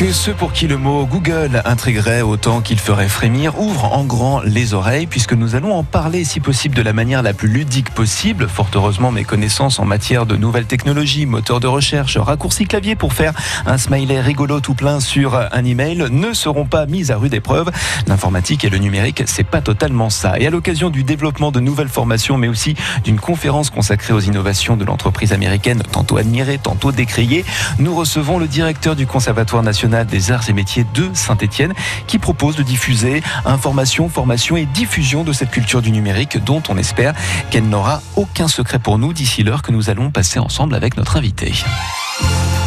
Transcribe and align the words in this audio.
que 0.00 0.12
ceux 0.12 0.32
pour 0.32 0.54
qui 0.54 0.66
le 0.66 0.78
mot 0.78 1.04
Google 1.04 1.60
intriguerait 1.66 2.22
autant 2.22 2.62
qu'il 2.62 2.78
ferait 2.78 3.06
frémir 3.06 3.60
ouvrent 3.60 3.92
en 3.92 4.02
grand 4.02 4.40
les 4.40 4.72
oreilles 4.72 5.06
puisque 5.06 5.34
nous 5.34 5.56
allons 5.56 5.74
en 5.74 5.84
parler 5.84 6.24
si 6.24 6.40
possible 6.40 6.74
de 6.74 6.80
la 6.80 6.94
manière 6.94 7.22
la 7.22 7.34
plus 7.34 7.48
ludique 7.48 7.90
possible. 7.90 8.48
Fort 8.48 8.70
heureusement, 8.74 9.12
mes 9.12 9.24
connaissances 9.24 9.78
en 9.78 9.84
matière 9.84 10.24
de 10.24 10.36
nouvelles 10.36 10.64
technologies, 10.64 11.26
moteurs 11.26 11.60
de 11.60 11.66
recherche, 11.66 12.16
raccourcis 12.16 12.64
clavier 12.64 12.94
pour 12.94 13.12
faire 13.12 13.34
un 13.66 13.76
smiley 13.76 14.22
rigolo 14.22 14.60
tout 14.60 14.72
plein 14.72 15.00
sur 15.00 15.36
un 15.36 15.64
email 15.66 16.06
ne 16.10 16.32
seront 16.32 16.64
pas 16.64 16.86
mises 16.86 17.10
à 17.10 17.18
rude 17.18 17.34
épreuve. 17.34 17.70
L'informatique 18.06 18.64
et 18.64 18.70
le 18.70 18.78
numérique, 18.78 19.24
c'est 19.26 19.44
pas 19.44 19.60
totalement 19.60 20.08
ça. 20.08 20.38
Et 20.38 20.46
à 20.46 20.50
l'occasion 20.50 20.88
du 20.88 21.04
développement 21.04 21.52
de 21.52 21.60
nouvelles 21.60 21.90
formations, 21.90 22.38
mais 22.38 22.48
aussi 22.48 22.74
d'une 23.04 23.20
conférence 23.20 23.68
consacrée 23.68 24.14
aux 24.14 24.20
innovations 24.20 24.78
de 24.78 24.84
l'entreprise 24.86 25.34
américaine, 25.34 25.82
tantôt 25.92 26.16
admirée, 26.16 26.56
tantôt 26.56 26.90
décriée, 26.90 27.44
nous 27.78 27.94
recevons 27.94 28.38
le 28.38 28.46
directeur 28.46 28.96
du 28.96 29.06
Conservatoire 29.06 29.62
national 29.62 29.89
des 30.04 30.32
arts 30.32 30.48
et 30.48 30.52
métiers 30.52 30.86
de 30.94 31.10
Saint-Étienne 31.12 31.74
qui 32.06 32.18
propose 32.18 32.56
de 32.56 32.62
diffuser 32.62 33.22
information, 33.44 34.08
formation 34.08 34.56
et 34.56 34.66
diffusion 34.66 35.24
de 35.24 35.32
cette 35.32 35.50
culture 35.50 35.82
du 35.82 35.90
numérique 35.90 36.42
dont 36.44 36.62
on 36.68 36.76
espère 36.76 37.14
qu'elle 37.50 37.68
n'aura 37.68 38.02
aucun 38.16 38.48
secret 38.48 38.78
pour 38.78 38.98
nous 38.98 39.12
d'ici 39.12 39.42
l'heure 39.42 39.62
que 39.62 39.72
nous 39.72 39.90
allons 39.90 40.10
passer 40.10 40.38
ensemble 40.38 40.74
avec 40.74 40.96
notre 40.96 41.16
invité. 41.16 41.52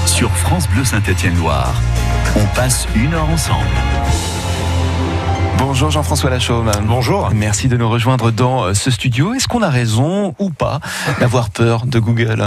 Sur 0.06 0.32
France 0.32 0.68
Bleu 0.68 0.84
Saint-Étienne-Loire, 0.84 1.74
on 2.36 2.46
passe 2.56 2.88
une 2.96 3.14
heure 3.14 3.30
ensemble. 3.30 3.66
Bonjour 5.58 5.90
Jean-François 5.90 6.30
Lachaume. 6.30 6.72
Bonjour. 6.86 7.32
Merci 7.34 7.68
de 7.68 7.78
nous 7.78 7.90
rejoindre 7.90 8.32
dans 8.32 8.66
euh, 8.66 8.74
ce 8.74 8.92
studio. 8.92 9.34
Est-ce 9.34 9.48
qu'on 9.48 9.62
a 9.62 9.70
raison 9.70 10.36
ou 10.38 10.50
pas 10.50 10.80
d'avoir 11.20 11.50
peur 11.50 11.86
de 11.86 12.00
Google? 12.00 12.46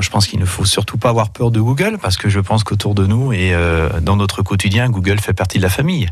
Je 0.00 0.08
pense 0.10 0.26
qu'il 0.26 0.38
ne 0.40 0.44
faut 0.44 0.64
surtout 0.64 0.96
pas 0.96 1.10
avoir 1.10 1.30
peur 1.30 1.50
de 1.50 1.60
Google 1.60 1.98
parce 2.00 2.16
que 2.16 2.28
je 2.28 2.40
pense 2.40 2.64
qu'autour 2.64 2.94
de 2.94 3.06
nous 3.06 3.32
et 3.32 3.52
euh, 3.52 4.00
dans 4.00 4.16
notre 4.16 4.42
quotidien, 4.42 4.88
Google 4.88 5.20
fait 5.20 5.32
partie 5.32 5.58
de 5.58 5.62
la 5.62 5.68
famille. 5.68 6.08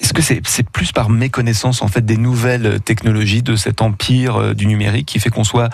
Est-ce 0.00 0.12
que 0.12 0.22
c'est 0.22 0.70
plus 0.70 0.92
par 0.92 1.10
méconnaissance 1.10 1.82
en 1.82 1.88
fait 1.88 2.04
des 2.04 2.16
nouvelles 2.16 2.80
technologies 2.80 3.42
de 3.42 3.56
cet 3.56 3.82
empire 3.82 4.36
euh, 4.36 4.54
du 4.54 4.66
numérique 4.66 5.06
qui 5.06 5.20
fait 5.20 5.30
qu'on 5.30 5.44
soit 5.44 5.68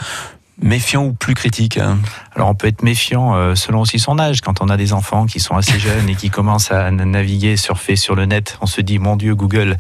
méfiant 0.61 1.05
ou 1.05 1.13
plus 1.13 1.35
critique 1.35 1.79
hein? 1.79 1.99
Alors 2.37 2.49
on 2.49 2.55
peut 2.55 2.67
être 2.67 2.83
méfiant 2.83 3.35
euh, 3.35 3.55
selon 3.55 3.81
aussi 3.81 3.99
son 3.99 4.19
âge. 4.19 4.41
Quand 4.41 4.61
on 4.61 4.69
a 4.69 4.77
des 4.77 4.93
enfants 4.93 5.27
qui 5.27 5.41
sont 5.41 5.57
assez 5.57 5.79
jeunes 5.79 6.09
et 6.09 6.15
qui 6.15 6.31
commencent 6.31 6.71
à 6.71 6.91
naviguer, 6.91 7.57
surfer 7.57 7.97
sur 7.97 8.15
le 8.15 8.27
net, 8.27 8.59
on 8.61 8.67
se 8.67 8.81
dit 8.81 8.99
mon 8.99 9.17
Dieu, 9.17 9.35
Google 9.35 9.77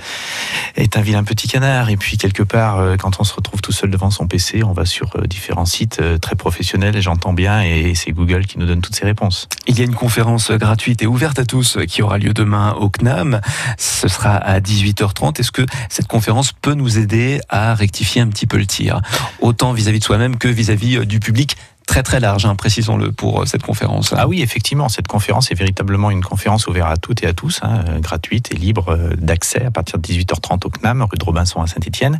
est 0.76 0.96
un 0.96 1.00
vilain 1.00 1.24
petit 1.24 1.48
canard. 1.48 1.90
Et 1.90 1.96
puis 1.96 2.18
quelque 2.18 2.42
part, 2.42 2.78
euh, 2.78 2.96
quand 2.96 3.20
on 3.20 3.24
se 3.24 3.34
retrouve 3.34 3.60
tout 3.60 3.72
seul 3.72 3.90
devant 3.90 4.10
son 4.10 4.26
PC, 4.26 4.62
on 4.62 4.72
va 4.72 4.84
sur 4.84 5.10
euh, 5.16 5.26
différents 5.26 5.64
sites 5.64 6.02
très 6.20 6.36
professionnels, 6.36 7.00
j'entends 7.00 7.32
bien, 7.32 7.62
et 7.62 7.94
c'est 7.94 8.12
Google 8.12 8.46
qui 8.46 8.58
nous 8.58 8.66
donne 8.66 8.80
toutes 8.80 8.94
ces 8.94 9.04
réponses. 9.04 9.48
Il 9.66 9.78
y 9.78 9.80
a 9.80 9.84
une 9.84 9.94
conférence 9.94 10.50
gratuite 10.50 11.02
et 11.02 11.06
ouverte 11.06 11.38
à 11.38 11.44
tous 11.44 11.78
qui 11.88 12.02
aura 12.02 12.18
lieu 12.18 12.34
demain 12.34 12.74
au 12.74 12.88
CNAM. 12.88 13.40
Ce 13.78 14.08
sera 14.08 14.36
à 14.36 14.60
18h30. 14.60 15.40
Est-ce 15.40 15.52
que 15.52 15.66
cette 15.88 16.08
conférence 16.08 16.52
peut 16.52 16.74
nous 16.74 16.98
aider 16.98 17.40
à 17.48 17.74
rectifier 17.74 18.20
un 18.20 18.28
petit 18.28 18.46
peu 18.46 18.58
le 18.58 18.66
tir, 18.66 19.00
autant 19.40 19.72
vis-à-vis 19.72 19.98
-vis 19.98 20.00
de 20.00 20.04
soi-même 20.04 20.36
que 20.36 20.48
vis-à-vis 20.48 20.74
vis-à-vis 20.74 20.98
euh, 20.98 21.04
du 21.04 21.20
public 21.20 21.56
très 21.86 22.02
très 22.02 22.20
large, 22.20 22.46
hein, 22.46 22.54
précisons-le, 22.54 23.12
pour 23.12 23.42
euh, 23.42 23.46
cette 23.46 23.62
conférence. 23.62 24.14
Ah 24.16 24.26
oui, 24.26 24.42
effectivement, 24.42 24.88
cette 24.88 25.08
conférence 25.08 25.50
est 25.50 25.54
véritablement 25.54 26.10
une 26.10 26.22
conférence 26.22 26.66
ouverte 26.66 26.90
à 26.90 26.96
toutes 26.96 27.22
et 27.22 27.26
à 27.26 27.32
tous, 27.32 27.60
hein, 27.62 27.84
euh, 27.88 27.98
gratuite 28.00 28.52
et 28.52 28.56
libre 28.56 28.90
euh, 28.90 29.10
d'accès 29.16 29.64
à 29.64 29.70
partir 29.70 29.98
de 29.98 30.06
18h30 30.06 30.66
au 30.66 30.70
CNAM, 30.70 31.02
rue 31.02 31.18
de 31.18 31.24
Robinson 31.24 31.60
à 31.60 31.66
Saint-Etienne. 31.66 32.18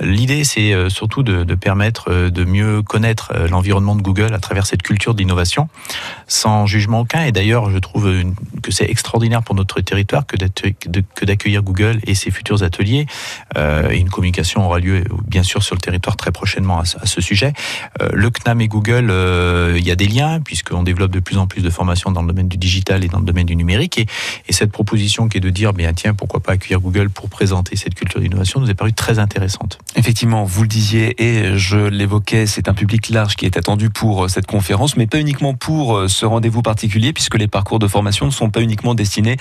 L'idée, 0.00 0.44
c'est 0.44 0.74
surtout 0.88 1.22
de, 1.22 1.54
permettre 1.54 2.28
de 2.28 2.44
mieux 2.44 2.82
connaître 2.82 3.32
l'environnement 3.48 3.94
de 3.94 4.02
Google 4.02 4.34
à 4.34 4.38
travers 4.38 4.66
cette 4.66 4.82
culture 4.82 5.14
d'innovation, 5.14 5.68
sans 6.26 6.66
jugement 6.66 7.00
aucun. 7.00 7.24
Et 7.24 7.32
d'ailleurs, 7.32 7.70
je 7.70 7.78
trouve 7.78 8.10
que 8.62 8.72
c'est 8.72 8.88
extraordinaire 8.90 9.42
pour 9.42 9.54
notre 9.54 9.80
territoire 9.80 10.26
que 10.26 10.36
d'accueillir 11.24 11.62
Google 11.62 12.00
et 12.06 12.14
ses 12.14 12.30
futurs 12.30 12.62
ateliers. 12.62 13.06
Une 13.56 14.10
communication 14.10 14.66
aura 14.66 14.78
lieu, 14.78 15.04
bien 15.26 15.42
sûr, 15.42 15.62
sur 15.62 15.74
le 15.74 15.80
territoire 15.80 16.16
très 16.16 16.32
prochainement 16.32 16.80
à, 16.80 16.84
ce 16.84 17.20
sujet. 17.20 17.52
Le 18.12 18.30
CNAM 18.30 18.60
et 18.60 18.68
Google 18.68 19.03
euh, 19.10 19.74
il 19.76 19.86
y 19.86 19.90
a 19.90 19.96
des 19.96 20.06
liens, 20.06 20.40
puisqu'on 20.40 20.82
développe 20.82 21.10
de 21.12 21.20
plus 21.20 21.38
en 21.38 21.46
plus 21.46 21.62
de 21.62 21.70
formations 21.70 22.10
dans 22.10 22.22
le 22.22 22.28
domaine 22.28 22.48
du 22.48 22.56
digital 22.56 23.04
et 23.04 23.08
dans 23.08 23.18
le 23.18 23.24
domaine 23.24 23.46
du 23.46 23.56
numérique. 23.56 23.98
Et, 23.98 24.06
cette 24.54 24.70
proposition 24.70 25.28
qui 25.28 25.38
est 25.38 25.40
de 25.40 25.50
dire, 25.50 25.72
bien 25.72 25.92
tiens, 25.92 26.14
pourquoi 26.14 26.38
pas 26.38 26.52
accueillir 26.52 26.80
Google 26.80 27.10
pour 27.10 27.28
présenter 27.28 27.74
cette 27.74 27.94
culture 27.94 28.20
d'innovation, 28.20 28.60
nous 28.60 28.70
est 28.70 28.74
paru 28.74 28.92
très 28.92 29.18
intéressante. 29.18 29.78
Effectivement, 29.96 30.44
vous 30.44 30.62
le 30.62 30.68
disiez 30.68 31.20
et 31.22 31.58
je 31.58 31.76
l'évoquais, 31.76 32.46
c'est 32.46 32.68
un 32.68 32.74
public 32.74 33.08
large 33.08 33.34
qui 33.34 33.46
est 33.46 33.56
attendu 33.56 33.90
pour 33.90 34.24
euh, 34.24 34.28
cette 34.28 34.46
conférence, 34.46 34.96
mais 34.96 35.08
pas 35.08 35.18
uniquement 35.18 35.54
pour 35.54 35.96
euh, 35.96 36.08
ce 36.08 36.24
rendez-vous 36.24 36.62
particulier, 36.62 37.12
puisque 37.12 37.36
les 37.36 37.48
parcours 37.48 37.80
de 37.80 37.88
formation 37.88 38.26
ne 38.26 38.30
sont 38.30 38.50
pas 38.50 38.60
uniquement 38.60 38.94
destinés 38.94 39.36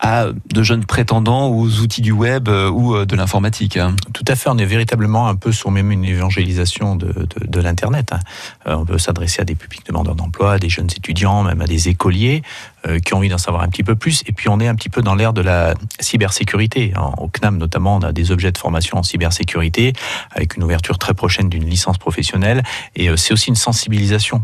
à 0.00 0.26
de 0.52 0.62
jeunes 0.64 0.84
prétendants 0.84 1.48
aux 1.48 1.78
outils 1.78 2.02
du 2.02 2.12
web 2.12 2.48
ou 2.48 3.04
de 3.04 3.16
l'informatique. 3.16 3.76
Hein. 3.76 3.94
Tout 4.12 4.24
à 4.26 4.34
fait, 4.34 4.50
on 4.50 4.58
est 4.58 4.66
véritablement 4.66 5.28
un 5.28 5.36
peu 5.36 5.52
sur 5.52 5.70
même 5.70 5.92
une 5.92 6.04
évangélisation 6.04 6.96
de, 6.96 7.26
de, 7.40 7.60
l'Internet. 7.60 8.12
Hein. 8.12 8.20
On 8.66 8.84
veut 8.84 8.98
s'adresser 9.06 9.42
à 9.42 9.44
des 9.44 9.54
publics 9.54 9.86
demandeurs 9.86 10.14
d'emploi, 10.14 10.54
à 10.54 10.58
des 10.58 10.68
jeunes 10.68 10.90
étudiants, 10.96 11.42
même 11.42 11.60
à 11.60 11.66
des 11.66 11.88
écoliers 11.88 12.42
euh, 12.86 12.98
qui 12.98 13.14
ont 13.14 13.18
envie 13.18 13.28
d'en 13.28 13.38
savoir 13.38 13.62
un 13.62 13.68
petit 13.68 13.84
peu 13.84 13.96
plus. 13.96 14.22
Et 14.26 14.32
puis 14.32 14.48
on 14.48 14.60
est 14.60 14.68
un 14.68 14.74
petit 14.74 14.88
peu 14.88 15.02
dans 15.02 15.14
l'ère 15.14 15.32
de 15.32 15.42
la 15.42 15.74
cybersécurité. 16.00 16.92
Au 17.18 17.28
CNAM 17.28 17.56
notamment, 17.56 17.96
on 17.96 18.00
a 18.00 18.12
des 18.12 18.30
objets 18.30 18.52
de 18.52 18.58
formation 18.58 18.98
en 18.98 19.02
cybersécurité 19.02 19.92
avec 20.32 20.56
une 20.56 20.64
ouverture 20.64 20.98
très 20.98 21.14
prochaine 21.14 21.48
d'une 21.48 21.64
licence 21.64 21.98
professionnelle. 21.98 22.62
Et 22.94 23.08
euh, 23.08 23.16
c'est 23.16 23.32
aussi 23.32 23.48
une 23.48 23.56
sensibilisation 23.56 24.42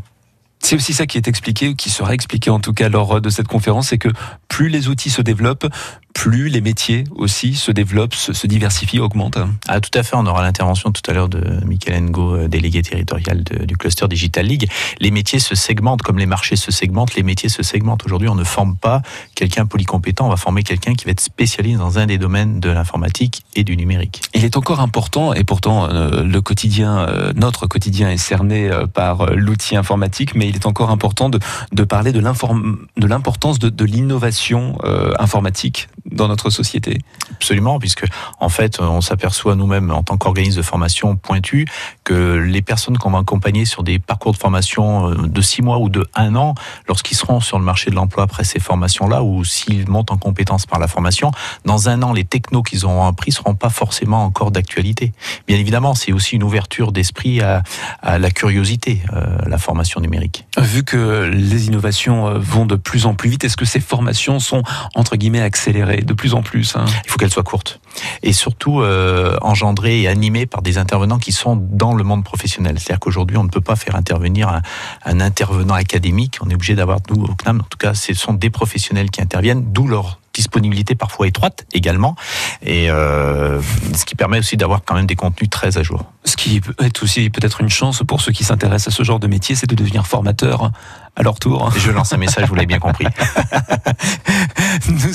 c'est 0.65 0.77
aussi 0.77 0.93
ça 0.93 1.07
qui 1.07 1.19
est 1.19 1.27
expliqué, 1.27 1.75
qui 1.75 1.91
sera 1.91 2.15
expliqué 2.15 2.49
en 2.49 2.61
tout 2.61 2.73
cas 2.73 2.89
lors 2.89 3.21
de 3.21 3.31
cette 3.31 3.49
conférence, 3.49 3.89
c'est 3.89 3.99
que 3.99 4.11
plus 4.49 4.69
les 4.69 4.87
outils 4.89 5.11
se 5.11 5.21
développent, 5.21 5.67
plus 6.15 6.49
les 6.49 6.61
métiers 6.61 7.05
aussi 7.15 7.55
se 7.55 7.73
développent, 7.73 8.15
se, 8.15 8.47
diversifient, 8.47 9.01
augmentent. 9.01 9.39
Ah, 9.69 9.81
tout 9.81 9.97
à 9.99 10.03
fait. 10.03 10.17
On 10.17 10.27
aura 10.27 10.43
l'intervention 10.43 10.93
tout 10.93 11.03
à 11.09 11.15
l'heure 11.15 11.29
de 11.29 11.65
Michael 11.65 12.03
Ngo, 12.05 12.37
euh, 12.37 12.49
délégué 12.49 12.83
territorial 12.83 13.43
du 13.43 13.77
cluster 13.77 14.07
Digital 14.09 14.47
League. 14.47 14.69
Les 15.01 15.11
métiers 15.11 15.39
se 15.39 15.55
segmentent 15.55 16.03
comme 16.03 16.19
les 16.19 16.27
marchés 16.27 16.57
se 16.57 16.71
segmentent, 16.71 17.15
les 17.15 17.23
métiers 17.23 17.49
se 17.49 17.63
segmentent. 17.63 18.05
Aujourd'hui, 18.05 18.29
on 18.29 18.35
ne 18.35 18.45
forme 18.45 18.77
pas 18.77 19.03
quelqu'un 19.35 19.67
polycompétent, 19.67 20.27
on 20.27 20.31
va 20.31 20.37
former 20.37 20.63
quelqu'un 20.63 20.95
qui 20.95 21.05
va 21.05 21.13
être 21.13 21.21
spécialiste 21.21 21.79
dans 21.79 21.99
un 21.99 22.07
des 22.07 22.19
domaines 22.19 22.61
de 22.61 22.71
l'informatique 22.71 23.45
et 23.55 23.65
du 23.65 23.77
numérique. 23.77 24.23
Il 24.35 24.45
est 24.45 24.57
encore 24.57 24.81
important, 24.81 25.33
et 25.35 25.45
pourtant 25.45 25.89
euh, 25.89 26.23
le 26.25 26.41
quotidien, 26.41 26.99
euh, 26.99 27.33
notre 27.35 27.67
quotidien 27.67 28.11
est 28.11 28.17
cerné 28.17 28.71
par 28.95 29.27
l'outil 29.35 29.77
informatique, 29.77 30.35
mais 30.35 30.49
il 30.49 30.57
est 30.57 30.67
encore 30.67 30.91
important 30.91 31.29
de, 31.29 31.39
de 31.73 31.85
parler 31.85 32.13
de 32.13 32.21
l'importance 32.21 33.59
de, 33.59 33.69
de 33.69 33.85
l'innovation 33.85 34.79
informatique 35.19 35.89
dans 36.11 36.29
notre 36.29 36.51
société. 36.51 36.99
Absolument, 37.33 37.79
puisque 37.79 38.05
en 38.41 38.49
fait, 38.49 38.81
on 38.81 39.01
s'aperçoit 39.01 39.55
nous-mêmes 39.55 39.91
en 39.91 40.03
tant 40.03 40.17
qu'organisme 40.17 40.59
de 40.59 40.63
formation 40.63 41.17
pointu 41.17 41.67
que 42.05 42.35
les 42.37 42.63
personnes 42.63 42.99
qu'on 42.99 43.11
va 43.11 43.19
accompagner 43.19 43.65
sur 43.65 43.83
des 43.83 43.99
parcours 43.99 44.33
de 44.33 44.39
formation 44.39 45.11
euh, 45.11 45.15
de 45.27 45.41
six 45.41 45.63
mois 45.63 45.79
ou 45.79 45.89
de 45.89 46.07
un 46.15 46.35
an, 46.37 46.55
lorsqu'ils 46.89 47.17
seront 47.17 47.41
sur 47.41 47.59
le 47.59 47.65
marché 47.65 47.91
de 47.91 47.95
l'emploi 47.95 48.25
après 48.25 48.45
ces 48.45 48.61
formations-là, 48.61 49.23
ou 49.23 49.45
s'ils 49.45 49.89
montent 49.89 50.11
en 50.11 50.19
compétences 50.19 50.67
par 50.67 50.79
la 50.79 50.89
formation, 50.89 51.31
dans 51.65 51.89
un 51.89 52.03
an, 52.03 52.13
les 52.13 52.25
technos 52.25 52.63
qu'ils 52.63 52.85
auront 52.85 53.07
appris 53.07 53.33
seront 53.33 53.55
pas 53.55 53.71
forcément 53.71 54.25
encore 54.25 54.51
d'actualité. 54.51 55.13
Bien 55.47 55.59
évidemment, 55.59 55.95
c'est 55.95 56.13
aussi 56.13 56.37
une 56.37 56.43
ouverture 56.43 56.93
d'esprit 56.93 57.41
à, 57.41 57.63
à, 58.03 58.19
la 58.19 58.31
curiosité, 58.31 59.03
euh, 59.13 59.39
la 59.47 59.59
formation 59.59 60.01
numérique. 60.01 60.47
Vu 60.59 60.85
que 60.85 61.31
les 61.33 61.67
innovations 61.67 62.29
euh, 62.29 62.39
vont 62.39 62.67
de 62.67 62.77
plus 62.77 63.07
en 63.07 63.15
plus 63.15 63.31
vite, 63.31 63.45
est-ce 63.45 63.57
que 63.57 63.65
ces 63.65 63.81
formations 63.81 64.39
sont 64.39 64.63
entre 64.95 65.17
guillemets 65.17 65.41
accélérées? 65.41 65.92
De 66.01 66.13
plus 66.15 66.35
en 66.35 66.43
plus. 66.43 66.77
Hein. 66.77 66.85
Il 67.05 67.11
faut 67.11 67.19
qu'elle 67.19 67.33
soit 67.33 67.43
courte 67.43 67.81
et 68.23 68.33
surtout 68.33 68.81
euh, 68.81 69.37
engendrée 69.43 70.03
et 70.03 70.09
animée 70.09 70.47
par 70.47 70.63
des 70.63 70.79
intervenants 70.79 71.19
qui 71.19 71.33
sont 71.33 71.57
dans 71.57 71.95
le 71.95 72.05
monde 72.05 72.25
professionnel. 72.25 72.79
C'est-à-dire 72.79 73.01
qu'aujourd'hui, 73.01 73.37
on 73.37 73.45
ne 73.45 73.51
peut 73.51 73.61
pas 73.61 73.77
faire 73.77 73.97
intervenir 73.97 74.49
un, 74.49 74.63
un 75.05 75.21
intervenant 75.21 75.75
académique. 75.75 76.39
On 76.43 76.51
est 76.51 76.55
obligé 76.55 76.75
d'avoir, 76.75 76.99
nous, 77.11 77.23
au 77.23 77.35
CNAM, 77.35 77.61
en 77.61 77.65
tout 77.65 77.79
cas, 77.79 77.95
ce 77.95 78.15
sont 78.15 78.35
des 78.35 78.51
professionnels 78.51 79.11
qui 79.11 79.21
interviennent, 79.21 79.73
d'où 79.73 79.87
leur 79.87 80.19
disponibilité 80.33 80.95
parfois 80.95 81.27
étroite 81.27 81.67
également, 81.73 82.17
et 82.63 82.91
euh, 82.91 83.61
ce 83.95 84.05
qui 84.05 84.15
permet 84.15 84.39
aussi 84.39 84.57
d'avoir 84.57 84.83
quand 84.85 84.95
même 84.95 85.07
des 85.07 85.17
contenus 85.17 85.51
très 85.51 85.79
à 85.79 85.83
jour. 85.83 86.05
Ce 86.25 86.37
qui 86.37 86.61
est 86.81 87.03
aussi 87.03 87.31
peut-être 87.31 87.61
une 87.61 87.69
chance 87.69 88.03
pour 88.07 88.21
ceux 88.21 88.33
qui 88.33 88.45
s'intéressent 88.45 88.95
à 88.95 88.97
ce 88.97 89.03
genre 89.03 89.21
de 89.21 89.27
métier, 89.27 89.55
c'est 89.55 89.69
de 89.69 89.75
devenir 89.75 90.07
formateur 90.07 90.71
à 91.17 91.23
leur 91.23 91.39
tour. 91.39 91.71
Je 91.77 91.91
lance 91.91 92.13
un 92.13 92.17
message, 92.17 92.49
vous 92.49 92.55
l'avez 92.55 92.67
bien 92.67 92.79
compris. 92.79 93.07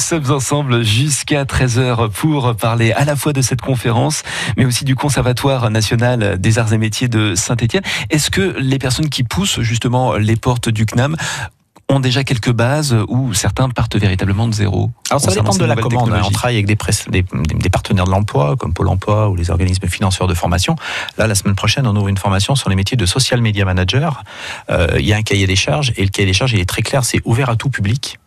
Nous 0.09 0.21
sommes 0.21 0.35
ensemble 0.37 0.83
jusqu'à 0.83 1.43
13h 1.43 2.09
pour 2.11 2.55
parler 2.55 2.93
à 2.93 3.03
la 3.03 3.17
fois 3.17 3.33
de 3.33 3.41
cette 3.41 3.59
conférence, 3.59 4.23
mais 4.55 4.63
aussi 4.63 4.85
du 4.85 4.95
Conservatoire 4.95 5.69
national 5.69 6.39
des 6.39 6.59
arts 6.59 6.71
et 6.71 6.77
métiers 6.77 7.09
de 7.09 7.35
Saint-Étienne. 7.35 7.83
Est-ce 8.09 8.31
que 8.31 8.55
les 8.57 8.79
personnes 8.79 9.09
qui 9.09 9.25
poussent 9.25 9.59
justement 9.59 10.15
les 10.15 10.37
portes 10.37 10.69
du 10.69 10.85
CNAM 10.85 11.17
ont 11.89 11.99
déjà 11.99 12.23
quelques 12.23 12.53
bases 12.53 12.95
ou 13.09 13.33
certains 13.33 13.67
partent 13.67 13.97
véritablement 13.97 14.47
de 14.47 14.53
zéro 14.53 14.91
Alors 15.09 15.19
ça 15.19 15.33
dépend 15.33 15.53
de 15.53 15.65
la 15.65 15.75
commande. 15.75 16.17
On 16.23 16.31
travaille 16.31 16.55
avec 16.55 16.67
des, 16.67 16.77
des, 17.09 17.69
partenaires 17.69 18.05
de 18.05 18.11
l'emploi, 18.11 18.55
comme 18.55 18.73
Pôle 18.73 18.87
emploi 18.87 19.27
ou 19.27 19.35
les 19.35 19.51
organismes 19.51 19.89
financeurs 19.89 20.27
de 20.27 20.33
formation. 20.33 20.77
Là, 21.17 21.27
la 21.27 21.35
semaine 21.35 21.55
prochaine, 21.55 21.85
on 21.85 21.93
ouvre 21.97 22.07
une 22.07 22.17
formation 22.17 22.55
sur 22.55 22.69
les 22.69 22.77
métiers 22.77 22.95
de 22.95 23.05
social 23.05 23.41
media 23.41 23.65
manager. 23.65 24.23
Euh, 24.69 24.87
il 24.99 25.05
y 25.05 25.11
a 25.11 25.17
un 25.17 25.23
cahier 25.23 25.47
des 25.47 25.57
charges 25.57 25.91
et 25.97 26.03
le 26.03 26.09
cahier 26.11 26.27
des 26.27 26.33
charges, 26.33 26.53
il 26.53 26.61
est 26.61 26.69
très 26.69 26.81
clair, 26.81 27.03
c'est 27.03 27.19
ouvert 27.25 27.49
à 27.49 27.57
tout 27.57 27.69
public. 27.69 28.19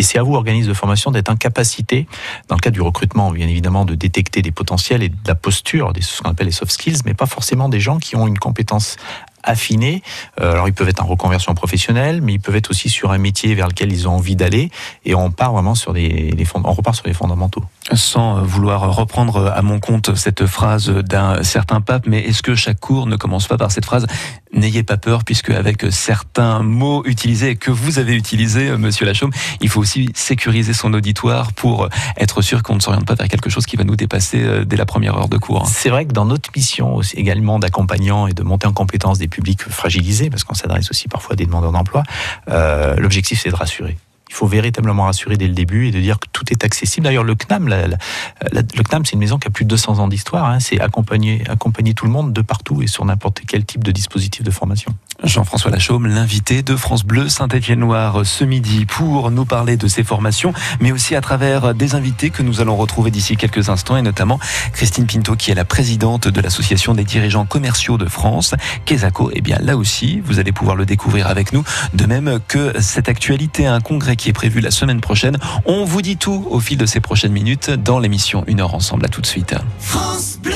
Et 0.00 0.02
c'est 0.02 0.18
à 0.18 0.22
vous, 0.22 0.34
organisme 0.34 0.66
de 0.66 0.72
formation, 0.72 1.10
d'être 1.10 1.28
en 1.28 1.36
capacité, 1.36 2.06
dans 2.48 2.54
le 2.56 2.60
cadre 2.62 2.72
du 2.72 2.80
recrutement, 2.80 3.30
bien 3.32 3.46
évidemment, 3.46 3.84
de 3.84 3.94
détecter 3.94 4.40
des 4.40 4.50
potentiels 4.50 5.02
et 5.02 5.10
de 5.10 5.16
la 5.26 5.34
posture, 5.34 5.92
ce 6.00 6.22
qu'on 6.22 6.30
appelle 6.30 6.46
les 6.46 6.52
soft 6.52 6.72
skills, 6.72 7.00
mais 7.04 7.12
pas 7.12 7.26
forcément 7.26 7.68
des 7.68 7.80
gens 7.80 7.98
qui 7.98 8.16
ont 8.16 8.26
une 8.26 8.38
compétence 8.38 8.96
affinés. 9.42 10.02
Euh, 10.40 10.52
alors 10.52 10.68
ils 10.68 10.72
peuvent 10.72 10.88
être 10.88 11.02
en 11.02 11.06
reconversion 11.06 11.54
professionnelle, 11.54 12.22
mais 12.22 12.32
ils 12.32 12.40
peuvent 12.40 12.56
être 12.56 12.70
aussi 12.70 12.88
sur 12.88 13.12
un 13.12 13.18
métier 13.18 13.54
vers 13.54 13.68
lequel 13.68 13.92
ils 13.92 14.08
ont 14.08 14.12
envie 14.12 14.36
d'aller. 14.36 14.70
Et 15.04 15.14
on 15.14 15.30
part 15.30 15.52
vraiment 15.52 15.74
sur 15.74 15.92
les 15.92 16.34
on 16.54 16.72
repart 16.72 16.96
sur 16.96 17.06
les 17.06 17.12
fondamentaux. 17.14 17.62
Sans 17.92 18.42
vouloir 18.42 18.94
reprendre 18.94 19.46
à 19.46 19.62
mon 19.62 19.80
compte 19.80 20.14
cette 20.14 20.46
phrase 20.46 20.90
d'un 20.90 21.42
certain 21.42 21.80
pape, 21.80 22.06
mais 22.06 22.20
est-ce 22.20 22.42
que 22.42 22.54
chaque 22.54 22.78
cours 22.78 23.06
ne 23.06 23.16
commence 23.16 23.48
pas 23.48 23.56
par 23.56 23.72
cette 23.72 23.86
phrase 23.86 24.06
N'ayez 24.52 24.82
pas 24.82 24.96
peur, 24.96 25.24
puisque 25.24 25.50
avec 25.50 25.86
certains 25.90 26.60
mots 26.62 27.02
utilisés 27.06 27.56
que 27.56 27.70
vous 27.70 27.98
avez 27.98 28.14
utilisés, 28.14 28.76
Monsieur 28.76 29.06
Lachaume, 29.06 29.30
il 29.60 29.68
faut 29.68 29.80
aussi 29.80 30.10
sécuriser 30.14 30.74
son 30.74 30.92
auditoire 30.92 31.52
pour 31.52 31.88
être 32.16 32.42
sûr 32.42 32.62
qu'on 32.62 32.74
ne 32.74 32.80
s'oriente 32.80 33.06
pas 33.06 33.14
vers 33.14 33.28
quelque 33.28 33.48
chose 33.48 33.64
qui 33.64 33.76
va 33.76 33.84
nous 33.84 33.96
dépasser 33.96 34.42
euh, 34.42 34.64
dès 34.64 34.76
la 34.76 34.86
première 34.86 35.16
heure 35.16 35.28
de 35.28 35.38
cours. 35.38 35.66
C'est 35.66 35.88
vrai 35.88 36.04
que 36.04 36.12
dans 36.12 36.26
notre 36.26 36.50
mission 36.54 36.96
aussi, 36.96 37.16
également 37.16 37.58
d'accompagnant 37.58 38.26
et 38.26 38.32
de 38.32 38.42
monter 38.42 38.66
en 38.66 38.72
compétence 38.72 39.18
des 39.18 39.28
publics 39.28 39.62
fragilisés, 39.62 40.30
parce 40.30 40.44
qu'on 40.44 40.54
s'adresse 40.54 40.90
aussi 40.90 41.08
parfois 41.08 41.34
à 41.34 41.36
des 41.36 41.46
demandeurs 41.46 41.72
d'emploi, 41.72 42.02
euh, 42.48 42.96
l'objectif 42.96 43.40
c'est 43.40 43.50
de 43.50 43.56
rassurer. 43.56 43.96
Il 44.30 44.34
faut 44.34 44.46
véritablement 44.46 45.04
rassurer 45.04 45.36
dès 45.36 45.48
le 45.48 45.54
début 45.54 45.88
et 45.88 45.90
de 45.90 46.00
dire 46.00 46.20
que 46.20 46.28
tout 46.32 46.44
est 46.50 46.64
accessible. 46.64 47.04
D'ailleurs, 47.04 47.24
le 47.24 47.34
CNAM, 47.34 47.68
le 47.68 48.82
CNAM, 48.82 49.04
c'est 49.04 49.12
une 49.14 49.18
maison 49.18 49.38
qui 49.38 49.48
a 49.48 49.50
plus 49.50 49.64
de 49.64 49.70
200 49.70 49.98
ans 49.98 50.08
d'histoire. 50.08 50.46
Hein. 50.46 50.60
c'est 50.60 50.80
accompagner, 50.80 51.42
accompagner 51.48 51.94
tout 51.94 52.06
le 52.06 52.12
monde 52.12 52.32
de 52.32 52.40
partout 52.40 52.80
et 52.80 52.86
sur 52.86 53.04
n'importe 53.04 53.42
quel 53.46 53.64
type 53.64 53.82
de 53.82 53.90
dispositif 53.90 54.44
de 54.44 54.50
formation. 54.50 54.94
Jean-François 55.24 55.70
Lachaume, 55.70 56.06
l'invité 56.06 56.62
de 56.62 56.76
France 56.76 57.04
Bleu 57.04 57.28
Saint-Étienne-Noir 57.28 58.24
ce 58.24 58.44
midi 58.44 58.86
pour 58.86 59.30
nous 59.30 59.44
parler 59.44 59.76
de 59.76 59.86
ces 59.86 60.02
formations, 60.02 60.54
mais 60.80 60.92
aussi 60.92 61.14
à 61.14 61.20
travers 61.20 61.74
des 61.74 61.94
invités 61.94 62.30
que 62.30 62.42
nous 62.42 62.60
allons 62.60 62.76
retrouver 62.76 63.10
d'ici 63.10 63.36
quelques 63.36 63.68
instants, 63.68 63.96
et 63.96 64.02
notamment 64.02 64.38
Christine 64.72 65.06
Pinto, 65.06 65.36
qui 65.36 65.50
est 65.50 65.54
la 65.54 65.66
présidente 65.66 66.28
de 66.28 66.40
l'Association 66.40 66.94
des 66.94 67.04
dirigeants 67.04 67.44
commerciaux 67.44 67.98
de 67.98 68.06
France. 68.06 68.54
Quesaco, 68.86 69.30
eh 69.34 69.40
bien 69.40 69.58
là 69.60 69.76
aussi, 69.76 70.20
vous 70.20 70.38
allez 70.38 70.52
pouvoir 70.52 70.76
le 70.76 70.86
découvrir 70.86 71.26
avec 71.26 71.52
nous, 71.52 71.64
de 71.92 72.06
même 72.06 72.38
que 72.48 72.80
cette 72.80 73.08
actualité, 73.08 73.66
un 73.66 73.80
congrès 73.80 74.16
qui 74.20 74.28
est 74.28 74.34
prévu 74.34 74.60
la 74.60 74.70
semaine 74.70 75.00
prochaine. 75.00 75.38
On 75.64 75.84
vous 75.84 76.02
dit 76.02 76.18
tout 76.18 76.46
au 76.50 76.60
fil 76.60 76.76
de 76.76 76.86
ces 76.86 77.00
prochaines 77.00 77.32
minutes 77.32 77.70
dans 77.70 77.98
l'émission 77.98 78.44
Une 78.46 78.60
heure 78.60 78.74
ensemble. 78.74 79.06
À 79.06 79.08
tout 79.08 79.22
de 79.22 79.26
suite. 79.26 79.54
France 79.78 80.38
Bleu 80.42 80.52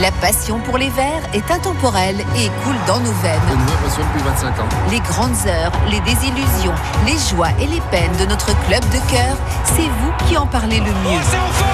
la 0.00 0.12
passion 0.12 0.60
pour 0.60 0.78
les 0.78 0.90
verts 0.90 1.22
est 1.34 1.50
intemporelle 1.50 2.20
et 2.36 2.48
coule 2.62 2.76
dans 2.86 3.00
nos 3.00 3.12
veines. 3.14 3.40
depuis 3.50 4.22
25 4.24 4.60
ans. 4.60 4.68
Les 4.92 5.00
grandes 5.00 5.34
heures, 5.48 5.72
les 5.90 5.98
désillusions, 6.02 6.74
les 7.04 7.18
joies 7.18 7.50
et 7.60 7.66
les 7.66 7.80
peines 7.90 8.16
de 8.20 8.26
notre 8.26 8.56
club 8.66 8.80
de 8.92 9.10
cœur, 9.10 9.36
c'est 9.64 9.82
vous 9.82 10.12
qui 10.28 10.36
en 10.36 10.46
parlez 10.46 10.78
le 10.78 10.84
mieux. 10.84 11.18
Oh, 11.18 11.68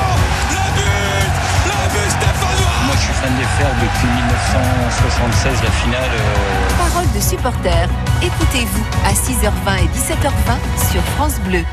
Moi 2.87 2.95
je 2.97 3.01
suis 3.01 3.13
fan 3.15 3.33
des 3.37 3.45
Fers 3.57 3.75
depuis 3.81 4.09
1976, 4.09 5.63
la 5.63 5.71
finale. 5.71 6.11
Euh... 6.13 6.79
Parole 6.79 7.11
de 7.15 7.21
supporters, 7.21 7.89
écoutez-vous 8.23 8.85
à 9.05 9.13
6h20 9.13 9.85
et 9.85 9.89
17h20 9.89 10.93
sur 10.93 11.03
France 11.17 11.41
Bleu. 11.49 11.65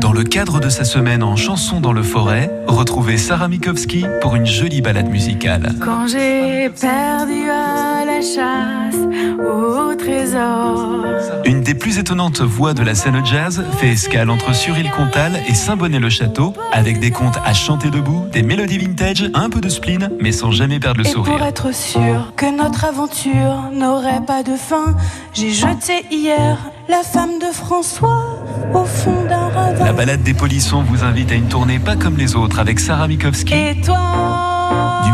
Dans 0.00 0.12
le 0.12 0.24
cadre 0.24 0.60
de 0.60 0.68
sa 0.68 0.84
semaine 0.84 1.22
en 1.22 1.36
chanson 1.36 1.80
dans 1.80 1.92
le 1.92 2.02
forêt, 2.02 2.50
retrouvez 2.66 3.16
Sarah 3.16 3.48
Mikowski 3.48 4.04
pour 4.20 4.34
une 4.34 4.46
jolie 4.46 4.82
balade 4.82 5.08
musicale. 5.08 5.72
Quand 5.80 6.06
j'ai 6.08 6.68
perdu 6.68 7.46
la 7.46 7.93
chasse 8.24 8.96
au 9.38 9.94
trésor. 9.94 11.04
Une 11.44 11.62
des 11.62 11.74
plus 11.74 11.98
étonnantes 11.98 12.40
voix 12.40 12.72
de 12.72 12.82
la 12.82 12.94
scène 12.94 13.24
jazz 13.24 13.62
fait 13.78 13.90
escale 13.90 14.30
entre 14.30 14.54
Suril-Comtal 14.54 15.40
et 15.46 15.54
Saint-Bonnet-le-Château, 15.54 16.54
avec 16.72 17.00
des 17.00 17.10
contes 17.10 17.38
à 17.44 17.52
chanter 17.52 17.90
debout, 17.90 18.24
des 18.32 18.42
mélodies 18.42 18.78
vintage, 18.78 19.30
un 19.34 19.50
peu 19.50 19.60
de 19.60 19.68
spleen, 19.68 20.10
mais 20.20 20.32
sans 20.32 20.50
jamais 20.50 20.80
perdre 20.80 21.00
le 21.00 21.06
et 21.06 21.10
sourire. 21.10 21.36
Pour 21.36 21.46
être 21.46 21.74
sûr 21.74 22.32
que 22.36 22.46
notre 22.46 22.86
aventure 22.86 23.70
n'aurait 23.72 24.24
pas 24.26 24.42
de 24.42 24.56
fin, 24.56 24.96
j'ai 25.34 25.50
jeté 25.50 26.04
hier 26.10 26.58
la 26.88 27.02
femme 27.02 27.38
de 27.38 27.52
François 27.52 28.24
au 28.72 28.84
fond 28.84 29.24
d'un 29.28 29.48
ravin. 29.48 29.84
La 29.84 29.92
balade 29.92 30.22
des 30.22 30.34
polissons 30.34 30.82
vous 30.82 31.04
invite 31.04 31.30
à 31.30 31.34
une 31.34 31.48
tournée 31.48 31.78
pas 31.78 31.96
comme 31.96 32.16
les 32.16 32.36
autres 32.36 32.58
avec 32.58 32.80
Sarah 32.80 33.06
Mikowski. 33.06 33.52
Et 33.54 33.80
toi 33.82 34.53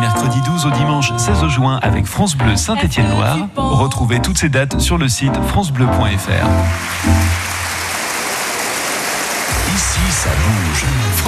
mercredi 0.00 0.40
12 0.40 0.66
au 0.66 0.70
dimanche 0.70 1.12
16 1.16 1.46
juin 1.48 1.78
avec 1.82 2.06
France 2.06 2.34
Bleu 2.34 2.56
Saint-Étienne-Loire. 2.56 3.36
Retrouvez 3.56 4.20
toutes 4.20 4.38
ces 4.38 4.48
dates 4.48 4.80
sur 4.80 4.96
le 4.96 5.08
site 5.08 5.36
francebleu.fr. 5.48 7.49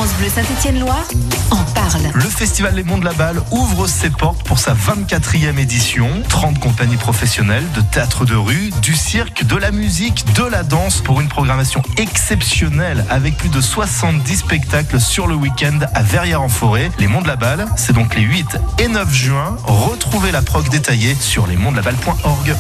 France 0.03 0.19
Bleu 0.19 0.29
Saint-Étienne-Loire 0.31 1.07
en 1.53 1.63
parle. 1.75 2.03
Le 2.13 2.25
Festival 2.25 2.75
Les 2.75 2.83
Monts 2.83 2.99
de 2.99 3.05
la 3.05 3.13
Balle 3.13 3.41
ouvre 3.53 3.87
ses 3.87 4.11
portes 4.11 4.43
pour 4.43 4.59
sa 4.59 4.75
24e 4.75 5.57
édition. 5.61 6.11
30 6.29 6.59
compagnies 6.59 6.97
professionnelles 6.97 7.63
de 7.77 7.83
théâtre 7.83 8.25
de 8.25 8.35
rue, 8.35 8.73
du 8.83 8.97
cirque, 8.97 9.45
de 9.45 9.55
la 9.55 9.71
musique, 9.71 10.25
de 10.35 10.43
la 10.43 10.65
danse 10.65 11.01
pour 11.03 11.21
une 11.21 11.29
programmation 11.29 11.83
exceptionnelle 11.99 13.05
avec 13.11 13.37
plus 13.37 13.49
de 13.49 13.61
70 13.61 14.39
spectacles 14.39 15.01
sur 15.01 15.29
le 15.29 15.37
week-end 15.37 15.79
à 15.95 16.03
Verrières-en-Forêt. 16.03 16.91
Les 16.99 17.07
Monts 17.07 17.23
de 17.23 17.29
la 17.29 17.37
Balle, 17.37 17.67
c'est 17.77 17.93
donc 17.93 18.17
les 18.17 18.23
8 18.23 18.59
et 18.81 18.89
9 18.89 19.15
juin. 19.15 19.57
Retrouvez 19.63 20.33
la 20.33 20.43
prog 20.43 20.69
détaillée 20.69 21.15
sur 21.15 21.47
lesmontsdelaballe.org. 21.47 22.57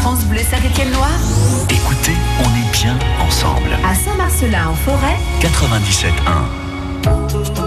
France 0.00 0.24
Bleu 0.26 0.40
Saint-Étienne-Loire 0.50 1.18
Écoutez, 1.70 2.14
on 2.40 2.55
est 2.55 2.55
bien 2.82 2.98
ensemble. 3.26 3.70
à 3.84 3.94
Saint-Marcelin 3.94 4.68
en 4.68 4.74
forêt 4.74 5.16
97.1. 5.40 7.65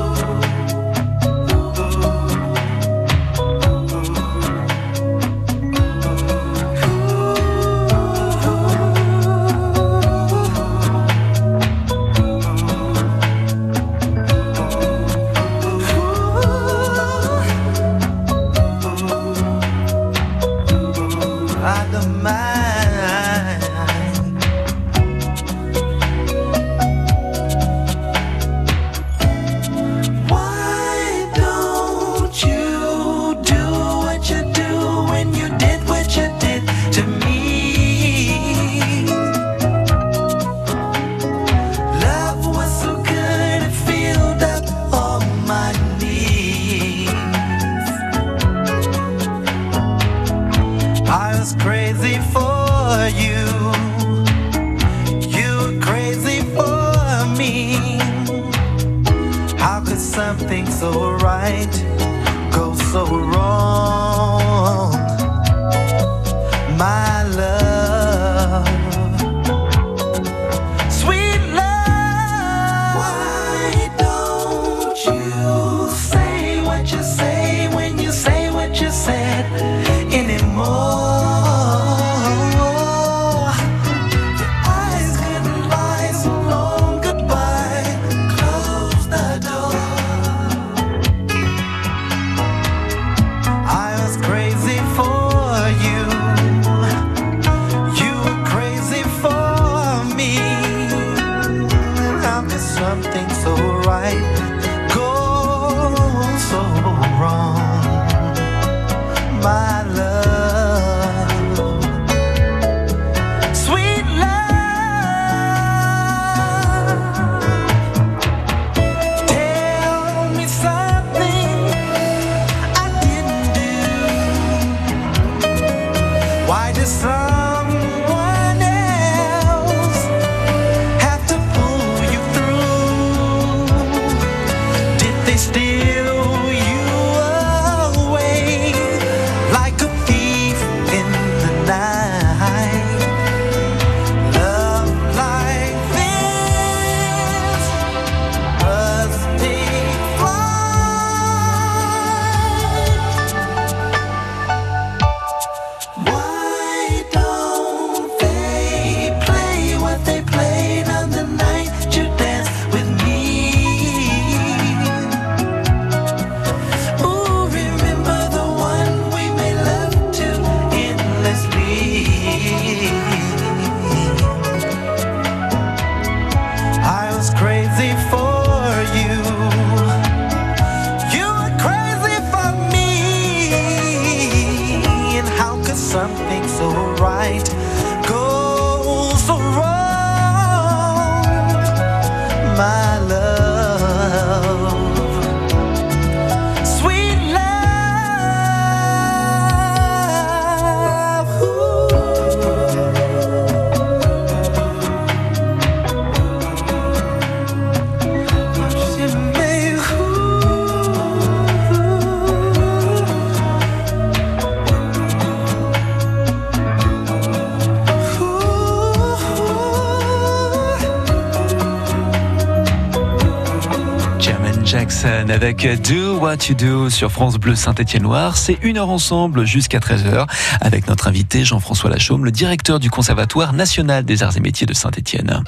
avec 225.50 225.82
Do 225.82 226.20
What 226.20 226.36
You 226.48 226.54
Do 226.54 226.90
sur 226.92 227.12
France 227.12 227.38
Bleu 227.38 227.56
Saint-Étienne-Noir. 227.56 228.38
C'est 228.38 228.60
une 228.62 228.78
heure 228.78 228.92
ensemble 228.92 229.46
jusqu'à 229.46 229.80
13h 229.80 230.28
avec 230.62 230.88
notre 230.88 231.08
invité 231.08 231.44
Jean-François 231.44 231.90
Lachaume, 231.90 232.24
le 232.24 232.30
directeur 232.30 232.80
du 232.80 232.92
Conservatoire 232.92 233.54
national 233.54 234.06
des 234.06 234.22
arts 234.22 234.38
et 234.38 234.42
métiers 234.42 234.68
de 234.68 234.76
Saint-Étienne. 234.76 235.42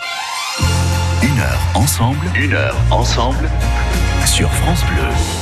Une 1.22 1.40
heure 1.40 1.62
ensemble. 1.76 2.26
Une 2.36 2.54
heure 2.54 2.78
ensemble 2.90 3.48
sur 4.26 4.50
France 4.50 4.84
Bleu. 4.86 5.41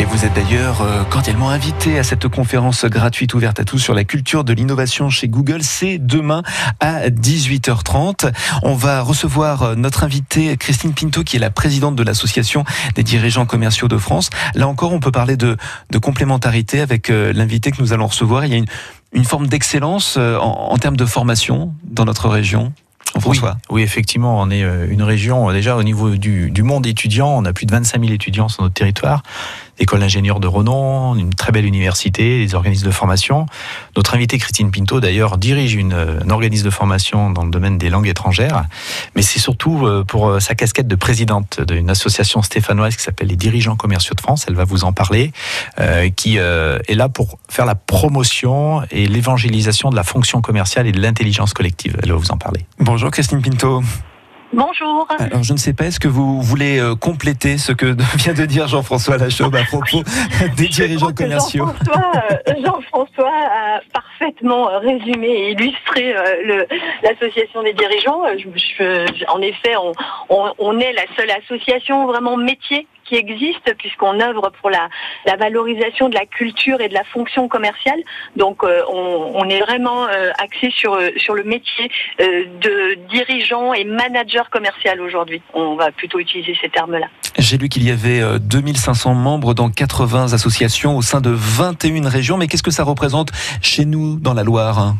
Et 0.00 0.04
vous 0.04 0.24
êtes 0.24 0.32
d'ailleurs 0.32 0.80
euh, 0.80 1.02
cordialement 1.02 1.50
invité 1.50 1.98
à 1.98 2.04
cette 2.04 2.28
conférence 2.28 2.84
gratuite 2.84 3.34
ouverte 3.34 3.58
à 3.58 3.64
tous 3.64 3.78
sur 3.78 3.94
la 3.94 4.04
culture 4.04 4.44
de 4.44 4.52
l'innovation 4.52 5.10
chez 5.10 5.26
Google. 5.26 5.64
C'est 5.64 5.98
demain 5.98 6.44
à 6.78 7.08
18h30. 7.08 8.32
On 8.62 8.74
va 8.74 9.02
recevoir 9.02 9.62
euh, 9.64 9.74
notre 9.74 10.04
invitée 10.04 10.56
Christine 10.56 10.94
Pinto, 10.94 11.24
qui 11.24 11.34
est 11.34 11.40
la 11.40 11.50
présidente 11.50 11.96
de 11.96 12.04
l'association 12.04 12.64
des 12.94 13.02
dirigeants 13.02 13.44
commerciaux 13.44 13.88
de 13.88 13.98
France. 13.98 14.30
Là 14.54 14.68
encore, 14.68 14.92
on 14.92 15.00
peut 15.00 15.10
parler 15.10 15.36
de, 15.36 15.56
de 15.90 15.98
complémentarité 15.98 16.80
avec 16.80 17.10
euh, 17.10 17.32
l'invité 17.32 17.72
que 17.72 17.82
nous 17.82 17.92
allons 17.92 18.06
recevoir. 18.06 18.44
Il 18.44 18.52
y 18.52 18.54
a 18.54 18.58
une, 18.58 18.66
une 19.12 19.24
forme 19.24 19.48
d'excellence 19.48 20.16
en, 20.16 20.70
en 20.70 20.78
termes 20.78 20.96
de 20.96 21.06
formation 21.06 21.74
dans 21.82 22.04
notre 22.04 22.28
région. 22.28 22.72
Jean-François. 23.14 23.56
Oui, 23.70 23.76
oui, 23.76 23.82
effectivement, 23.82 24.38
on 24.38 24.50
est 24.50 24.60
une 24.60 25.02
région, 25.02 25.50
déjà 25.50 25.76
au 25.76 25.82
niveau 25.82 26.10
du, 26.16 26.50
du 26.50 26.62
monde 26.62 26.86
étudiant, 26.86 27.30
on 27.30 27.44
a 27.46 27.54
plus 27.54 27.64
de 27.64 27.72
25 27.72 28.00
000 28.02 28.12
étudiants 28.12 28.48
sur 28.48 28.62
notre 28.62 28.74
territoire, 28.74 29.22
école 29.78 30.00
d'ingénieurs 30.00 30.40
de 30.40 30.46
renom, 30.46 31.14
une 31.16 31.34
très 31.34 31.52
belle 31.52 31.66
université, 31.66 32.44
des 32.44 32.54
organismes 32.54 32.86
de 32.86 32.90
formation. 32.92 33.46
Notre 33.96 34.14
invitée 34.14 34.38
Christine 34.38 34.70
Pinto, 34.70 35.00
d'ailleurs, 35.00 35.38
dirige 35.38 35.74
une, 35.74 35.92
un 35.92 36.30
organisme 36.30 36.64
de 36.64 36.70
formation 36.70 37.30
dans 37.30 37.44
le 37.44 37.50
domaine 37.50 37.78
des 37.78 37.90
langues 37.90 38.08
étrangères, 38.08 38.64
mais 39.14 39.22
c'est 39.22 39.38
surtout 39.38 39.86
euh, 39.86 40.04
pour 40.04 40.28
euh, 40.28 40.40
sa 40.40 40.54
casquette 40.54 40.88
de 40.88 40.96
présidente 40.96 41.60
d'une 41.60 41.90
association 41.90 42.42
stéphanoise 42.42 42.96
qui 42.96 43.02
s'appelle 43.02 43.28
les 43.28 43.36
dirigeants 43.36 43.76
commerciaux 43.76 44.14
de 44.14 44.20
France, 44.20 44.46
elle 44.48 44.54
va 44.54 44.64
vous 44.64 44.84
en 44.84 44.92
parler, 44.92 45.32
euh, 45.80 46.10
qui 46.10 46.36
est 46.36 46.94
là 46.94 47.08
pour 47.08 47.38
faire 47.48 47.66
la 47.66 47.74
promotion 47.74 48.82
et 48.90 49.06
l'évangélisation 49.06 49.90
de 49.90 49.96
la 49.96 50.02
fonction 50.02 50.40
commerciale 50.40 50.86
et 50.86 50.92
de 50.92 51.00
l'intelligence 51.00 51.52
collective. 51.52 51.96
Elle 52.02 52.10
va 52.10 52.16
vous 52.16 52.30
en 52.30 52.36
parler. 52.36 52.66
Bonjour 52.78 53.10
Christine 53.10 53.42
Pinto. 53.42 53.82
Bonjour. 54.52 55.06
Alors 55.18 55.42
je 55.42 55.52
ne 55.52 55.58
sais 55.58 55.74
pas, 55.74 55.84
est-ce 55.84 56.00
que 56.00 56.08
vous 56.08 56.40
voulez 56.40 56.78
euh, 56.78 56.94
compléter 56.94 57.58
ce 57.58 57.72
que 57.72 57.94
vient 58.16 58.32
de 58.32 58.46
dire 58.46 58.66
Jean-François 58.66 59.18
Lachaume 59.18 59.54
à 59.54 59.64
propos 59.64 60.02
des 60.56 60.68
dirigeants 60.68 61.12
commerciaux 61.12 61.66
Jean-François, 61.66 62.12
euh, 62.48 62.54
Jean-François 62.64 63.30
a 63.30 63.80
parfaitement 63.92 64.70
euh, 64.70 64.78
résumé 64.78 65.26
et 65.28 65.50
illustré 65.52 66.14
l'association 67.02 67.62
des 67.62 67.74
dirigeants. 67.74 68.22
Je- 68.38 68.48
je- 68.58 69.24
en 69.30 69.40
effet, 69.42 69.74
on, 69.76 69.92
on- 70.30 70.52
on 70.58 70.78
est 70.80 70.92
la 70.94 71.04
seule 71.16 71.30
association 71.30 72.06
vraiment 72.06 72.36
métier 72.38 72.86
qui 73.08 73.16
existe 73.16 73.74
puisqu'on 73.78 74.20
œuvre 74.20 74.50
pour 74.60 74.70
la, 74.70 74.88
valorisation 75.36 76.08
de 76.08 76.14
la 76.14 76.26
culture 76.26 76.80
et 76.80 76.88
de 76.88 76.94
la 76.94 77.04
fonction 77.04 77.48
commerciale. 77.48 78.00
Donc 78.36 78.64
euh, 78.64 78.82
on, 78.88 79.48
est 79.48 79.60
vraiment 79.60 80.06
euh, 80.08 80.30
axé 80.38 80.70
sur, 80.70 80.94
euh, 80.94 81.10
sur 81.16 81.34
le 81.34 81.44
métier 81.44 81.90
de 82.18 82.94
dirigeant 83.10 83.72
et 83.72 83.84
manager 83.84 84.50
commercial 84.50 85.00
aujourd'hui. 85.00 85.42
On 85.54 85.76
va 85.76 85.90
plutôt 85.92 86.18
utiliser 86.18 86.56
ces 86.60 86.68
termes-là. 86.68 87.08
J'ai 87.38 87.56
lu 87.56 87.68
qu'il 87.68 87.84
y 87.84 87.90
avait 87.90 88.20
euh, 88.20 88.38
2500 88.40 89.14
membres 89.14 89.54
dans 89.54 89.70
80 89.70 90.32
associations 90.32 90.96
au 90.96 91.02
sein 91.02 91.20
de 91.20 91.30
21 91.30 92.08
régions, 92.08 92.36
mais 92.36 92.48
qu'est-ce 92.48 92.64
que 92.64 92.72
ça 92.72 92.82
représente 92.82 93.30
chez 93.62 93.84
nous 93.84 94.16
dans 94.16 94.34
la 94.34 94.42
Loire? 94.42 94.94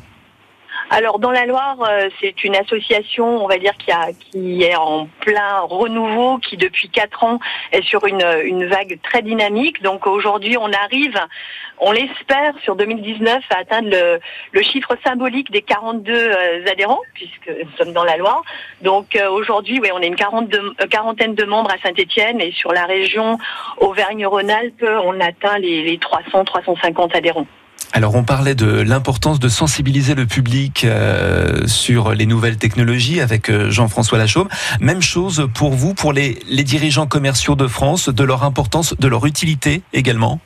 Alors 0.91 1.19
dans 1.19 1.31
la 1.31 1.45
Loire, 1.45 1.77
euh, 1.83 2.09
c'est 2.19 2.45
une 2.45 2.57
association, 2.57 3.45
on 3.45 3.47
va 3.47 3.59
dire, 3.59 3.77
qui, 3.77 3.93
a, 3.93 4.09
qui 4.13 4.63
est 4.63 4.75
en 4.75 5.07
plein 5.21 5.61
renouveau, 5.61 6.39
qui 6.39 6.57
depuis 6.57 6.89
quatre 6.89 7.25
ans 7.25 7.39
est 7.73 7.83
sur 7.83 8.07
une, 8.07 8.25
une 8.45 8.65
vague 8.67 8.99
très 9.03 9.21
dynamique. 9.21 9.83
Donc 9.83 10.07
aujourd'hui, 10.07 10.57
on 10.57 10.73
arrive, 10.73 11.19
on 11.79 11.93
l'espère, 11.93 12.55
sur 12.63 12.75
2019 12.75 13.45
à 13.51 13.59
atteindre 13.59 13.91
le, 13.91 14.19
le 14.53 14.63
chiffre 14.63 14.97
symbolique 15.05 15.51
des 15.51 15.61
42 15.61 16.11
euh, 16.11 16.65
adhérents, 16.67 17.03
puisque 17.13 17.49
nous 17.49 17.71
sommes 17.77 17.93
dans 17.93 18.05
la 18.05 18.17
Loire. 18.17 18.43
Donc 18.81 19.15
euh, 19.15 19.29
aujourd'hui, 19.31 19.81
oui, 19.81 19.91
on 19.93 20.01
est 20.01 20.07
une 20.07 20.17
quarantaine 20.17 21.35
de 21.35 21.45
membres 21.45 21.71
à 21.71 21.87
Saint-Étienne 21.87 22.41
et 22.41 22.53
sur 22.53 22.73
la 22.73 22.87
région 22.87 23.37
Auvergne-Rhône-Alpes, 23.77 24.87
on 25.05 25.21
atteint 25.21 25.59
les, 25.59 25.83
les 25.83 25.99
300-350 25.99 27.15
adhérents. 27.15 27.47
Alors 27.93 28.15
on 28.15 28.23
parlait 28.23 28.55
de 28.55 28.67
l'importance 28.67 29.41
de 29.41 29.49
sensibiliser 29.49 30.15
le 30.15 30.27
public 30.27 30.85
euh, 30.85 31.67
sur 31.67 32.13
les 32.13 32.27
nouvelles 32.27 32.59
technologies 32.59 33.21
avec 33.21 33.51
euh, 33.51 33.71
Jean-François 33.71 34.19
Lachaume. 34.19 34.49
Même 34.81 35.01
chose 35.01 35.49
pour 35.55 35.73
vous, 35.73 35.95
pour 35.95 36.13
les, 36.13 36.39
les 36.49 36.65
dirigeants 36.65 37.07
commerciaux 37.07 37.57
de 37.57 37.67
France, 37.67 38.09
de 38.09 38.25
leur 38.25 38.45
importance, 38.45 38.95
de 38.99 39.09
leur 39.09 39.27
utilité 39.27 39.83
également? 39.93 40.41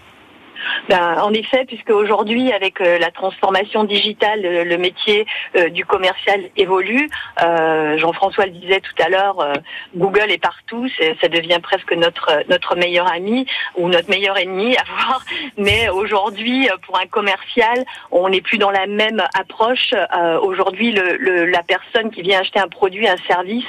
Ben, 0.88 1.18
en 1.22 1.32
effet, 1.32 1.64
puisque 1.66 1.90
aujourd'hui, 1.90 2.52
avec 2.52 2.80
euh, 2.80 2.98
la 2.98 3.10
transformation 3.10 3.84
digitale, 3.84 4.42
le, 4.42 4.64
le 4.64 4.78
métier 4.78 5.26
euh, 5.56 5.68
du 5.68 5.84
commercial 5.84 6.40
évolue. 6.56 7.08
Euh, 7.42 7.98
Jean-François 7.98 8.46
le 8.46 8.52
disait 8.52 8.80
tout 8.80 9.02
à 9.02 9.08
l'heure, 9.08 9.40
euh, 9.40 9.54
Google 9.96 10.30
est 10.30 10.42
partout, 10.42 10.88
ça 11.20 11.28
devient 11.28 11.58
presque 11.62 11.92
notre 11.92 12.76
meilleur 12.76 13.10
ami 13.10 13.46
ou 13.76 13.88
notre 13.88 14.08
meilleur 14.08 14.38
ennemi 14.38 14.76
à 14.76 14.82
voir. 14.92 15.22
Mais 15.56 15.88
aujourd'hui, 15.88 16.68
euh, 16.68 16.76
pour 16.86 16.98
un 16.98 17.06
commercial, 17.06 17.84
on 18.10 18.28
n'est 18.28 18.40
plus 18.40 18.58
dans 18.58 18.70
la 18.70 18.86
même 18.86 19.22
approche. 19.38 19.92
Euh, 19.94 20.38
aujourd'hui, 20.40 20.92
la 20.92 21.62
personne 21.62 22.10
qui 22.10 22.22
vient 22.22 22.40
acheter 22.40 22.60
un 22.60 22.68
produit, 22.68 23.06
un 23.08 23.16
service, 23.28 23.66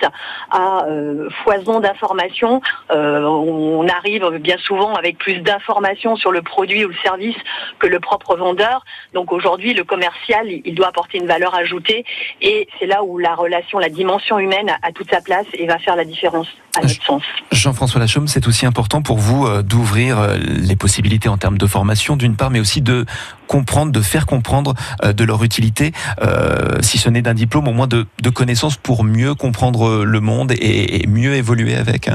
a 0.52 0.86
euh, 0.86 1.30
foison 1.44 1.80
d'informations. 1.80 2.62
Euh, 2.92 3.22
on 3.24 3.88
arrive 3.88 4.30
bien 4.40 4.58
souvent 4.58 4.94
avec 4.94 5.18
plus 5.18 5.40
d'informations 5.40 6.16
sur 6.16 6.32
le 6.32 6.42
produit 6.42 6.83
ou 6.86 6.90
le 6.90 6.96
service 7.04 7.36
que 7.80 7.88
le 7.88 8.00
propre 8.00 8.36
vendeur. 8.36 8.86
Donc 9.14 9.32
aujourd'hui, 9.32 9.74
le 9.74 9.84
commercial, 9.84 10.48
il 10.50 10.76
doit 10.76 10.88
apporter 10.88 11.18
une 11.18 11.28
valeur 11.28 11.56
ajoutée 11.56 12.06
et 12.42 12.68
c'est 12.80 12.86
là 12.86 13.04
où 13.04 13.18
la 13.18 13.36
relation, 13.36 13.80
la 13.80 13.90
dimension 13.90 14.40
humaine 14.40 14.76
a 14.82 14.92
toute 14.92 15.10
sa 15.10 15.22
place 15.22 15.48
et 15.54 15.66
va 15.68 15.78
faire 15.80 15.96
la 15.96 16.06
différence. 16.06 16.48
À 16.78 16.82
notre 16.82 17.06
sens. 17.06 17.24
Jean-François 17.52 18.00
Lachaume, 18.00 18.28
c'est 18.28 18.48
aussi 18.48 18.66
important 18.66 19.02
pour 19.02 19.20
vous 19.20 19.46
euh, 19.46 19.62
d'ouvrir 19.62 20.18
euh, 20.18 20.38
les 20.38 20.76
possibilités 20.76 21.30
en 21.30 21.38
termes 21.38 21.58
de 21.58 21.68
formation 21.68 22.16
d'une 22.18 22.36
part, 22.36 22.50
mais 22.50 22.60
aussi 22.60 22.82
de 22.82 23.06
comprendre, 23.48 23.92
de 23.92 24.02
faire 24.02 24.26
comprendre 24.26 24.74
euh, 25.04 25.14
de 25.14 25.24
leur 25.24 25.44
utilité, 25.44 25.92
euh, 26.22 26.80
si 26.82 26.98
ce 26.98 27.10
n'est 27.10 27.22
d'un 27.22 27.36
diplôme, 27.36 27.68
au 27.68 27.74
moins 27.74 27.88
de, 27.88 28.08
de 28.22 28.30
connaissances 28.30 28.78
pour 28.78 29.04
mieux 29.04 29.36
comprendre 29.36 30.04
le 30.04 30.20
monde 30.20 30.52
et, 30.54 31.04
et 31.04 31.08
mieux 31.08 31.36
évoluer 31.36 31.76
avec. 31.76 32.10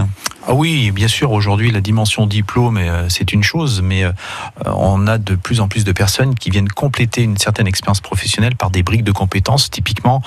Ah 0.46 0.54
oui, 0.54 0.90
bien 0.90 1.08
sûr, 1.08 1.30
aujourd'hui, 1.32 1.70
la 1.70 1.82
dimension 1.82 2.26
diplôme, 2.26 2.80
c'est 3.10 3.34
une 3.34 3.42
chose, 3.42 3.82
mais 3.82 4.04
on 4.64 5.06
a 5.06 5.18
de 5.18 5.34
plus 5.34 5.60
en 5.60 5.68
plus 5.68 5.84
de 5.84 5.92
personnes 5.92 6.34
qui 6.34 6.48
viennent 6.48 6.70
compléter 6.70 7.22
une 7.22 7.36
certaine 7.36 7.66
expérience 7.66 8.00
professionnelle 8.00 8.56
par 8.56 8.70
des 8.70 8.82
briques 8.82 9.04
de 9.04 9.12
compétences. 9.12 9.70
Typiquement, 9.70 10.22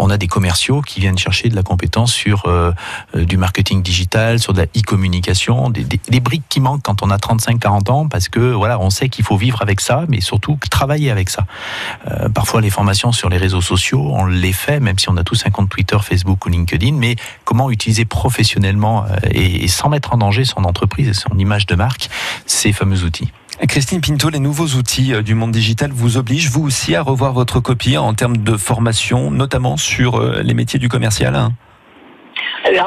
on 0.00 0.10
a 0.10 0.16
des 0.16 0.26
commerciaux 0.26 0.82
qui 0.82 0.98
viennent 0.98 1.18
chercher 1.18 1.48
de 1.48 1.54
la 1.54 1.62
compétence 1.62 2.12
sur 2.12 2.46
euh, 2.46 2.72
du 3.14 3.36
marketing 3.36 3.61
digital, 3.70 4.38
sur 4.38 4.52
de 4.52 4.58
la 4.58 4.66
e-communication, 4.66 5.70
des, 5.70 6.20
briques 6.20 6.42
qui 6.48 6.60
manquent 6.60 6.82
quand 6.82 7.02
on 7.02 7.10
a 7.10 7.16
35-40 7.16 7.90
ans, 7.90 8.08
parce 8.08 8.28
que 8.28 8.52
voilà, 8.52 8.78
on 8.78 8.90
sait 8.90 9.08
qu'il 9.08 9.24
faut 9.24 9.36
vivre 9.36 9.62
avec 9.62 9.80
ça, 9.80 10.04
mais 10.08 10.20
surtout 10.20 10.58
travailler 10.70 11.10
avec 11.10 11.30
ça. 11.30 11.46
Euh, 12.10 12.28
parfois, 12.28 12.60
les 12.60 12.70
formations 12.70 13.12
sur 13.12 13.28
les 13.28 13.38
réseaux 13.38 13.60
sociaux, 13.60 14.10
on 14.12 14.26
les 14.26 14.52
fait, 14.52 14.80
même 14.80 14.98
si 14.98 15.08
on 15.08 15.16
a 15.16 15.24
tous 15.24 15.44
un 15.46 15.50
compte 15.50 15.68
Twitter, 15.68 15.96
Facebook 16.02 16.44
ou 16.44 16.48
LinkedIn, 16.48 16.92
mais 16.92 17.16
comment 17.44 17.70
utiliser 17.70 18.04
professionnellement 18.04 19.04
euh, 19.04 19.16
et, 19.30 19.68
sans 19.68 19.88
mettre 19.88 20.12
en 20.14 20.18
danger 20.18 20.44
son 20.44 20.64
entreprise 20.64 21.08
et 21.08 21.14
son 21.14 21.36
image 21.38 21.66
de 21.66 21.74
marque 21.74 22.10
ces 22.46 22.72
fameux 22.72 23.04
outils. 23.04 23.30
Christine 23.68 24.00
Pinto, 24.00 24.28
les 24.28 24.40
nouveaux 24.40 24.66
outils 24.66 25.14
euh, 25.14 25.22
du 25.22 25.34
monde 25.34 25.52
digital 25.52 25.92
vous 25.92 26.16
obligent, 26.16 26.50
vous 26.50 26.64
aussi, 26.64 26.94
à 26.94 27.02
revoir 27.02 27.32
votre 27.32 27.60
copie 27.60 27.96
en 27.96 28.12
termes 28.14 28.38
de 28.38 28.56
formation, 28.56 29.30
notamment 29.30 29.76
sur 29.76 30.20
les 30.20 30.54
métiers 30.54 30.78
du 30.78 30.88
commercial 30.88 31.34
hein? 31.36 31.52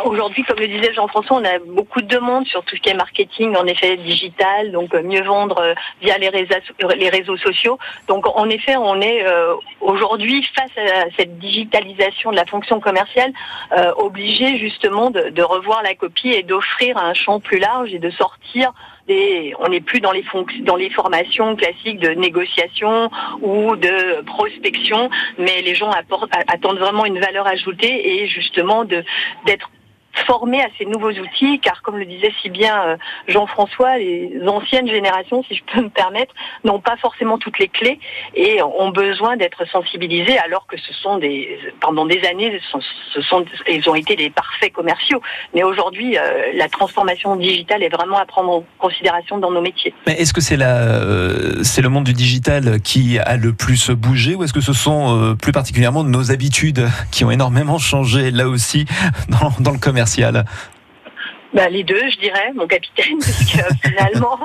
Aujourd'hui, 0.05 0.43
comme 0.43 0.59
le 0.59 0.67
disait 0.67 0.93
Jean-François, 0.93 1.37
on 1.37 1.43
a 1.43 1.59
beaucoup 1.59 2.01
de 2.01 2.07
demandes 2.07 2.47
sur 2.47 2.63
tout 2.63 2.75
ce 2.75 2.81
qui 2.81 2.89
est 2.89 2.93
marketing, 2.93 3.55
en 3.55 3.65
effet, 3.65 3.97
digital, 3.97 4.71
donc 4.71 4.93
euh, 4.93 5.01
mieux 5.01 5.23
vendre 5.23 5.57
euh, 5.59 5.73
via 6.01 6.17
les 6.17 6.29
réseaux, 6.29 6.55
les 6.95 7.09
réseaux 7.09 7.37
sociaux. 7.37 7.77
Donc, 8.07 8.25
en 8.27 8.49
effet, 8.49 8.75
on 8.77 9.01
est 9.01 9.25
euh, 9.25 9.53
aujourd'hui, 9.81 10.47
face 10.55 10.71
à 10.77 11.05
cette 11.17 11.37
digitalisation 11.39 12.31
de 12.31 12.35
la 12.35 12.45
fonction 12.45 12.79
commerciale, 12.79 13.31
euh, 13.77 13.91
obligé 13.97 14.57
justement 14.57 15.09
de 15.11 15.41
revoir 15.41 15.83
la 15.83 15.95
copie 15.95 16.29
et 16.29 16.43
d'offrir 16.43 16.97
un 16.97 17.13
champ 17.13 17.39
plus 17.39 17.59
large 17.59 17.93
et 17.93 17.99
de 17.99 18.09
sortir 18.09 18.71
on 19.07 19.67
n'est 19.69 19.81
plus 19.81 19.99
dans 19.99 20.11
les 20.11 20.23
fonc- 20.23 20.63
dans 20.63 20.75
les 20.75 20.89
formations 20.89 21.55
classiques 21.55 21.99
de 21.99 22.09
négociation 22.09 23.09
ou 23.41 23.75
de 23.75 24.21
prospection, 24.25 25.09
mais 25.37 25.61
les 25.61 25.75
gens 25.75 25.91
attendent 26.47 26.79
vraiment 26.79 27.05
une 27.05 27.19
valeur 27.19 27.45
ajoutée 27.47 28.21
et 28.23 28.27
justement 28.27 28.83
de 28.85 29.03
d'être 29.45 29.69
formés 30.25 30.61
à 30.61 30.67
ces 30.77 30.85
nouveaux 30.85 31.11
outils, 31.11 31.59
car 31.59 31.81
comme 31.81 31.97
le 31.97 32.05
disait 32.05 32.33
si 32.41 32.49
bien 32.49 32.81
euh, 32.83 32.97
Jean-François, 33.27 33.97
les 33.97 34.41
anciennes 34.47 34.87
générations, 34.87 35.43
si 35.43 35.55
je 35.55 35.63
peux 35.73 35.81
me 35.81 35.89
permettre, 35.89 36.33
n'ont 36.63 36.79
pas 36.79 36.97
forcément 36.97 37.37
toutes 37.37 37.59
les 37.59 37.67
clés 37.67 37.99
et 38.33 38.61
ont 38.61 38.89
besoin 38.89 39.37
d'être 39.37 39.67
sensibilisés, 39.67 40.37
alors 40.39 40.67
que 40.67 40.77
ce 40.77 40.93
sont 40.93 41.17
des, 41.17 41.59
pendant 41.79 42.05
des 42.05 42.23
années, 42.25 42.59
ils 43.69 43.89
ont 43.89 43.95
été 43.95 44.15
des 44.15 44.29
parfaits 44.29 44.73
commerciaux. 44.73 45.21
Mais 45.53 45.63
aujourd'hui, 45.63 46.17
euh, 46.17 46.51
la 46.55 46.69
transformation 46.69 47.35
digitale 47.35 47.83
est 47.83 47.89
vraiment 47.89 48.17
à 48.17 48.25
prendre 48.25 48.51
en 48.51 48.63
considération 48.79 49.37
dans 49.37 49.51
nos 49.51 49.61
métiers. 49.61 49.93
Mais 50.07 50.13
est-ce 50.13 50.33
que 50.33 50.41
c'est 50.41 50.57
la, 50.57 50.77
euh, 50.77 51.63
c'est 51.63 51.81
le 51.81 51.89
monde 51.89 52.05
du 52.05 52.13
digital 52.13 52.81
qui 52.81 53.19
a 53.19 53.37
le 53.37 53.53
plus 53.53 53.89
bougé 53.91 54.35
ou 54.35 54.43
est-ce 54.43 54.53
que 54.53 54.61
ce 54.61 54.73
sont 54.73 55.35
plus 55.41 55.51
particulièrement 55.51 56.03
nos 56.03 56.31
habitudes 56.31 56.87
qui 57.11 57.23
ont 57.25 57.31
énormément 57.31 57.77
changé 57.77 58.31
là 58.31 58.47
aussi 58.47 58.85
dans, 59.59 59.71
le 59.71 59.77
Bah, 61.53 61.69
les 61.69 61.83
deux, 61.83 62.09
je 62.09 62.17
dirais, 62.17 62.51
mon 62.53 62.67
capitaine, 62.67 63.17
parce 63.19 63.45
que 63.45 63.87
finalement, 63.87 64.39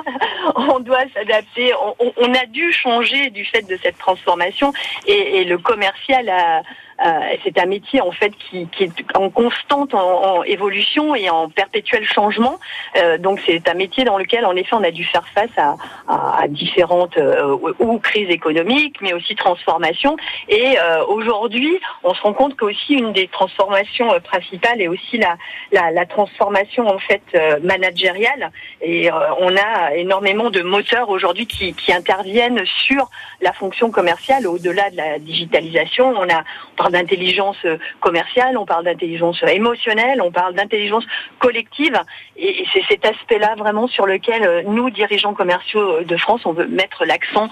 on 0.55 0.79
doit 0.79 1.03
s'adapter. 1.13 1.73
On, 1.99 2.33
a 2.33 2.45
dû 2.45 2.71
changer 2.71 3.29
du 3.31 3.43
fait 3.43 3.63
de 3.63 3.77
cette 3.83 3.97
transformation, 3.97 4.71
et 5.07 5.43
le 5.43 5.57
commercial 5.57 6.29
a. 6.29 6.61
a- 7.01 7.21
c'est 7.43 7.57
un 7.59 7.65
métier 7.65 7.99
en 8.01 8.11
fait 8.11 8.31
qui, 8.43 8.67
qui 8.67 8.83
est 8.85 8.91
en 9.15 9.29
constante 9.29 9.93
en, 9.93 10.37
en 10.37 10.43
évolution 10.43 11.15
et 11.15 11.29
en 11.29 11.49
perpétuel 11.49 12.03
changement. 12.05 12.59
Euh, 12.97 13.17
donc 13.17 13.41
c'est 13.45 13.67
un 13.67 13.73
métier 13.73 14.03
dans 14.03 14.17
lequel 14.17 14.45
en 14.45 14.55
effet 14.55 14.75
on 14.75 14.83
a 14.83 14.91
dû 14.91 15.03
faire 15.05 15.27
face 15.35 15.55
à, 15.57 15.75
à- 16.07 16.41
à 16.43 16.47
différentes 16.47 17.17
euh, 17.17 17.57
ou 17.79 17.99
crises 17.99 18.29
économiques, 18.29 18.97
mais 19.01 19.13
aussi 19.13 19.35
transformations. 19.35 20.15
Et 20.49 20.77
euh, 20.79 21.03
aujourd'hui, 21.05 21.79
on 22.03 22.13
se 22.13 22.21
rend 22.21 22.33
compte 22.33 22.55
qu'aussi 22.57 22.93
une 22.93 23.13
des 23.13 23.27
transformations 23.27 24.13
euh, 24.13 24.19
principales 24.19 24.81
est 24.81 24.87
aussi 24.87 25.17
la, 25.17 25.35
la, 25.71 25.91
la 25.91 26.05
transformation 26.05 26.87
en 26.87 26.99
fait 26.99 27.21
euh, 27.35 27.59
managériale. 27.63 28.51
Et 28.81 29.11
euh, 29.11 29.15
on 29.39 29.55
a 29.57 29.93
énormément 29.95 30.49
de 30.49 30.61
moteurs 30.61 31.09
aujourd'hui 31.09 31.47
qui, 31.47 31.73
qui 31.73 31.91
interviennent 31.93 32.63
sur 32.65 33.09
la 33.41 33.53
fonction 33.53 33.91
commerciale 33.91 34.47
au-delà 34.47 34.89
de 34.91 34.97
la 34.97 35.19
digitalisation. 35.19 36.13
On 36.17 36.29
a 36.29 36.43
d'intelligence 36.91 37.57
euh, 37.65 37.77
commerciale, 37.99 38.57
on 38.57 38.65
parle 38.65 38.85
d'intelligence 38.85 39.43
émotionnelle, 39.43 40.21
on 40.21 40.31
parle 40.31 40.53
d'intelligence 40.53 41.05
collective. 41.39 41.97
Et, 42.37 42.65
c'est 42.73 42.83
cet 42.89 43.05
aspect-là 43.05 43.55
vraiment 43.57 43.87
sur 43.87 44.05
lequel 44.05 44.43
euh, 44.43 44.61
nous, 44.65 44.89
dirigeants 44.89 45.33
commerciaux 45.33 46.03
de 46.03 46.17
France, 46.17 46.41
on 46.45 46.53
veut 46.53 46.67
mettre 46.67 47.05
l'accent 47.05 47.49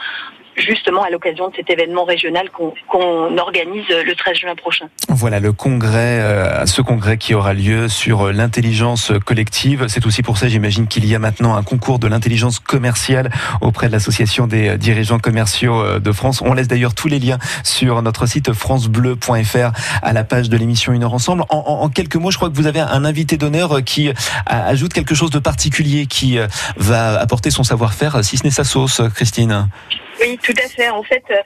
justement 0.59 1.03
à 1.03 1.09
l'occasion 1.09 1.49
de 1.49 1.55
cet 1.55 1.69
événement 1.69 2.03
régional 2.05 2.49
qu'on 2.51 2.73
qu'on 2.87 3.37
organise 3.37 3.85
le 3.89 4.13
13 4.15 4.37
juin 4.37 4.55
prochain. 4.55 4.85
Voilà 5.09 5.39
le 5.39 5.51
congrès, 5.53 6.19
euh, 6.21 6.65
ce 6.65 6.81
congrès 6.81 7.17
qui 7.17 7.33
aura 7.33 7.53
lieu 7.53 7.87
sur 7.89 8.31
l'intelligence 8.31 9.11
collective. 9.25 9.85
C'est 9.87 10.05
aussi 10.05 10.21
pour 10.21 10.37
ça, 10.37 10.47
j'imagine, 10.47 10.87
qu'il 10.87 11.05
y 11.05 11.15
a 11.15 11.19
maintenant 11.19 11.55
un 11.55 11.63
concours 11.63 11.99
de 11.99 12.07
l'intelligence 12.07 12.59
commerciale 12.59 13.29
auprès 13.61 13.87
de 13.87 13.91
l'association 13.93 14.47
des 14.47 14.69
euh, 14.69 14.77
dirigeants 14.77 15.19
commerciaux 15.19 15.81
euh, 15.81 15.99
de 15.99 16.11
France. 16.11 16.41
On 16.45 16.53
laisse 16.53 16.67
d'ailleurs 16.67 16.93
tous 16.95 17.07
les 17.07 17.19
liens 17.19 17.37
sur 17.63 18.01
notre 18.01 18.25
site 18.25 18.53
francebleu.fr 18.53 19.71
à 20.01 20.13
la 20.13 20.23
page 20.23 20.49
de 20.49 20.57
l'émission 20.57 20.93
Une 20.93 21.03
heure 21.03 21.13
ensemble. 21.13 21.43
En, 21.49 21.57
en- 21.57 21.83
en 21.83 21.89
quelques 21.89 22.15
mots, 22.15 22.31
je 22.31 22.37
crois 22.37 22.49
que 22.49 22.55
vous 22.55 22.67
avez 22.67 22.79
un 22.79 23.05
invité 23.05 23.37
d'honneur 23.37 23.83
qui 23.83 24.11
ajoute 24.45 24.93
quelque 24.93 25.15
chose 25.15 25.29
de 25.31 25.39
particulier, 25.39 26.05
qui 26.05 26.37
va 26.77 27.19
apporter 27.19 27.49
son 27.51 27.63
savoir-faire, 27.63 28.23
si 28.23 28.37
ce 28.37 28.43
n'est 28.43 28.51
sa 28.51 28.63
sauce, 28.63 29.01
Christine. 29.15 29.67
Oui, 30.19 30.37
tout 30.41 30.53
à 30.57 30.67
fait. 30.67 30.89
En 30.89 31.03
fait, 31.03 31.23
euh, 31.31 31.41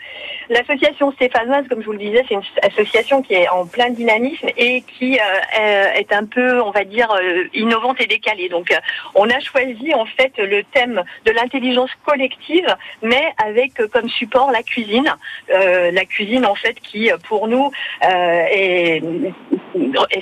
l'association 0.54 1.12
stéphanoise, 1.12 1.68
comme 1.68 1.82
je 1.82 1.86
vous 1.88 1.92
le 1.94 1.98
disais, 1.98 2.24
c'est 2.28 2.36
une 2.36 2.42
association 2.62 3.22
qui 3.22 3.34
est 3.34 3.50
en 3.50 3.66
plein 3.66 3.90
dynamisme 3.90 4.48
et 4.58 4.82
qui 4.82 5.20
euh, 5.20 5.60
est- 5.60 6.00
est 6.02 6.14
un 6.14 6.26
peu, 6.26 6.62
on 6.62 6.72
va 6.72 6.84
dire, 6.84 7.12
euh, 7.12 7.44
innovante 7.54 8.00
et 8.02 8.08
décalée. 8.08 8.50
Donc, 8.50 8.72
euh, 8.72 8.76
on 9.16 9.30
a 9.30 9.40
choisi 9.40 9.94
en 9.94 10.06
fait 10.06 10.34
le 10.38 10.64
thème 10.74 11.04
de 11.26 11.32
l'intelligence 11.32 11.92
collective, 12.06 12.68
mais 13.02 13.24
avec 13.46 13.80
euh, 13.80 13.88
comme 13.88 14.08
support 14.10 14.52
la 14.52 14.64
cuisine. 14.64 15.14
Euh, 15.54 15.92
la 15.92 16.06
cuisine, 16.06 16.46
en 16.46 16.56
fait, 16.56 16.80
qui 16.80 17.12
euh, 17.12 17.18
pour 17.28 17.48
nous 17.48 17.72
euh, 18.06 18.46
est, 18.52 19.02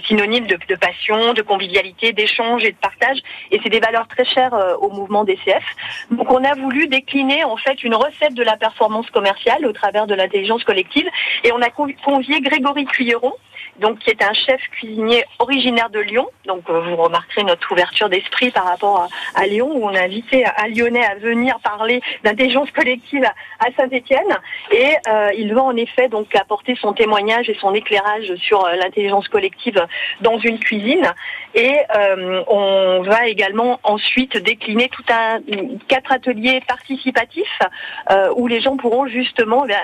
synonyme 0.07 0.47
de, 0.47 0.57
de 0.67 0.75
passion, 0.75 1.33
de 1.33 1.41
convivialité, 1.41 2.13
d'échange 2.13 2.63
et 2.63 2.71
de 2.71 2.77
partage. 2.77 3.17
Et 3.51 3.59
c'est 3.61 3.69
des 3.69 3.79
valeurs 3.79 4.07
très 4.07 4.25
chères 4.25 4.53
euh, 4.53 4.75
au 4.77 4.89
mouvement 4.89 5.23
DCF. 5.23 5.63
Donc 6.11 6.31
on 6.31 6.43
a 6.43 6.53
voulu 6.55 6.87
décliner 6.87 7.43
en 7.43 7.57
fait 7.57 7.83
une 7.83 7.95
recette 7.95 8.33
de 8.33 8.43
la 8.43 8.55
performance 8.57 9.09
commerciale 9.09 9.65
au 9.65 9.73
travers 9.73 10.07
de 10.07 10.15
l'intelligence 10.21 10.63
collective. 10.63 11.07
Et 11.43 11.51
on 11.51 11.61
a 11.61 11.69
convi- 11.69 11.95
convié 12.03 12.41
Grégory 12.41 12.85
Cuilleron 12.85 13.33
donc 13.79 13.99
qui 13.99 14.09
est 14.09 14.23
un 14.23 14.33
chef 14.33 14.61
cuisinier 14.71 15.23
originaire 15.39 15.89
de 15.89 15.99
Lyon. 15.99 16.27
Donc 16.45 16.69
euh, 16.69 16.81
vous 16.81 16.95
remarquerez 16.95 17.43
notre 17.43 17.71
ouverture 17.71 18.09
d'esprit 18.09 18.51
par 18.51 18.65
rapport 18.65 19.07
à, 19.35 19.47
Lyon 19.47 19.71
où 19.73 19.85
on 19.85 19.95
a 19.95 20.01
invité 20.01 20.45
un 20.45 20.67
Lyonnais 20.67 21.05
à 21.05 21.15
venir 21.15 21.59
parler 21.63 22.01
d'intelligence 22.23 22.69
collective 22.71 23.23
à, 23.23 23.33
à 23.65 23.71
Saint-Étienne. 23.75 24.37
Et 24.71 24.93
euh, 25.07 25.29
il 25.37 25.53
va 25.53 25.63
en 25.63 25.75
effet 25.75 26.09
donc 26.09 26.33
apporter 26.35 26.75
son 26.79 26.93
témoignage 26.93 27.49
et 27.49 27.57
son 27.59 27.73
éclairage 27.73 28.33
sur 28.35 28.65
euh, 28.65 28.75
l'intelligence 28.75 29.27
collective 29.27 29.85
dans 30.21 30.37
une 30.39 30.59
cuisine 30.59 31.11
et 31.53 31.75
euh, 31.95 32.43
on 32.47 33.03
va 33.03 33.27
également 33.27 33.79
ensuite 33.83 34.37
décliner 34.37 34.89
tout 34.89 35.03
un 35.09 35.39
quatre 35.87 36.11
ateliers 36.11 36.61
participatifs 36.67 37.59
euh, 38.09 38.33
où 38.35 38.47
les 38.47 38.61
gens 38.61 38.77
pourront 38.77 39.07
justement 39.07 39.65
ben, 39.65 39.77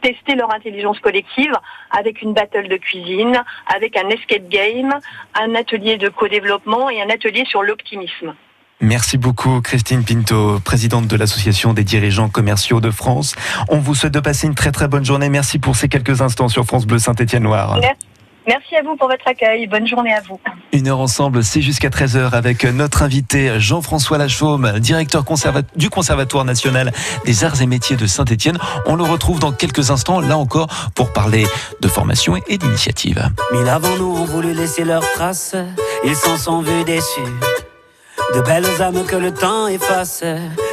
tester 0.00 0.34
leur 0.34 0.52
intelligence 0.54 0.98
collective 1.00 1.52
avec 1.90 2.22
une 2.22 2.32
battle 2.32 2.68
de 2.68 2.76
cuisine, 2.76 3.42
avec 3.74 3.96
un 3.96 4.08
escape 4.08 4.48
game, 4.48 4.94
un 5.34 5.54
atelier 5.54 5.96
de 5.96 6.08
co-développement 6.08 6.88
et 6.90 7.02
un 7.02 7.10
atelier 7.10 7.44
sur 7.46 7.62
l'optimisme. 7.62 8.34
Merci 8.82 9.18
beaucoup 9.18 9.60
Christine 9.60 10.04
Pinto, 10.04 10.58
présidente 10.60 11.06
de 11.06 11.14
l'Association 11.14 11.74
des 11.74 11.84
dirigeants 11.84 12.30
commerciaux 12.30 12.80
de 12.80 12.90
France. 12.90 13.34
On 13.68 13.76
vous 13.76 13.94
souhaite 13.94 14.14
de 14.14 14.20
passer 14.20 14.46
une 14.46 14.54
très 14.54 14.72
très 14.72 14.88
bonne 14.88 15.04
journée. 15.04 15.28
Merci 15.28 15.58
pour 15.58 15.76
ces 15.76 15.88
quelques 15.88 16.22
instants 16.22 16.48
sur 16.48 16.64
France 16.64 16.86
Bleu 16.86 16.98
Saint-Étienne-Noir. 16.98 17.78
Merci. 18.46 18.74
À 18.76 18.82
vous 18.82 18.96
pour 18.96 19.08
votre 19.08 19.26
accueil. 19.26 19.66
Bonne 19.66 19.86
journée 19.86 20.12
à 20.14 20.20
vous. 20.20 20.40
Une 20.72 20.88
heure 20.88 21.00
ensemble, 21.00 21.42
c'est 21.44 21.60
jusqu'à 21.60 21.88
13h 21.88 22.30
avec 22.32 22.64
notre 22.64 23.02
invité 23.02 23.58
Jean-François 23.60 24.16
Lachaume, 24.18 24.78
directeur 24.78 25.24
conserva- 25.24 25.62
du 25.76 25.90
Conservatoire 25.90 26.44
national 26.44 26.92
des 27.26 27.44
arts 27.44 27.60
et 27.60 27.66
métiers 27.66 27.96
de 27.96 28.06
Saint-Étienne. 28.06 28.58
On 28.86 28.96
le 28.96 29.02
retrouve 29.04 29.40
dans 29.40 29.52
quelques 29.52 29.90
instants, 29.90 30.20
là 30.20 30.38
encore, 30.38 30.68
pour 30.94 31.12
parler 31.12 31.46
de 31.80 31.88
formation 31.88 32.36
et 32.48 32.56
d'initiative. 32.58 33.22
Mille 33.52 33.68
avant 33.68 33.96
nous 33.98 34.16
ont 34.16 34.24
voulu 34.24 34.54
laisser 34.54 34.84
leurs 34.84 35.08
traces, 35.12 35.54
ils 36.04 36.16
s'en 36.16 36.36
sont 36.36 36.62
vus 36.62 36.84
déçus. 36.84 37.20
De 38.34 38.40
belles 38.42 38.80
âmes 38.80 39.04
que 39.06 39.16
le 39.16 39.34
temps 39.34 39.66
efface, 39.66 40.24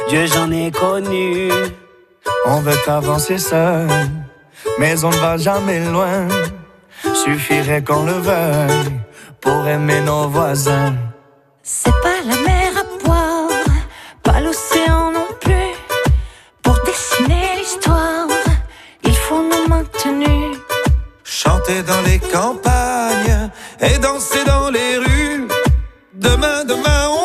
Dieu 0.08 0.26
j'en 0.26 0.50
ai 0.52 0.70
connu. 0.70 1.50
On 2.46 2.60
veut 2.60 2.76
avancer 2.86 3.36
seul, 3.38 3.88
mais 4.78 5.04
on 5.04 5.10
ne 5.10 5.16
va 5.16 5.36
jamais 5.36 5.80
loin. 5.84 6.28
Suffirait 7.02 7.82
qu'on 7.82 8.04
le 8.04 8.12
veuille 8.12 9.00
pour 9.40 9.66
aimer 9.66 10.00
nos 10.00 10.28
voisins. 10.28 10.94
C'est 11.62 11.98
pas 12.02 12.20
la 12.24 12.36
mer 12.36 12.70
à 12.82 13.04
boire, 13.04 13.50
pas 14.22 14.40
l'océan 14.40 15.12
non 15.12 15.28
plus. 15.40 15.74
Pour 16.62 16.76
dessiner 16.84 17.56
l'histoire, 17.58 18.26
il 19.04 19.16
faut 19.16 19.42
nous 19.42 19.68
maintenir. 19.68 20.58
Chanter 21.24 21.82
dans 21.82 22.02
les 22.02 22.18
campagnes 22.18 23.50
et 23.80 23.98
danser 23.98 24.44
dans 24.44 24.70
les 24.70 24.98
rues. 24.98 25.48
Demain, 26.14 26.64
demain, 26.64 27.08
on 27.10 27.17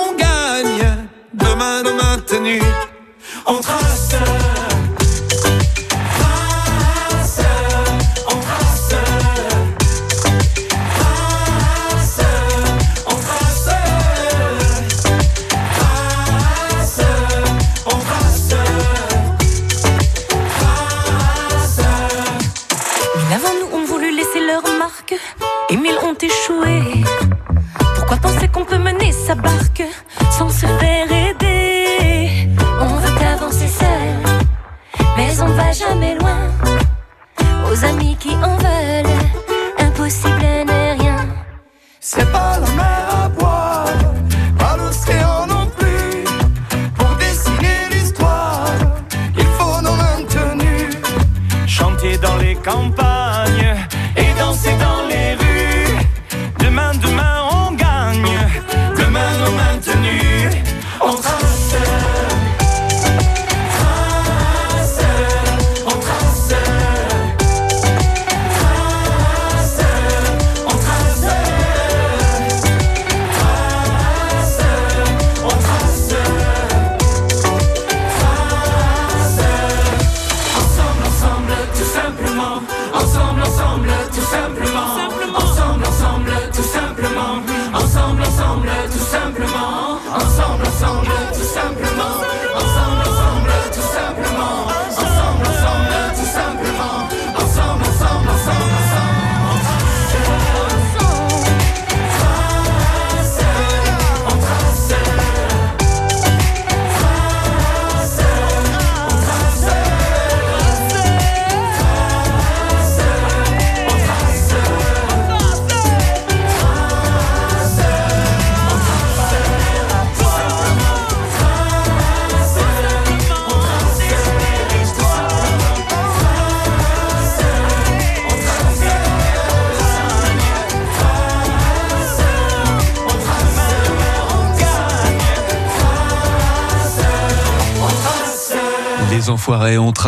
barque 29.36 29.84
sans 30.32 30.50
se 30.50 30.66
faire 30.66 31.12
aider 31.12 32.50
On 32.80 32.96
veut 32.96 33.26
avancer 33.26 33.68
seul, 33.68 34.18
mais 35.18 35.42
on 35.42 35.48
va 35.48 35.72
jamais 35.72 36.16
loin. 36.16 36.40
Aux 37.70 37.86
amis 37.86 38.16
qui 38.20 38.36
en 38.36 38.56
veulent, 38.58 39.20
impossible 39.80 40.46
n'est 40.68 40.94
rien. 40.94 41.28
C'est 42.00 42.30
pas 42.32 42.60
la 42.60 42.68
mer 42.82 43.06
à 43.24 43.30
boire, 43.30 43.88
pas 44.58 44.78
l'océan 44.78 45.48
non 45.48 45.66
plus. 45.78 46.24
Pour 46.98 47.16
dessiner 47.18 47.90
l'histoire, 47.92 48.68
il 49.38 49.46
faut 49.58 49.82
nos 49.82 49.96
maintenus. 49.96 50.98
Chanter 51.66 52.18
dans 52.18 52.38
les 52.38 52.56
campagnes 52.56 53.13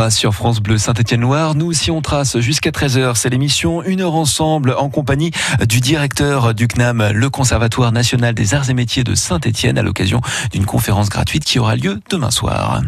sur 0.10 0.34
France 0.34 0.60
Bleu 0.60 0.78
Saint-Étienne-Loire. 0.78 1.56
Nous 1.56 1.68
aussi, 1.68 1.90
on 1.90 2.02
trace 2.02 2.38
jusqu'à 2.40 2.72
13h. 2.72 3.16
C'est 3.16 3.30
l'émission 3.30 3.82
Une 3.82 4.02
heure 4.02 4.16
ensemble 4.16 4.76
en 4.78 4.90
compagnie 4.90 5.32
du 5.68 5.80
directeur 5.80 6.54
du 6.54 6.68
CNAM, 6.68 7.12
le 7.14 7.30
Conservatoire 7.30 7.94
national 7.94 8.36
des 8.36 8.54
arts 8.54 8.70
et 8.70 8.74
métiers 8.74 9.06
de 9.06 9.16
Saint-Étienne, 9.16 9.78
à 9.78 9.84
l'occasion 9.84 10.20
d'une 10.52 10.66
conférence 10.66 11.10
gratuite 11.10 11.46
qui 11.46 11.60
aura 11.60 11.78
lieu 11.78 12.02
demain 12.10 12.30
soir. 12.30 12.82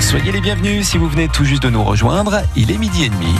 Soyez 0.00 0.30
les 0.30 0.40
bienvenus 0.40 0.86
si 0.86 0.98
vous 0.98 1.08
venez 1.08 1.28
tout 1.28 1.44
juste 1.44 1.64
de 1.64 1.70
nous 1.70 1.82
rejoindre. 1.82 2.42
Il 2.54 2.70
est 2.70 2.78
midi 2.78 3.04
et 3.04 3.08
demi. 3.08 3.34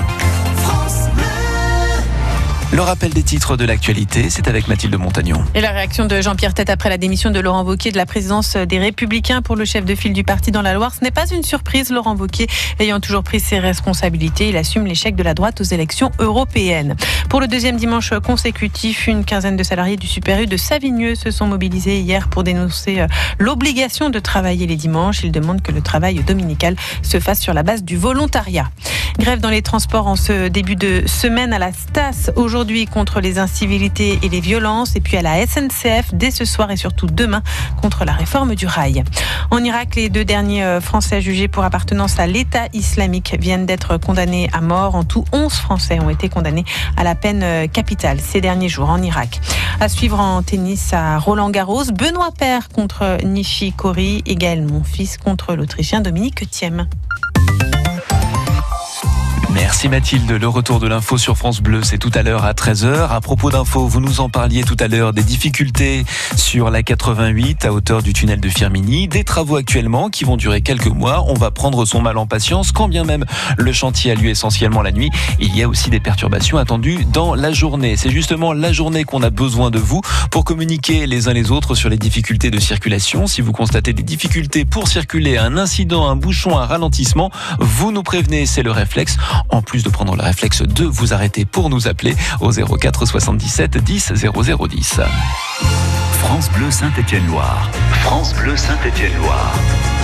Le 2.70 2.82
rappel 2.82 3.14
des 3.14 3.22
titres 3.22 3.56
de 3.56 3.64
l'actualité, 3.64 4.28
c'est 4.28 4.46
avec 4.46 4.68
Mathilde 4.68 4.94
Montagnon. 4.98 5.42
Et 5.54 5.62
la 5.62 5.70
réaction 5.70 6.04
de 6.04 6.20
Jean-Pierre 6.20 6.52
Tête 6.52 6.68
après 6.68 6.90
la 6.90 6.98
démission 6.98 7.30
de 7.30 7.40
Laurent 7.40 7.64
Wauquiez 7.64 7.92
de 7.92 7.96
la 7.96 8.04
présidence 8.04 8.56
des 8.56 8.78
Républicains 8.78 9.40
pour 9.40 9.56
le 9.56 9.64
chef 9.64 9.86
de 9.86 9.94
file 9.94 10.12
du 10.12 10.22
parti 10.22 10.50
dans 10.50 10.60
la 10.60 10.74
Loire. 10.74 10.92
Ce 10.94 11.02
n'est 11.02 11.10
pas 11.10 11.26
une 11.30 11.42
surprise. 11.42 11.88
Laurent 11.88 12.14
Wauquiez 12.14 12.46
ayant 12.78 13.00
toujours 13.00 13.22
pris 13.22 13.40
ses 13.40 13.58
responsabilités, 13.58 14.50
il 14.50 14.56
assume 14.58 14.84
l'échec 14.84 15.16
de 15.16 15.22
la 15.22 15.32
droite 15.32 15.62
aux 15.62 15.64
élections 15.64 16.12
européennes. 16.18 16.94
Pour 17.30 17.40
le 17.40 17.48
deuxième 17.48 17.78
dimanche 17.78 18.12
consécutif, 18.22 19.06
une 19.06 19.24
quinzaine 19.24 19.56
de 19.56 19.62
salariés 19.62 19.96
du 19.96 20.06
Super 20.06 20.38
U 20.42 20.46
de 20.46 20.58
Savigneux 20.58 21.14
se 21.14 21.30
sont 21.30 21.46
mobilisés 21.46 22.00
hier 22.00 22.28
pour 22.28 22.44
dénoncer 22.44 23.00
euh, 23.00 23.06
l'obligation 23.38 24.10
de 24.10 24.18
travailler 24.18 24.66
les 24.66 24.76
dimanches. 24.76 25.24
Ils 25.24 25.32
demandent 25.32 25.62
que 25.62 25.72
le 25.72 25.80
travail 25.80 26.16
dominical 26.16 26.76
se 27.02 27.18
fasse 27.18 27.40
sur 27.40 27.54
la 27.54 27.62
base 27.62 27.82
du 27.82 27.96
volontariat. 27.96 28.70
Grève 29.18 29.40
dans 29.40 29.50
les 29.50 29.62
transports 29.62 30.06
en 30.06 30.16
ce 30.16 30.48
début 30.48 30.76
de 30.76 31.02
semaine 31.06 31.52
à 31.52 31.58
la 31.58 31.72
Stas 31.72 32.30
aujourd'hui 32.36 32.57
contre 32.90 33.20
les 33.20 33.38
incivilités 33.38 34.18
et 34.22 34.28
les 34.28 34.40
violences 34.40 34.96
et 34.96 35.00
puis 35.00 35.16
à 35.16 35.22
la 35.22 35.46
SNCF 35.46 36.12
dès 36.12 36.32
ce 36.32 36.44
soir 36.44 36.72
et 36.72 36.76
surtout 36.76 37.06
demain 37.06 37.40
contre 37.80 38.04
la 38.04 38.12
réforme 38.12 38.56
du 38.56 38.66
rail. 38.66 39.04
En 39.52 39.62
Irak, 39.62 39.94
les 39.94 40.08
deux 40.08 40.24
derniers 40.24 40.64
euh, 40.64 40.80
Français 40.80 41.20
jugés 41.20 41.46
pour 41.46 41.62
appartenance 41.62 42.18
à 42.18 42.26
l'État 42.26 42.66
islamique 42.72 43.36
viennent 43.38 43.64
d'être 43.64 43.96
condamnés 43.96 44.50
à 44.52 44.60
mort. 44.60 44.96
En 44.96 45.04
tout, 45.04 45.24
11 45.32 45.52
Français 45.52 46.00
ont 46.00 46.10
été 46.10 46.28
condamnés 46.28 46.64
à 46.96 47.04
la 47.04 47.14
peine 47.14 47.42
euh, 47.44 47.66
capitale 47.68 48.18
ces 48.20 48.40
derniers 48.40 48.68
jours 48.68 48.90
en 48.90 49.00
Irak. 49.02 49.40
À 49.78 49.88
suivre 49.88 50.18
en 50.18 50.42
tennis 50.42 50.92
à 50.92 51.18
Roland 51.18 51.50
Garros, 51.50 51.84
Benoît 51.92 52.32
Paire 52.36 52.68
contre 52.70 53.18
Nishikori 53.24 54.24
et 54.26 54.34
Gaël 54.34 54.64
Monfils 54.64 55.16
contre 55.22 55.54
l'Autrichien 55.54 56.00
Dominique 56.00 56.50
Thiem. 56.50 56.88
Merci 59.50 59.88
Mathilde. 59.88 60.30
Le 60.30 60.46
retour 60.46 60.78
de 60.78 60.86
l'info 60.86 61.16
sur 61.16 61.36
France 61.36 61.62
Bleu, 61.62 61.82
c'est 61.82 61.96
tout 61.96 62.10
à 62.14 62.22
l'heure 62.22 62.44
à 62.44 62.52
13h. 62.52 63.08
À 63.08 63.20
propos 63.22 63.50
d'info, 63.50 63.86
vous 63.86 64.00
nous 64.00 64.20
en 64.20 64.28
parliez 64.28 64.62
tout 64.62 64.76
à 64.78 64.88
l'heure 64.88 65.14
des 65.14 65.22
difficultés 65.22 66.04
sur 66.36 66.70
la 66.70 66.82
88 66.82 67.64
à 67.64 67.72
hauteur 67.72 68.02
du 68.02 68.12
tunnel 68.12 68.40
de 68.40 68.48
Firminy. 68.48 69.08
Des 69.08 69.24
travaux 69.24 69.56
actuellement 69.56 70.10
qui 70.10 70.24
vont 70.24 70.36
durer 70.36 70.60
quelques 70.60 70.88
mois. 70.88 71.24
On 71.28 71.34
va 71.34 71.50
prendre 71.50 71.86
son 71.86 72.02
mal 72.02 72.18
en 72.18 72.26
patience. 72.26 72.72
Quand 72.72 72.88
bien 72.88 73.04
même 73.04 73.24
le 73.56 73.72
chantier 73.72 74.12
a 74.12 74.14
lieu 74.14 74.28
essentiellement 74.28 74.82
la 74.82 74.92
nuit, 74.92 75.10
il 75.40 75.56
y 75.56 75.62
a 75.62 75.68
aussi 75.68 75.88
des 75.88 76.00
perturbations 76.00 76.58
attendues 76.58 77.06
dans 77.10 77.34
la 77.34 77.50
journée. 77.50 77.96
C'est 77.96 78.10
justement 78.10 78.52
la 78.52 78.72
journée 78.72 79.04
qu'on 79.04 79.22
a 79.22 79.30
besoin 79.30 79.70
de 79.70 79.78
vous 79.78 80.02
pour 80.30 80.44
communiquer 80.44 81.06
les 81.06 81.26
uns 81.28 81.32
les 81.32 81.50
autres 81.50 81.74
sur 81.74 81.88
les 81.88 81.98
difficultés 81.98 82.50
de 82.50 82.58
circulation. 82.58 83.26
Si 83.26 83.40
vous 83.40 83.52
constatez 83.52 83.94
des 83.94 84.02
difficultés 84.02 84.66
pour 84.66 84.88
circuler, 84.88 85.38
un 85.38 85.56
incident, 85.56 86.06
un 86.06 86.16
bouchon, 86.16 86.58
un 86.58 86.66
ralentissement, 86.66 87.30
vous 87.58 87.92
nous 87.92 88.02
prévenez, 88.02 88.44
c'est 88.44 88.62
le 88.62 88.72
réflexe. 88.72 89.16
En 89.50 89.62
plus 89.62 89.82
de 89.82 89.88
prendre 89.90 90.16
le 90.16 90.22
réflexe 90.22 90.62
de 90.62 90.84
vous 90.84 91.12
arrêter 91.12 91.44
pour 91.44 91.70
nous 91.70 91.88
appeler 91.88 92.16
au 92.40 92.50
04 92.50 93.06
77 93.06 93.78
10 93.78 94.12
0010. 94.32 95.00
France 96.12 96.50
Bleu 96.50 96.70
Saint-Étienne-Loire. 96.70 97.70
France 98.02 98.34
Bleu 98.34 98.56
Saint-Étienne-Loire. 98.56 99.52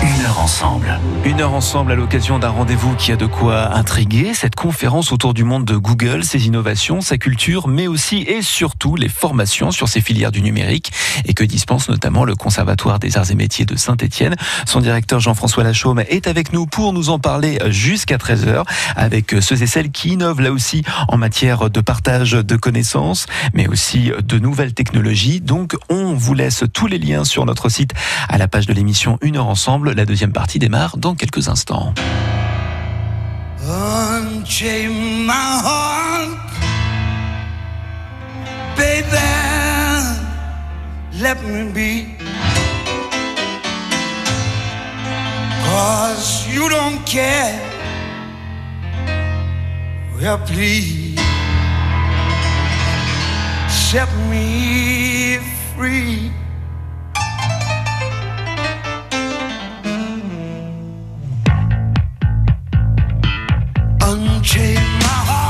Une 0.04 0.26
heure 0.26 0.38
ensemble. 0.38 1.00
Une 1.24 1.40
heure 1.40 1.54
ensemble 1.54 1.92
à 1.92 1.94
l'occasion 1.94 2.38
d'un 2.38 2.50
rendez-vous 2.50 2.94
qui 2.94 3.10
a 3.10 3.16
de 3.16 3.24
quoi 3.24 3.74
intriguer, 3.74 4.34
cette 4.34 4.54
conférence 4.54 5.12
autour 5.12 5.32
du 5.32 5.44
monde 5.44 5.64
de 5.64 5.78
Google, 5.78 6.24
ses 6.24 6.46
innovations, 6.46 7.00
sa 7.00 7.16
culture, 7.16 7.68
mais 7.68 7.86
aussi 7.86 8.18
et 8.18 8.42
surtout 8.42 8.96
les 8.96 9.08
formations 9.08 9.70
sur 9.70 9.88
ces 9.88 10.02
filières 10.02 10.30
du 10.30 10.42
numérique 10.42 10.92
et 11.24 11.32
que 11.32 11.42
dispense 11.42 11.88
notamment 11.88 12.24
le 12.24 12.34
Conservatoire 12.34 12.98
des 12.98 13.16
Arts 13.16 13.30
et 13.30 13.34
Métiers 13.34 13.64
de 13.64 13.76
Saint-Étienne. 13.76 14.36
Son 14.66 14.80
directeur 14.80 15.20
Jean-François 15.20 15.64
Lachaume 15.64 16.00
est 16.00 16.26
avec 16.26 16.52
nous 16.52 16.66
pour 16.66 16.92
nous 16.92 17.08
en 17.08 17.18
parler 17.18 17.58
jusqu'à 17.70 18.18
13h 18.18 18.64
avec 18.96 19.34
ceux 19.40 19.62
et 19.62 19.66
celles 19.66 19.90
qui 19.90 20.10
innovent 20.10 20.42
là 20.42 20.52
aussi 20.52 20.82
en 21.08 21.16
matière 21.16 21.70
de 21.70 21.80
partage 21.80 22.32
de 22.32 22.56
connaissances, 22.56 23.24
mais 23.54 23.68
aussi 23.68 24.12
de 24.22 24.38
nouvelles 24.38 24.74
technologies. 24.74 25.40
Donc 25.40 25.76
on 25.88 26.12
vous 26.12 26.34
laisse 26.34 26.64
tous 26.74 26.88
les 26.88 26.98
liens 26.98 27.24
sur 27.24 27.46
notre 27.46 27.70
site 27.70 27.92
à 28.28 28.36
la 28.36 28.48
page 28.48 28.66
de 28.66 28.74
l'émission 28.74 29.16
Une 29.22 29.38
heure 29.38 29.48
ensemble. 29.48 29.93
La 29.94 30.04
deuxième 30.04 30.32
partie 30.32 30.58
démarre 30.58 30.96
dans 30.96 31.14
quelques 31.14 31.46
instants. 31.46 31.94
Unchain 33.64 34.90
my 34.90 35.60
heart, 35.62 36.36
baby. 38.76 39.04
Let 41.20 41.36
me 41.44 41.70
be. 41.72 42.16
Cause 45.64 46.48
you 46.52 46.68
don't 46.68 47.04
care. 47.06 47.60
Well, 50.20 50.38
please 50.38 51.20
set 53.68 54.08
me 54.28 55.38
free. 55.76 56.32
Unchain 64.06 64.74
my 65.00 65.18
heart, 65.28 65.43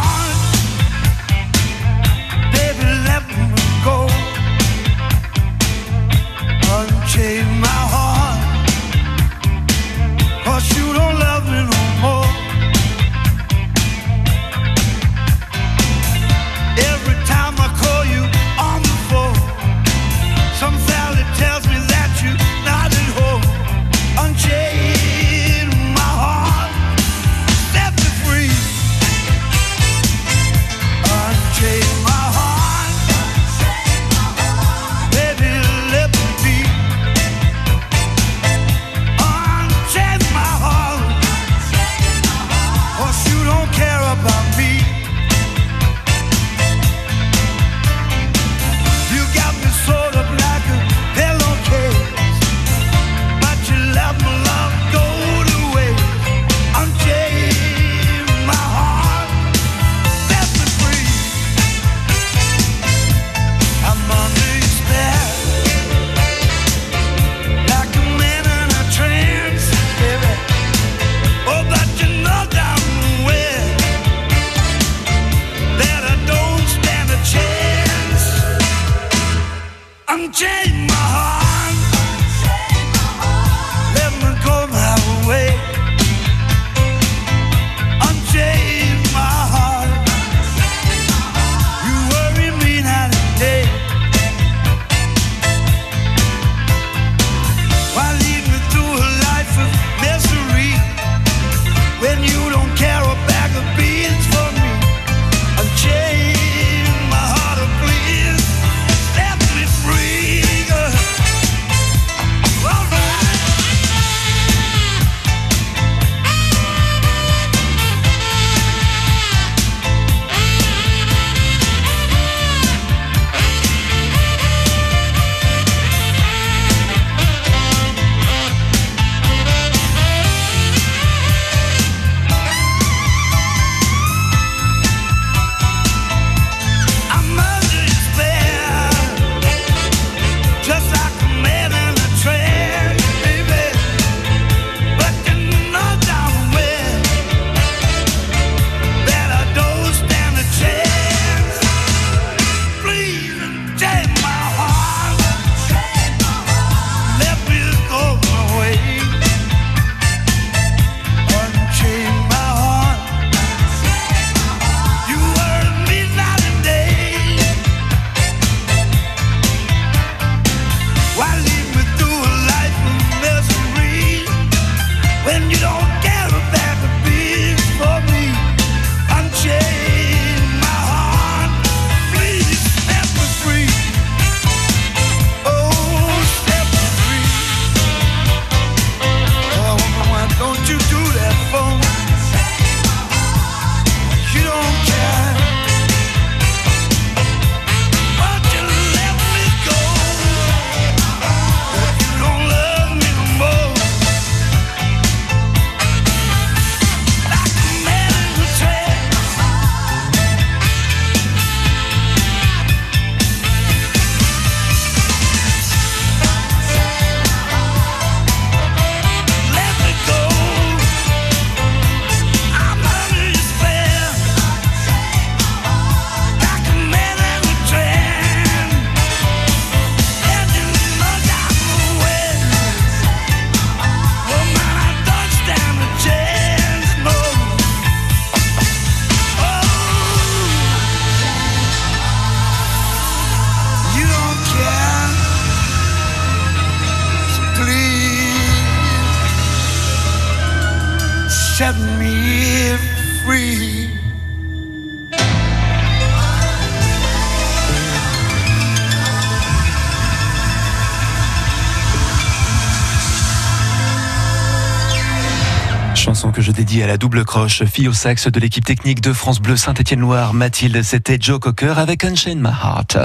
Dédie 266.55 266.85
à 266.85 266.87
la 266.87 266.97
double 266.97 267.25
croche, 267.25 267.65
fille 267.65 267.89
au 267.89 267.93
sax 267.93 268.29
de 268.29 268.39
l'équipe 268.39 268.65
technique 268.65 269.01
de 269.01 269.13
France 269.13 269.41
Bleu 269.41 269.57
Saint-Étienne-Loire. 269.57 270.35
Mathilde, 270.35 270.83
c'était 270.83 271.19
Joe 271.21 271.41
Cocker 271.41 271.75
avec 271.79 272.05
Unchain 272.05 272.37
My 272.37 272.51
Heart. 272.51 272.99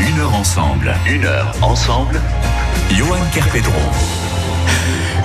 Une 0.00 0.18
heure 0.18 0.34
ensemble, 0.34 0.96
une 1.06 1.24
heure 1.24 1.54
ensemble. 1.62 2.20
Johan 2.90 3.20
Kerpedron. 3.32 3.72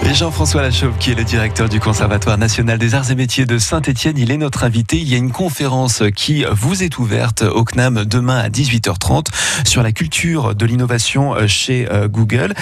Et 0.05 0.13
Jean-François 0.13 0.61
Lachauve, 0.61 0.97
qui 0.97 1.11
est 1.11 1.15
le 1.15 1.23
directeur 1.23 1.69
du 1.69 1.79
Conservatoire 1.79 2.37
national 2.37 2.79
des 2.79 2.95
arts 2.95 3.11
et 3.11 3.15
métiers 3.15 3.45
de 3.45 3.57
Saint-Étienne, 3.57 4.17
il 4.17 4.31
est 4.31 4.37
notre 4.37 4.63
invité. 4.63 4.97
Il 4.97 5.07
y 5.07 5.13
a 5.13 5.17
une 5.17 5.31
conférence 5.31 6.03
qui 6.15 6.45
vous 6.51 6.81
est 6.83 6.97
ouverte 6.97 7.43
au 7.43 7.63
CNAM 7.63 8.05
demain 8.05 8.37
à 8.37 8.49
18h30 8.49 9.27
sur 9.67 9.83
la 9.83 9.91
culture 9.91 10.55
de 10.55 10.65
l'innovation 10.65 11.35
chez 11.47 11.87
euh, 11.91 12.07
Google. 12.07 12.53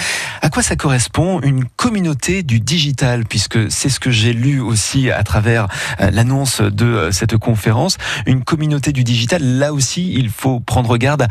À 0.42 0.50
quoi 0.50 0.62
ça 0.62 0.76
correspond 0.76 1.40
une 1.40 1.64
communauté 1.64 2.42
du 2.42 2.60
digital, 2.60 3.24
puisque 3.24 3.70
c'est 3.70 3.88
ce 3.88 4.00
que 4.00 4.10
j'ai 4.10 4.32
lu 4.32 4.60
aussi 4.60 5.10
à 5.10 5.22
travers 5.22 5.68
euh, 6.00 6.10
l'annonce 6.10 6.60
de 6.60 6.84
euh, 6.84 7.12
cette 7.12 7.38
conférence. 7.38 7.96
Une 8.26 8.44
communauté 8.44 8.92
du 8.92 9.04
digital, 9.04 9.42
là 9.42 9.72
aussi, 9.72 10.12
il 10.12 10.28
faut 10.28 10.60
prendre 10.60 10.96
garde 10.98 11.28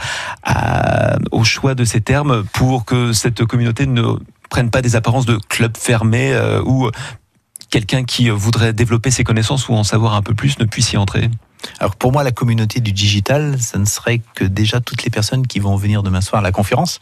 au 1.31 1.43
choix 1.43 1.75
de 1.75 1.83
ces 1.83 2.01
termes 2.01 2.43
pour 2.53 2.85
que 2.85 3.13
cette 3.13 3.45
communauté 3.45 3.85
ne 3.85 4.17
prennent 4.49 4.71
pas 4.71 4.81
des 4.81 4.95
apparences 4.95 5.25
de 5.25 5.37
club 5.49 5.77
fermé 5.77 6.33
euh, 6.33 6.61
où 6.63 6.89
quelqu'un 7.69 8.03
qui 8.03 8.29
voudrait 8.29 8.73
développer 8.73 9.11
ses 9.11 9.23
connaissances 9.23 9.67
ou 9.69 9.73
en 9.73 9.83
savoir 9.83 10.15
un 10.15 10.21
peu 10.21 10.33
plus 10.33 10.57
ne 10.59 10.65
puisse 10.65 10.93
y 10.93 10.97
entrer. 10.97 11.29
Alors 11.79 11.95
pour 11.95 12.11
moi, 12.11 12.23
la 12.23 12.31
communauté 12.31 12.79
du 12.79 12.91
digital, 12.91 13.59
ça 13.59 13.77
ne 13.77 13.85
serait 13.85 14.21
que 14.35 14.43
déjà 14.43 14.79
toutes 14.79 15.03
les 15.03 15.09
personnes 15.09 15.45
qui 15.47 15.59
vont 15.59 15.75
venir 15.75 16.03
demain 16.03 16.21
soir 16.21 16.39
à 16.39 16.43
la 16.43 16.51
conférence, 16.51 16.99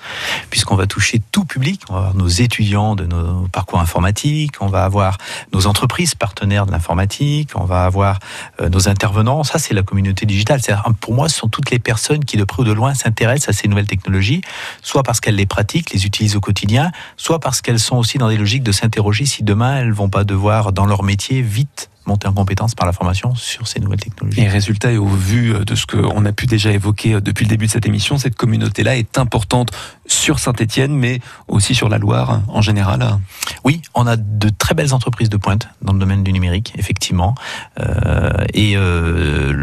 puisqu'on 0.50 0.76
va 0.76 0.88
toucher 0.88 1.22
tout 1.32 1.46
public. 1.46 1.82
On 1.90 1.94
va 1.94 2.00
avoir 2.00 2.16
nos 2.16 2.28
étudiants 2.28 2.96
de 2.96 3.06
nos 3.06 3.48
parcours 3.48 3.80
informatiques, 3.80 4.62
on 4.62 4.68
va 4.68 4.86
avoir 4.86 5.18
nos 5.54 5.68
entreprises 5.68 6.16
partenaires 6.16 6.66
de 6.66 6.72
l'informatique, 6.72 7.52
on 7.56 7.66
va 7.66 7.86
avoir 7.86 8.20
euh, 8.62 8.70
nos 8.70 8.88
intervenants. 8.90 9.44
Ça, 9.44 9.60
c'est 9.60 9.74
la 9.74 9.84
communauté 9.84 10.26
digitale. 10.26 10.60
Pour 11.00 11.14
moi, 11.14 11.30
ce 11.30 11.38
sont 11.38 11.48
toutes 11.48 11.72
les 11.72 11.80
personnes 11.80 12.26
qui, 12.26 12.38
de 12.38 12.44
près 12.44 12.62
ou 12.62 12.66
de 12.66 12.72
loin, 12.72 12.94
s'intéressent 12.94 13.50
à 13.50 13.54
ces 13.54 13.68
nouvelles 13.68 13.88
technologies, 13.88 14.42
soit 14.82 15.04
parce 15.04 15.20
qu'elles 15.20 15.36
les 15.36 15.46
pratiquent, 15.46 15.92
les 15.92 16.06
utilisent 16.06 16.36
au 16.36 16.42
quotidien, 16.42 16.92
soit 17.18 17.40
parce 17.40 17.62
qu'elles 17.62 17.80
sont 17.80 17.98
aussi 17.98 18.18
dans 18.18 18.30
des 18.30 18.38
logiques 18.38 18.64
de 18.64 18.72
s'interroger 18.72 19.26
si 19.26 19.44
demain 19.44 19.78
elles 19.78 19.94
vont 19.94 20.10
pas 20.10 20.24
devoir, 20.24 20.72
dans 20.72 20.86
leur 20.86 21.04
métier, 21.04 21.42
vite 21.42 21.90
monter 22.08 22.28
en 22.28 22.34
compétence 22.34 22.76
par 22.76 22.86
la 22.86 22.94
formation 22.94 23.36
sur 23.36 23.68
ces 23.68 23.80
nouvelles 23.80 24.00
technologies. 24.00 24.42
Et 24.42 24.48
résultat, 24.48 24.92
et 24.92 24.98
au 24.98 25.08
vu 25.08 25.54
de 25.66 25.76
ce 25.76 25.86
qu'on 25.86 26.26
a 26.26 26.32
pu 26.32 26.46
déjà 26.46 26.72
évoquer 26.72 27.22
depuis 27.22 27.46
le 27.46 27.50
début 27.50 27.68
de 27.68 27.72
cette 27.72 27.86
émission, 27.86 28.18
cette 28.18 28.36
communauté-là 28.36 28.98
est 28.98 29.18
importante 29.18 29.72
sur 30.06 30.40
Saint-Étienne, 30.40 30.94
mais 30.96 31.20
aussi 31.48 31.76
sur 31.76 31.90
la 31.90 31.98
Loire 31.98 32.42
en 32.48 32.62
général. 32.62 33.18
Oui, 33.64 33.82
on 33.94 34.06
a 34.08 34.16
de 34.16 34.50
très 34.50 34.76
belles 34.76 34.94
entreprises 34.94 35.30
de 35.30 35.38
pointe 35.38 35.68
dans 35.82 35.94
le 35.94 36.00
domaine 36.00 36.24
du 36.24 36.32
numérique, 36.32 36.74
effectivement. 36.78 37.36
Euh, 37.80 38.32
et 38.54 38.74
euh, 38.76 39.54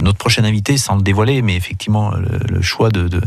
notre 0.00 0.18
prochain 0.18 0.44
invité, 0.44 0.76
sans 0.76 0.96
le 0.96 1.02
dévoiler, 1.02 1.42
mais 1.42 1.56
effectivement, 1.56 2.10
le, 2.12 2.38
le 2.48 2.62
choix 2.62 2.90
de, 2.90 3.08
de, 3.08 3.20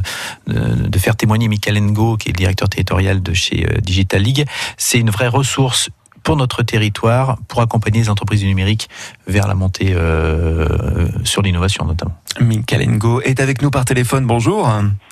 de, 0.48 0.88
de 0.88 1.00
faire 1.00 1.16
témoigner 1.16 1.48
Michael 1.48 1.80
Ngo, 1.82 2.18
qui 2.18 2.30
est 2.30 2.32
le 2.34 2.38
directeur 2.38 2.70
territorial 2.70 3.22
de 3.22 3.34
chez 3.34 3.66
euh, 3.66 3.80
Digital 3.80 4.22
League, 4.22 4.46
c'est 4.78 5.00
une 5.00 5.10
vraie 5.10 5.28
ressource 5.28 5.90
pour 6.24 6.36
notre 6.36 6.64
territoire, 6.64 7.38
pour 7.48 7.62
accompagner 7.62 8.00
les 8.02 8.10
entreprises 8.10 8.42
du 8.42 8.48
numérique 8.48 8.90
vers 9.28 9.48
la 9.48 9.56
montée 9.56 9.94
euh, 9.96 11.08
sur 11.24 11.42
l'innovation 11.42 11.86
notamment. 11.86 12.16
Michael 12.40 12.88
Ngo 12.90 13.22
est 13.22 13.40
avec 13.40 13.62
nous 13.62 13.72
par 13.72 13.86
téléphone. 13.86 14.26
Bonjour. 14.26 14.70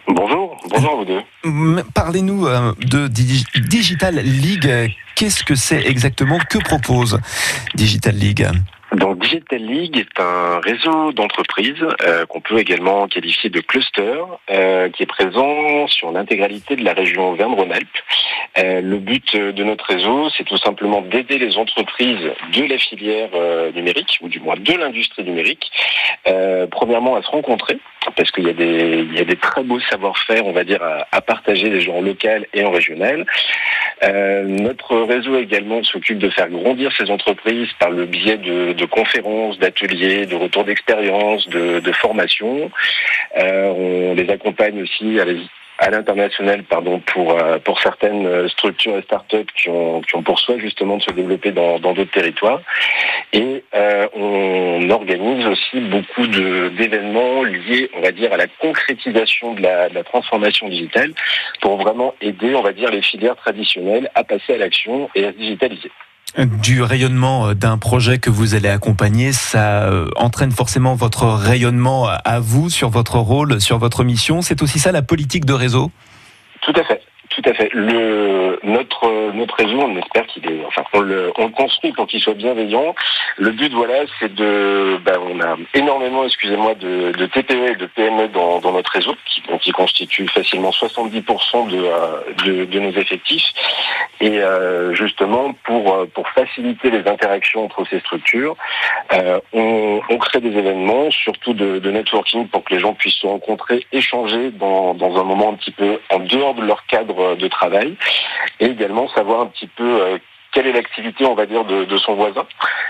Bonjour, 0.08 0.58
bonjour 0.70 0.92
à 0.92 0.96
vous 0.96 1.06
deux. 1.06 1.84
Parlez-nous 1.94 2.48
euh, 2.48 2.74
de 2.80 3.08
Digi- 3.08 3.46
Digital 3.68 4.16
League. 4.16 4.94
Qu'est-ce 5.16 5.44
que 5.44 5.56
c'est 5.56 5.84
exactement? 5.86 6.38
Que 6.50 6.60
propose 6.60 7.20
Digital 7.76 8.16
League? 8.16 8.48
Donc 8.94 9.20
Digital 9.20 9.60
League 9.62 9.98
est 9.98 10.20
un 10.20 10.60
réseau 10.60 11.12
d'entreprises 11.12 11.86
euh, 12.04 12.26
qu'on 12.26 12.40
peut 12.40 12.58
également 12.58 13.08
qualifier 13.08 13.50
de 13.50 13.60
cluster, 13.60 14.16
euh, 14.50 14.90
qui 14.90 15.04
est 15.04 15.08
présent 15.08 15.88
sur 15.88 16.12
l'intégralité 16.12 16.78
de 16.78 16.86
la 16.86 16.94
région 16.94 17.32
Auvergne-Rhône-Alpes. 17.32 17.88
Euh, 18.58 18.80
le 18.82 18.98
but 18.98 19.36
de 19.36 19.64
notre 19.64 19.86
réseau, 19.86 20.30
c'est 20.38 20.46
tout 20.46 20.58
simplement 20.58 21.02
d'aider 21.02 21.38
les 21.38 21.58
entreprises 21.58 22.32
de 22.54 22.64
la 22.64 22.78
filière 22.78 23.30
numérique, 23.76 24.20
ou 24.22 24.30
du 24.30 24.40
moins 24.40 24.56
de 24.56 24.74
l'industrie 24.74 25.24
numérique, 25.24 25.70
premièrement 26.72 27.16
à 27.18 27.22
se 27.22 27.28
rencontrer, 27.28 27.78
parce 28.16 28.32
qu'il 28.32 28.46
y, 28.46 28.50
a 28.50 28.54
des- 28.54 29.36
très 29.36 29.64
beaux 29.64 29.80
savoir-faire, 29.82 30.46
on 30.46 30.54
va 30.54 30.64
dire, 30.64 30.82
à, 30.82 31.08
à 31.12 31.22
partager 31.22 31.70
les 31.70 31.82
gens 31.82 31.98
en 31.98 32.02
local 32.02 32.48
et 32.54 32.64
en 32.64 32.72
régional. 32.72 33.26
Notre 34.04 34.98
réseau 35.02 35.38
également 35.38 35.84
s'occupe 35.84 36.18
de 36.20 36.30
faire 36.30 36.50
grandir 36.50 36.92
ces 36.98 37.10
entreprises 37.12 37.70
par 37.80 37.90
le 37.90 38.06
biais 38.06 38.38
de, 38.38 38.74
de 38.78 38.86
conférences, 38.86 39.60
d'ateliers, 39.60 40.26
de 40.26 40.36
retours 40.36 40.64
d'expérience, 40.64 41.48
de, 41.50 41.80
de 41.80 41.92
formations. 41.92 42.72
Euh, 43.38 44.12
on 44.12 44.14
les 44.14 44.30
accompagne 44.30 44.82
aussi 44.82 45.20
à 45.80 45.90
l'international 45.90 46.64
pardon 46.64 47.00
pour 47.00 47.38
euh, 47.38 47.60
pour 47.60 47.80
certaines 47.80 48.26
euh, 48.26 48.48
structures 48.48 48.98
et 48.98 49.02
startups 49.04 49.52
qui 49.56 49.70
ont 49.70 50.02
qui 50.02 50.16
ont 50.16 50.24
pour 50.24 50.40
souhait 50.40 50.60
justement 50.60 50.98
de 50.98 51.04
se 51.04 51.12
développer 51.12 51.52
dans 51.52 51.78
d'autres 51.78 52.04
territoires 52.06 52.62
et 53.34 53.64
on 54.16 54.90
organise 54.90 55.46
aussi 55.46 55.80
beaucoup 55.82 56.26
de 56.26 56.70
d'événements 56.70 57.44
liés 57.44 57.92
on 57.96 58.02
va 58.02 58.12
dire 58.12 58.34
à 58.34 58.38
la 58.38 58.48
concrétisation 58.48 59.54
de 59.54 59.62
la, 59.62 59.90
de 59.90 59.96
la 59.96 60.04
transformation 60.04 60.68
digitale 60.68 61.12
pour 61.62 61.78
vraiment 61.78 62.16
aider 62.22 62.56
on 62.56 62.64
va 62.64 62.72
dire 62.72 62.90
les 62.90 63.04
filières 63.04 63.36
traditionnelles 63.36 64.10
à 64.16 64.24
passer 64.24 64.56
à 64.56 64.58
l'action 64.58 65.10
et 65.14 65.26
à 65.26 65.32
se 65.32 65.38
digitaliser. 65.38 65.92
Du 66.38 66.82
rayonnement 66.82 67.48
euh, 67.48 67.54
d'un 67.54 67.78
projet 67.78 68.20
que 68.20 68.30
vous 68.30 68.56
allez 68.56 68.70
accompagner, 68.70 69.32
ça 69.32 69.84
euh, 69.84 70.10
entraîne 70.16 70.52
forcément 70.52 70.96
votre 70.96 71.26
rayonnement 71.26 72.08
à 72.08 72.40
vous, 72.40 72.70
sur 72.70 72.90
votre 72.90 73.18
rôle, 73.18 73.60
sur 73.62 73.78
votre 73.78 74.04
mission. 74.04 74.42
C'est 74.42 74.62
aussi 74.62 74.80
ça 74.80 74.92
la 74.92 75.02
politique 75.02 75.46
de 75.46 75.54
réseau? 75.54 75.92
Tout 76.62 76.74
à 76.76 76.84
fait. 76.84 77.02
Tout 77.38 77.52
à 77.52 77.54
fait. 77.54 77.70
Notre, 78.64 79.54
réseau, 79.58 79.80
on 79.80 79.96
espère 79.98 80.26
qu'il 80.26 80.50
est, 80.50 80.66
enfin, 80.66 80.84
on 80.94 81.02
le, 81.02 81.32
on 81.38 81.46
le 81.46 81.52
construit 81.52 81.92
pour 81.92 82.08
qu'il 82.08 82.20
soit 82.20 82.34
bienveillant. 82.34 82.96
Le 83.38 83.52
but, 83.52 83.72
voilà, 83.74 84.06
c'est 84.20 84.34
de, 84.34 84.98
ben, 85.06 85.20
on 85.22 85.40
a 85.40 85.56
énormément, 85.76 86.26
excusez-moi, 86.26 86.74
de, 86.74 87.26
TPE 87.28 87.74
et 87.74 87.76
de 87.76 87.86
PME 87.86 88.30
dans, 88.30 88.72
notre 88.72 88.92
réseau, 88.92 89.16
qui, 89.26 89.44
qui 89.62 89.72
constitue 89.72 90.28
facilement 90.28 90.72
70% 90.72 91.70
de, 91.70 91.78
euh, 91.78 92.22
de, 92.44 92.66
de 92.66 92.80
nos 92.80 92.92
effectifs. 92.92 93.54
Et 94.20 94.40
euh, 94.40 94.96
justement, 94.96 95.54
pour, 95.64 95.94
euh, 95.94 96.06
pour 96.12 96.28
faciliter 96.30 96.90
les 96.90 97.08
interactions 97.08 97.66
entre 97.66 97.86
ces 97.88 98.00
structures, 98.00 98.56
on, 99.54 100.02
crée 100.20 100.42
des 100.42 100.58
événements, 100.58 101.12
surtout 101.12 101.54
de, 101.54 101.92
networking, 101.92 102.48
pour 102.48 102.64
que 102.64 102.74
les 102.74 102.80
gens 102.80 102.94
puissent 102.94 103.22
se 103.22 103.28
rencontrer, 103.28 103.86
échanger 103.92 104.50
dans 104.52 104.96
un 105.00 105.24
moment 105.24 105.52
un 105.52 105.54
petit 105.54 105.72
peu 105.72 106.00
en 106.12 106.20
dehors 106.20 106.56
de 106.56 106.64
leur 106.64 106.86
cadre 106.88 107.27
de 107.36 107.48
travail, 107.48 107.96
et 108.60 108.66
également 108.66 109.08
savoir 109.10 109.42
un 109.42 109.48
petit 109.48 109.68
peu 109.68 110.02
euh, 110.02 110.18
quelle 110.58 110.68
est 110.68 110.74
l'activité, 110.74 111.24
on 111.26 111.36
va 111.36 111.46
dire, 111.46 111.66
de, 111.66 111.98
son 111.98 112.16
voisin. 112.16 112.46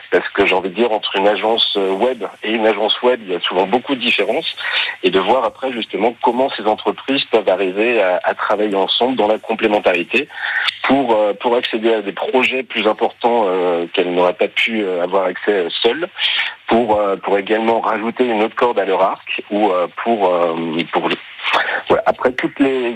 Parce 0.10 0.28
que 0.30 0.46
j'ai 0.46 0.56
envie 0.56 0.70
de 0.70 0.76
dire, 0.76 0.92
entre 0.94 1.18
une 1.18 1.28
agence 1.28 1.74
euh, 1.76 1.92
web 1.92 2.24
et 2.42 2.52
une 2.52 2.66
agence 2.66 3.02
web, 3.02 3.20
il 3.24 3.34
y 3.34 3.36
a 3.36 3.42
souvent 3.42 3.68
beaucoup 3.68 3.94
de 3.94 4.00
différences. 4.00 4.56
Et 5.04 5.10
de 5.10 5.20
voir 5.20 5.44
après, 5.44 5.74
justement, 5.74 6.16
comment 6.22 6.50
ces 6.52 6.66
entreprises 6.66 7.26
peuvent 7.26 7.50
arriver 7.50 8.02
à, 8.02 8.34
travailler 8.36 8.76
ensemble 8.76 9.18
dans 9.18 9.28
la 9.28 9.38
complémentarité 9.38 10.30
pour, 10.84 11.14
euh, 11.14 11.34
pour 11.34 11.56
accéder 11.56 11.94
à 11.94 12.02
des 12.02 12.14
projets 12.14 12.64
plus 12.64 12.88
importants 12.88 13.44
euh, 13.48 13.86
qu'elles 13.92 14.14
n'auraient 14.14 14.34
pas 14.34 14.48
pu 14.48 14.84
euh, 14.84 15.04
avoir 15.04 15.26
accès 15.26 15.52
euh, 15.52 15.70
seules, 15.82 16.08
pour, 16.68 17.00
euh, 17.00 17.18
pour 17.18 17.38
également 17.38 17.82
rajouter 17.82 18.26
une 18.26 18.44
autre 18.44 18.56
corde 18.56 18.80
à 18.80 18.86
leur 18.86 19.02
arc, 19.02 19.44
ou 19.52 19.72
euh, 19.72 19.88
pour, 20.04 20.34
euh, 20.34 20.56
pour 20.94 21.10
Après, 22.06 22.32
toutes 22.34 22.60
les, 22.60 22.95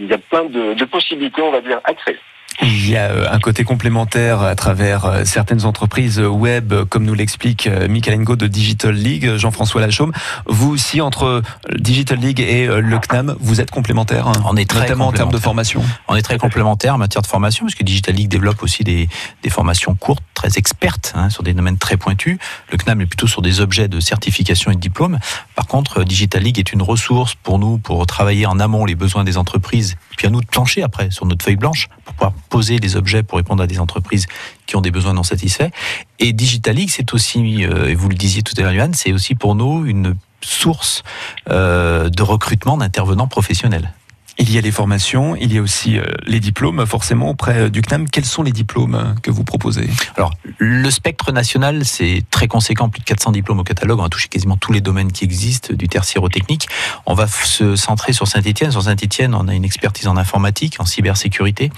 il 0.00 0.06
y 0.06 0.12
a 0.12 0.18
plein 0.18 0.44
de, 0.44 0.74
de 0.74 0.84
possibilités, 0.84 1.42
on 1.42 1.52
va 1.52 1.60
dire, 1.60 1.80
à 1.84 1.94
créer. 1.94 2.18
Il 2.62 2.88
y 2.88 2.96
a 2.96 3.10
euh, 3.10 3.26
un 3.30 3.38
côté 3.38 3.64
complémentaire 3.64 4.40
à 4.40 4.54
travers 4.54 5.04
euh, 5.04 5.24
certaines 5.24 5.66
entreprises 5.66 6.18
web, 6.18 6.72
euh, 6.72 6.84
comme 6.86 7.04
nous 7.04 7.12
l'explique 7.14 7.68
Michael 7.88 8.20
Ngo 8.20 8.36
de 8.36 8.46
Digital 8.46 8.94
League, 8.94 9.36
Jean-François 9.36 9.80
Lachaume. 9.80 10.12
Vous 10.46 10.70
aussi, 10.70 11.00
entre 11.00 11.42
Digital 11.78 12.18
League 12.18 12.40
et 12.40 12.66
le 12.66 12.98
CNAM, 12.98 13.36
vous 13.40 13.60
êtes 13.60 13.70
complémentaires, 13.70 14.28
hein, 14.28 14.32
On 14.46 14.56
est 14.56 14.68
très 14.68 14.80
notamment 14.80 15.08
en 15.08 15.12
termes 15.12 15.32
de 15.32 15.38
formation. 15.38 15.82
On 16.08 16.16
est 16.16 16.22
très 16.22 16.38
complémentaires 16.38 16.94
en 16.94 16.98
matière 16.98 17.22
de 17.22 17.26
formation, 17.26 17.66
parce 17.66 17.74
que 17.74 17.84
Digital 17.84 18.14
League 18.14 18.28
développe 18.28 18.62
aussi 18.62 18.84
des, 18.84 19.08
des 19.42 19.50
formations 19.50 19.94
courtes 19.94 20.22
très 20.34 20.56
expertes 20.56 21.12
hein, 21.14 21.30
sur 21.30 21.42
des 21.42 21.52
domaines 21.52 21.78
très 21.78 21.96
pointus. 21.96 22.38
Le 22.70 22.78
CNAM 22.78 23.00
est 23.02 23.06
plutôt 23.06 23.26
sur 23.26 23.42
des 23.42 23.60
objets 23.60 23.88
de 23.88 24.00
certification 24.00 24.70
et 24.70 24.74
de 24.74 24.80
diplôme. 24.80 25.18
Par 25.54 25.66
contre, 25.66 26.04
Digital 26.04 26.42
League 26.42 26.58
est 26.58 26.72
une 26.72 26.82
ressource 26.82 27.34
pour 27.34 27.58
nous 27.58 27.78
pour 27.78 28.06
travailler 28.06 28.46
en 28.46 28.60
amont 28.60 28.84
les 28.84 28.94
besoins 28.94 29.24
des 29.24 29.36
entreprises, 29.36 29.96
puis 30.16 30.26
à 30.26 30.30
nous 30.30 30.40
de 30.40 30.46
plancher 30.46 30.82
après 30.82 31.10
sur 31.10 31.26
notre 31.26 31.44
feuille 31.44 31.56
blanche 31.56 31.88
pour 32.04 32.14
pouvoir 32.14 32.32
poser 32.48 32.78
des 32.78 32.96
objets 32.96 33.22
pour 33.22 33.36
répondre 33.38 33.62
à 33.62 33.66
des 33.66 33.78
entreprises 33.78 34.26
qui 34.66 34.76
ont 34.76 34.80
des 34.80 34.90
besoins 34.90 35.14
non 35.14 35.22
satisfaits. 35.22 35.70
Et 36.18 36.32
Digital 36.32 36.76
League, 36.76 36.90
c'est 36.92 37.12
aussi, 37.14 37.64
euh, 37.64 37.88
et 37.88 37.94
vous 37.94 38.08
le 38.08 38.14
disiez 38.14 38.42
tout 38.42 38.54
à 38.58 38.62
l'heure, 38.62 38.72
Johan, 38.72 38.90
c'est 38.94 39.12
aussi 39.12 39.34
pour 39.34 39.54
nous 39.54 39.86
une 39.86 40.16
source 40.42 41.02
euh, 41.50 42.08
de 42.08 42.22
recrutement 42.22 42.76
d'intervenants 42.76 43.26
professionnels. 43.26 43.92
Il 44.38 44.52
y 44.52 44.58
a 44.58 44.60
les 44.60 44.70
formations, 44.70 45.34
il 45.34 45.52
y 45.54 45.56
a 45.56 45.62
aussi 45.62 45.98
euh, 45.98 46.04
les 46.26 46.40
diplômes, 46.40 46.84
forcément, 46.84 47.30
auprès 47.30 47.56
euh, 47.56 47.68
du 47.70 47.80
CNAM. 47.80 48.06
Quels 48.06 48.26
sont 48.26 48.42
les 48.42 48.52
diplômes 48.52 48.94
euh, 48.94 49.14
que 49.22 49.30
vous 49.30 49.44
proposez? 49.44 49.88
Alors, 50.14 50.30
le 50.58 50.90
spectre 50.90 51.32
national, 51.32 51.86
c'est 51.86 52.22
très 52.30 52.46
conséquent, 52.46 52.90
plus 52.90 53.00
de 53.00 53.06
400 53.06 53.32
diplômes 53.32 53.60
au 53.60 53.64
catalogue. 53.64 53.98
On 53.98 54.02
va 54.02 54.10
toucher 54.10 54.28
quasiment 54.28 54.58
tous 54.58 54.72
les 54.72 54.82
domaines 54.82 55.10
qui 55.10 55.24
existent, 55.24 55.72
du 55.72 55.88
tertiaire 55.88 56.22
au 56.22 56.28
technique. 56.28 56.68
On 57.06 57.14
va 57.14 57.26
se 57.26 57.76
centrer 57.76 58.12
sur 58.12 58.28
Saint-Etienne. 58.28 58.70
Sur 58.70 58.82
Saint-Etienne, 58.82 59.34
on 59.34 59.48
a 59.48 59.54
une 59.54 59.64
expertise 59.64 60.06
en 60.06 60.18
informatique, 60.18 60.76
en 60.80 60.84
cybersécurité, 60.84 61.70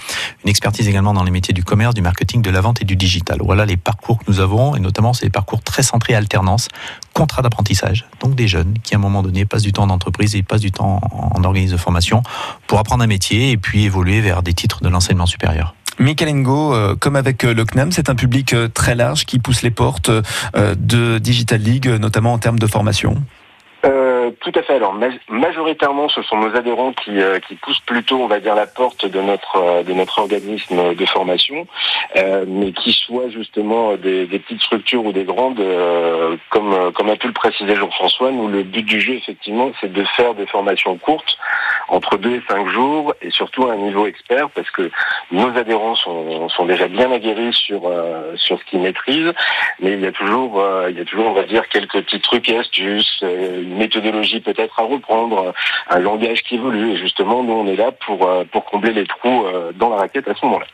une 0.43 0.49
expertise 0.49 0.89
également 0.89 1.13
dans 1.13 1.23
les 1.23 1.31
métiers 1.31 1.53
du 1.53 1.63
commerce, 1.63 1.93
du 1.93 2.01
marketing, 2.01 2.41
de 2.41 2.49
la 2.49 2.59
vente 2.59 2.81
et 2.81 2.85
du 2.85 2.97
digital. 2.97 3.37
Voilà 3.41 3.65
les 3.65 3.77
parcours 3.77 4.19
que 4.19 4.25
nous 4.27 4.41
avons, 4.41 4.75
et 4.75 4.81
notamment, 4.81 5.13
c'est 5.13 5.27
des 5.27 5.31
parcours 5.31 5.61
très 5.61 5.83
centrés 5.83 6.13
alternance, 6.13 6.67
contrat 7.13 7.41
d'apprentissage. 7.41 8.05
Donc, 8.21 8.35
des 8.35 8.47
jeunes 8.47 8.75
qui, 8.83 8.95
à 8.95 8.97
un 8.97 9.01
moment 9.01 9.23
donné, 9.23 9.45
passent 9.45 9.63
du 9.63 9.73
temps 9.73 9.83
en 9.83 9.89
entreprise 9.89 10.35
et 10.35 10.43
passent 10.43 10.61
du 10.61 10.71
temps 10.71 10.99
en 11.11 11.43
organisme 11.43 11.73
de 11.73 11.79
formation 11.79 12.23
pour 12.67 12.79
apprendre 12.79 13.03
un 13.03 13.07
métier 13.07 13.51
et 13.51 13.57
puis 13.57 13.85
évoluer 13.85 14.21
vers 14.21 14.43
des 14.43 14.53
titres 14.53 14.81
de 14.81 14.89
l'enseignement 14.89 15.25
supérieur. 15.25 15.75
Michael 15.99 16.29
Engo, 16.29 16.73
euh, 16.73 16.95
comme 16.95 17.17
avec 17.17 17.43
euh, 17.43 17.53
le 17.53 17.65
CNAM, 17.65 17.91
c'est 17.91 18.09
un 18.09 18.15
public 18.15 18.53
euh, 18.53 18.69
très 18.69 18.95
large 18.95 19.25
qui 19.25 19.37
pousse 19.37 19.61
les 19.61 19.71
portes 19.71 20.09
de 20.55 21.17
Digital 21.17 21.59
League, 21.59 21.87
notamment 21.87 22.33
en 22.33 22.37
termes 22.37 22.59
de 22.59 22.67
formation. 22.67 23.21
Tout 24.39 24.51
à 24.55 24.61
fait. 24.61 24.75
Alors 24.75 24.93
ma- 24.93 25.09
majoritairement, 25.27 26.09
ce 26.09 26.21
sont 26.21 26.37
nos 26.37 26.55
adhérents 26.55 26.93
qui, 26.93 27.19
euh, 27.19 27.39
qui 27.39 27.55
poussent 27.55 27.79
plutôt, 27.81 28.17
on 28.17 28.27
va 28.27 28.39
dire, 28.39 28.55
la 28.55 28.67
porte 28.67 29.05
de 29.05 29.21
notre 29.21 29.55
euh, 29.57 29.83
de 29.83 29.93
notre 29.93 30.19
organisme 30.19 30.93
de 30.93 31.05
formation, 31.05 31.67
euh, 32.17 32.45
mais 32.47 32.71
qui 32.71 32.91
soient 32.93 33.29
justement 33.29 33.95
des, 33.95 34.25
petites 34.27 34.61
structures 34.61 35.05
ou 35.05 35.11
des 35.11 35.23
grandes, 35.23 35.61
comme 36.49 36.91
comme 36.93 37.09
a 37.09 37.15
pu 37.15 37.27
le 37.27 37.33
préciser 37.33 37.75
Jean-François. 37.75 38.31
Nous, 38.31 38.47
le 38.47 38.63
but 38.63 38.83
du 38.83 39.01
jeu, 39.01 39.13
effectivement, 39.13 39.71
c'est 39.81 39.91
de 39.91 40.03
faire 40.15 40.33
des 40.33 40.45
formations 40.45 40.97
courtes, 40.97 41.37
entre 41.87 42.17
deux 42.17 42.35
et 42.35 42.41
cinq 42.47 42.67
jours, 42.67 43.13
et 43.21 43.31
surtout 43.31 43.67
à 43.67 43.73
un 43.73 43.77
niveau 43.77 44.05
expert, 44.05 44.49
parce 44.51 44.69
que 44.71 44.91
nos 45.31 45.55
adhérents 45.57 45.95
sont, 45.95 46.49
sont 46.49 46.65
déjà 46.65 46.87
bien 46.87 47.11
aguerris 47.11 47.53
sur 47.53 47.81
sur 48.35 48.59
ce 48.59 48.65
qu'ils 48.65 48.79
maîtrisent, 48.79 49.33
mais 49.79 49.93
il 49.93 50.01
y 50.01 50.07
a 50.07 50.11
toujours 50.11 50.63
il 50.89 50.97
y 50.97 51.01
a 51.01 51.05
toujours, 51.05 51.27
on 51.27 51.33
va 51.33 51.43
dire, 51.43 51.67
quelques 51.69 52.01
petits 52.01 52.21
trucs 52.21 52.49
et 52.49 52.57
astuces. 52.57 53.21
une 53.21 53.77
méthodologie 53.77 54.18
peut-être 54.43 54.79
à 54.79 54.83
reprendre, 54.83 55.53
un 55.89 55.99
langage 55.99 56.43
qui 56.43 56.55
évolue. 56.55 56.91
Et 56.93 56.97
justement, 56.97 57.43
nous, 57.43 57.53
on 57.53 57.67
est 57.67 57.75
là 57.75 57.91
pour, 57.91 58.27
euh, 58.27 58.43
pour 58.51 58.65
combler 58.65 58.93
les 58.93 59.05
trous 59.05 59.45
euh, 59.45 59.71
dans 59.75 59.89
la 59.89 59.97
raquette 59.97 60.27
à 60.27 60.35
ce 60.35 60.45
moment-là. 60.45 60.65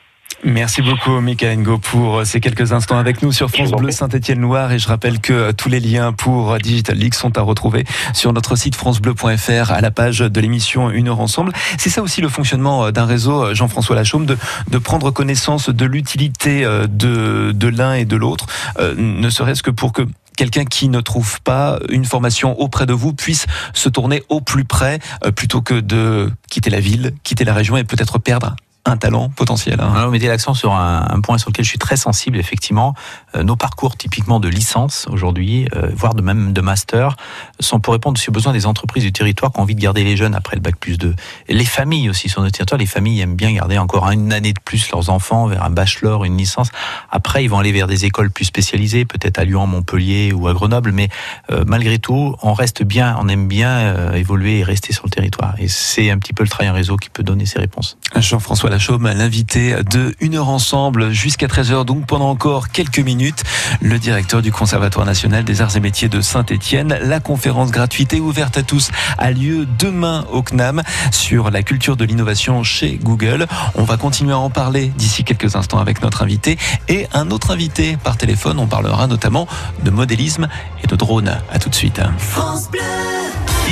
Merci 0.43 0.81
beaucoup, 0.81 1.21
Michael 1.21 1.59
Ngo, 1.59 1.77
pour 1.77 2.17
euh, 2.17 2.23
ces 2.25 2.39
quelques 2.39 2.73
instants 2.73 2.97
avec 2.97 3.21
nous 3.21 3.31
sur 3.31 3.49
France 3.49 3.71
Bleu 3.71 3.91
Saint-Étienne-Loire. 3.91 4.71
Et 4.73 4.79
je 4.79 4.87
rappelle 4.87 5.19
que 5.19 5.33
euh, 5.33 5.51
tous 5.53 5.69
les 5.69 5.79
liens 5.79 6.11
pour 6.11 6.53
euh, 6.53 6.57
Digital 6.57 6.97
League 6.97 7.13
sont 7.13 7.37
à 7.37 7.41
retrouver 7.41 7.85
sur 8.13 8.33
notre 8.33 8.55
site 8.55 8.75
francebleu.fr 8.75 9.71
à 9.71 9.81
la 9.81 9.91
page 9.91 10.19
de 10.19 10.41
l'émission 10.41 10.89
Une 10.89 11.07
heure 11.07 11.21
ensemble. 11.21 11.53
C'est 11.77 11.89
ça 11.89 12.01
aussi 12.01 12.21
le 12.21 12.29
fonctionnement 12.29 12.85
euh, 12.85 12.91
d'un 12.91 13.05
réseau, 13.05 13.45
euh, 13.45 13.53
Jean-François 13.53 13.95
Lachaume, 13.95 14.25
de, 14.25 14.37
de 14.69 14.77
prendre 14.77 15.09
connaissance 15.09 15.69
de 15.69 15.85
l'utilité 15.85 16.65
euh, 16.65 16.85
de, 16.87 17.51
de 17.53 17.67
l'un 17.67 17.93
et 17.93 18.05
de 18.05 18.15
l'autre, 18.15 18.45
euh, 18.77 18.93
ne 18.97 19.29
serait-ce 19.29 19.63
que 19.63 19.71
pour 19.71 19.93
que 19.93 20.03
quelqu'un 20.36 20.65
qui 20.65 20.89
ne 20.89 21.01
trouve 21.01 21.41
pas 21.41 21.79
une 21.89 22.05
formation 22.05 22.59
auprès 22.59 22.86
de 22.86 22.93
vous 22.93 23.13
puisse 23.13 23.45
se 23.73 23.89
tourner 23.89 24.23
au 24.29 24.41
plus 24.41 24.65
près 24.65 24.99
euh, 25.23 25.31
plutôt 25.31 25.61
que 25.61 25.79
de 25.79 26.31
quitter 26.49 26.69
la 26.69 26.79
ville, 26.79 27.13
quitter 27.23 27.43
la 27.43 27.53
région 27.53 27.77
et 27.77 27.83
peut-être 27.83 28.19
perdre 28.19 28.55
un 28.86 28.97
talent 28.97 29.29
potentiel. 29.29 29.79
hein. 29.81 29.91
Alors, 29.93 30.05
vous 30.05 30.11
mettez 30.11 30.27
l'accent 30.27 30.53
sur 30.53 30.73
un, 30.73 31.07
un 31.09 31.19
point 31.21 31.38
sur 31.38 31.49
lequel 31.49 31.65
je 31.65 31.69
suis 31.69 31.79
très 31.79 31.97
sensible, 31.97 32.38
effectivement. 32.38 32.93
Euh, 33.36 33.43
nos 33.43 33.55
parcours 33.55 33.97
typiquement 33.97 34.39
de 34.39 34.47
licence 34.47 35.07
aujourd'hui, 35.09 35.67
euh, 35.75 35.89
voire 35.95 36.13
de 36.13 36.21
même 36.21 36.53
de 36.53 36.61
master, 36.61 37.15
sont 37.59 37.79
pour 37.79 37.93
répondre 37.93 38.19
aux 38.27 38.31
besoins 38.31 38.53
des 38.53 38.65
entreprises 38.65 39.03
du 39.03 39.11
territoire 39.11 39.51
qui 39.51 39.59
ont 39.59 39.63
envie 39.63 39.75
de 39.75 39.81
garder 39.81 40.03
les 40.03 40.15
jeunes 40.15 40.36
après 40.36 40.55
le 40.55 40.61
bac 40.61 40.75
plus 40.77 40.97
2. 40.97 41.15
Et 41.47 41.53
les 41.53 41.65
familles 41.65 42.09
aussi 42.09 42.29
sur 42.29 42.41
notre 42.41 42.57
territoire, 42.57 42.77
les 42.79 42.86
familles 42.86 43.21
aiment 43.21 43.36
bien 43.36 43.51
garder 43.51 43.77
encore 43.77 44.09
une 44.11 44.31
année 44.31 44.53
de 44.53 44.59
plus 44.63 44.89
leurs 44.91 45.09
enfants 45.09 45.47
vers 45.47 45.63
un 45.63 45.71
bachelor, 45.71 46.23
une 46.25 46.38
licence. 46.38 46.69
Après, 47.11 47.43
ils 47.43 47.47
vont 47.47 47.59
aller 47.59 47.71
vers 47.71 47.88
des 47.88 48.05
écoles 48.05 48.29
plus 48.29 48.45
spécialisées, 48.45 49.05
peut-être 49.05 49.39
à 49.39 49.45
Lyon, 49.45 49.65
Montpellier 49.65 50.31
ou 50.31 50.47
à 50.47 50.53
Grenoble, 50.53 50.91
mais 50.91 51.09
euh, 51.51 51.63
malgré 51.65 51.97
tout, 51.97 52.36
on 52.43 52.53
reste 52.53 52.83
bien, 52.83 53.17
on 53.19 53.27
aime 53.29 53.47
bien 53.47 54.13
évoluer 54.13 54.59
et 54.59 54.63
rester 54.63 54.93
sur 54.93 55.05
le 55.05 55.09
territoire. 55.09 55.55
Et 55.57 55.67
c'est 55.67 56.11
un 56.11 56.19
petit 56.19 56.33
peu 56.33 56.43
le 56.43 56.49
travail 56.49 56.69
en 56.69 56.73
réseau 56.73 56.97
qui 56.97 57.09
peut 57.09 57.23
donner 57.23 57.45
ces 57.45 57.59
réponses. 57.59 57.97
Jean-François 58.15 58.69
Lachaume, 58.76 59.07
l'invité 59.07 59.73
de 59.89 60.13
Une 60.19 60.36
heure 60.36 60.49
ensemble 60.49 61.11
jusqu'à 61.11 61.47
13h, 61.47 61.86
donc 61.86 62.05
pendant 62.05 62.30
encore 62.30 62.67
quelques 62.67 62.99
minutes, 62.99 63.45
le 63.80 63.97
directeur 63.99 64.41
du 64.41 64.51
Conservatoire 64.51 65.05
national 65.05 65.45
des 65.45 65.61
arts 65.61 65.78
et 65.78 65.80
métiers 65.80 66.09
de 66.09 66.19
Saint-Étienne. 66.19 66.99
La 67.01 67.21
conférence 67.21 67.71
gratuite 67.71 68.11
et 68.11 68.19
ouverte 68.19 68.57
à 68.57 68.63
tous 68.63 68.91
a 69.17 69.32
lieu 69.32 69.65
demain 69.80 70.26
au 70.30 70.41
CNAM 70.41 70.84
sur 71.11 71.51
la 71.51 71.63
culture 71.63 71.95
de 71.95 72.03
l'innovation 72.03 72.63
chez 72.63 72.99
Google. 73.01 73.47
On 73.76 73.86
va 73.86 73.95
continuer 73.95 74.34
à 74.34 74.39
en 74.39 74.49
parler 74.49 74.91
d'ici 74.97 75.23
quelques 75.23 75.55
instants 75.55 75.80
avec 75.80 76.01
notre 76.01 76.21
invité 76.21 76.57
et 76.89 77.07
un 77.13 77.32
autre 77.32 77.51
invité 77.51 77.95
par 77.95 78.17
téléphone. 78.17 78.59
On 78.59 78.67
parlera 78.67 79.07
notamment 79.07 79.47
de 79.86 79.89
modélisme 79.89 80.49
et 80.84 80.88
de 80.88 80.97
drone. 80.97 81.34
À 81.49 81.59
tout 81.59 81.69
de 81.69 81.76
suite. 81.76 82.01
France. 82.17 82.67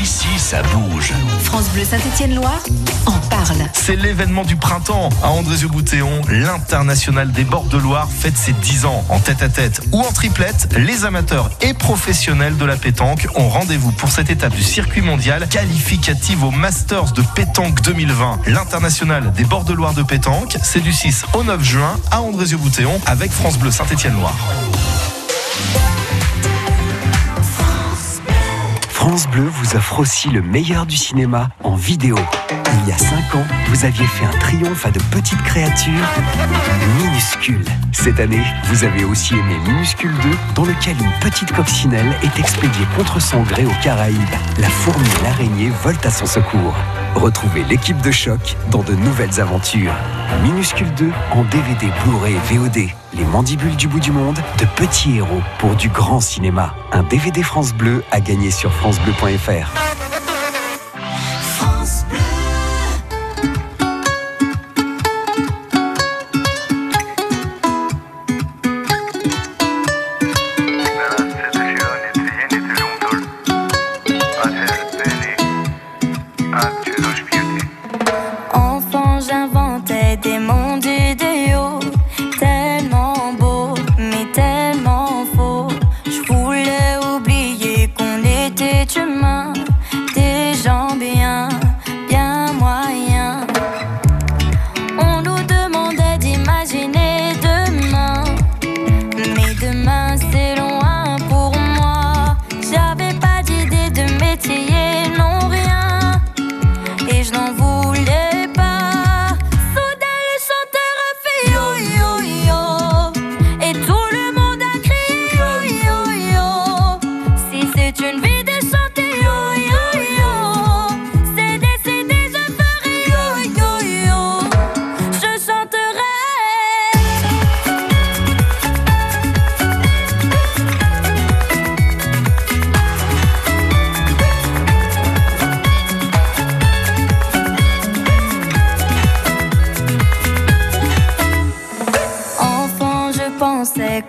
Ici, 0.02 0.28
ça 0.38 0.62
bouge. 0.64 1.14
France 1.44 1.70
Bleu 1.70 1.86
Saint-Étienne-Loire 1.86 2.64
en 3.06 3.18
parle. 3.30 3.58
C'est 3.74 3.96
l'événement 3.96 4.44
du 4.44 4.56
printemps 4.56 5.10
à 5.22 5.30
Andrézieux-Boutéon. 5.30 6.22
L'international 6.30 7.32
des 7.32 7.44
bords 7.44 7.66
de 7.66 7.78
Loire 7.78 8.10
fête 8.10 8.38
ses 8.38 8.54
10 8.54 8.86
ans. 8.86 9.06
En 9.10 9.20
tête 9.20 9.42
à 9.42 9.50
tête 9.50 9.82
ou 9.92 10.02
en 10.02 10.12
triplette, 10.12 10.70
les 10.78 11.06
amateurs 11.06 11.50
et 11.62 11.74
professionnels 11.74 12.58
de 12.58 12.66
la 12.66 12.76
pétanque 12.76 13.28
ont 13.36 13.48
rendez-vous 13.48 13.92
pour 13.92 14.10
cette 14.10 14.30
étape 14.30 14.54
du 14.56 14.64
circuit 14.64 15.02
mondial 15.02 15.48
qualificative 15.48 16.44
au 16.44 16.52
Masters 16.52 17.12
de 17.14 17.22
pétanque 17.36 17.82
2020. 17.82 18.40
L'international 18.48 19.32
des 19.34 19.46
bords 19.46 19.66
de 19.66 19.74
Loire 19.74 19.94
de 19.94 20.04
pétanque, 20.04 20.58
c'est 20.64 20.82
du 20.82 20.92
6 20.92 21.26
au 21.34 21.44
9 21.44 21.64
juin 21.64 22.00
à 22.12 22.22
Andrézieux-Boutéon 22.22 23.00
avec 23.06 23.32
France 23.32 23.58
Bleu 23.58 23.72
Saint-Étienne-Loire. 23.72 24.36
France 29.06 29.28
Bleu 29.28 29.44
vous 29.44 29.76
offre 29.76 30.00
aussi 30.00 30.30
le 30.30 30.42
meilleur 30.42 30.86
du 30.86 30.96
cinéma 30.96 31.50
en 31.62 31.76
vidéo. 31.76 32.16
Il 32.50 32.88
y 32.90 32.94
a 32.94 32.98
5 32.98 33.36
ans, 33.36 33.44
vous 33.68 33.84
aviez 33.84 34.06
fait 34.06 34.24
un 34.24 34.40
triomphe 34.40 34.86
à 34.86 34.92
de 34.92 35.00
petites 35.12 35.44
créatures 35.44 36.08
minuscules. 36.98 37.33
Cette 38.04 38.20
année, 38.20 38.44
vous 38.66 38.84
avez 38.84 39.06
aussi 39.06 39.34
aimé 39.34 39.56
Minuscule 39.66 40.12
2, 40.12 40.30
dans 40.56 40.66
lequel 40.66 40.98
une 41.00 41.20
petite 41.22 41.54
coccinelle 41.54 42.14
est 42.22 42.38
expédiée 42.38 42.86
contre 42.98 43.22
son 43.22 43.44
gré 43.44 43.66
aux 43.66 43.82
Caraïbes. 43.82 44.20
La 44.60 44.68
fourmi 44.68 45.08
et 45.08 45.24
l'araignée 45.24 45.72
volent 45.82 46.02
à 46.04 46.10
son 46.10 46.26
secours. 46.26 46.76
Retrouvez 47.16 47.64
l'équipe 47.64 48.02
de 48.02 48.12
choc 48.12 48.58
dans 48.72 48.84
de 48.84 48.92
nouvelles 48.94 49.40
aventures. 49.40 49.94
Minuscule 50.44 50.94
2 50.96 51.12
en 51.32 51.44
DVD, 51.46 51.88
Blu-ray 52.04 52.36
VOD. 52.52 52.90
Les 53.14 53.26
mandibules 53.32 53.78
du 53.78 53.88
bout 53.88 54.02
du 54.02 54.12
monde, 54.12 54.40
de 54.60 54.66
petits 54.76 55.16
héros 55.16 55.42
pour 55.60 55.74
du 55.78 55.88
grand 55.88 56.20
cinéma. 56.20 56.76
Un 56.92 57.04
DVD 57.04 57.42
France 57.42 57.74
Bleu 57.74 58.04
à 58.12 58.20
gagner 58.20 58.52
sur 58.52 58.74
francebleu.fr. 58.74 59.93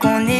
qu'on 0.00 0.20
était 0.26 0.33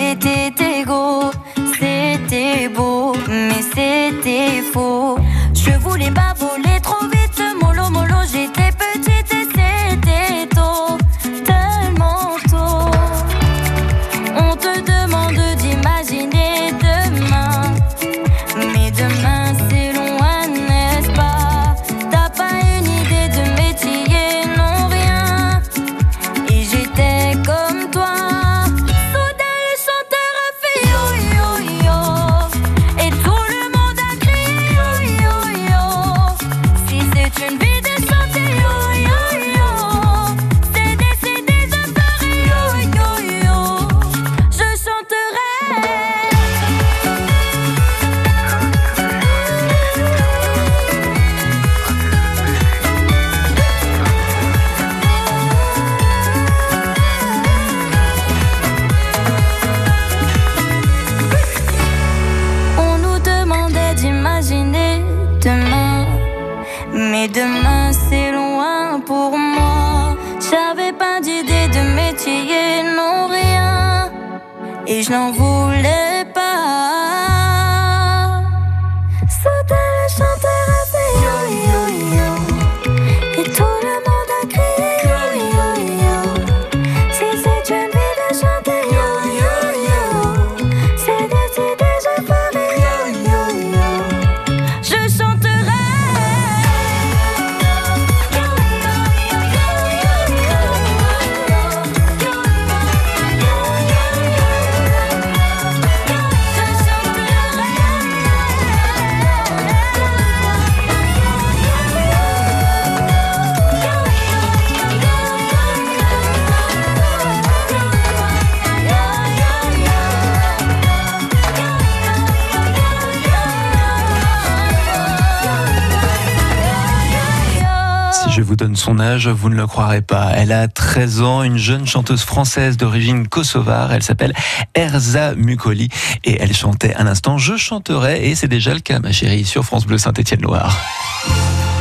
vous 129.17 129.49
ne 129.49 129.55
le 129.55 129.67
croirez 129.67 130.03
pas. 130.03 130.31
Elle 130.35 130.51
a 130.51 130.67
13 130.67 131.23
ans, 131.23 131.43
une 131.43 131.57
jeune 131.57 131.87
chanteuse 131.87 132.23
française 132.23 132.77
d'origine 132.77 133.29
kosovare. 133.29 133.93
Elle 133.93 134.03
s'appelle 134.03 134.33
Erza 134.75 135.35
Mukoli 135.35 135.89
et 136.25 136.41
elle 136.41 136.55
chantait 136.55 136.95
à 136.95 137.05
l'instant 137.05 137.39
Je 137.39 137.57
chanterai 137.57 138.29
et 138.29 138.35
c'est 138.35 138.49
déjà 138.49 138.75
le 138.75 138.81
cas, 138.81 138.99
ma 138.99 139.13
chérie, 139.13 139.45
sur 139.45 139.65
France 139.65 139.87
Bleu 139.87 139.99
Saint-Étienne-Loire. 139.99 140.77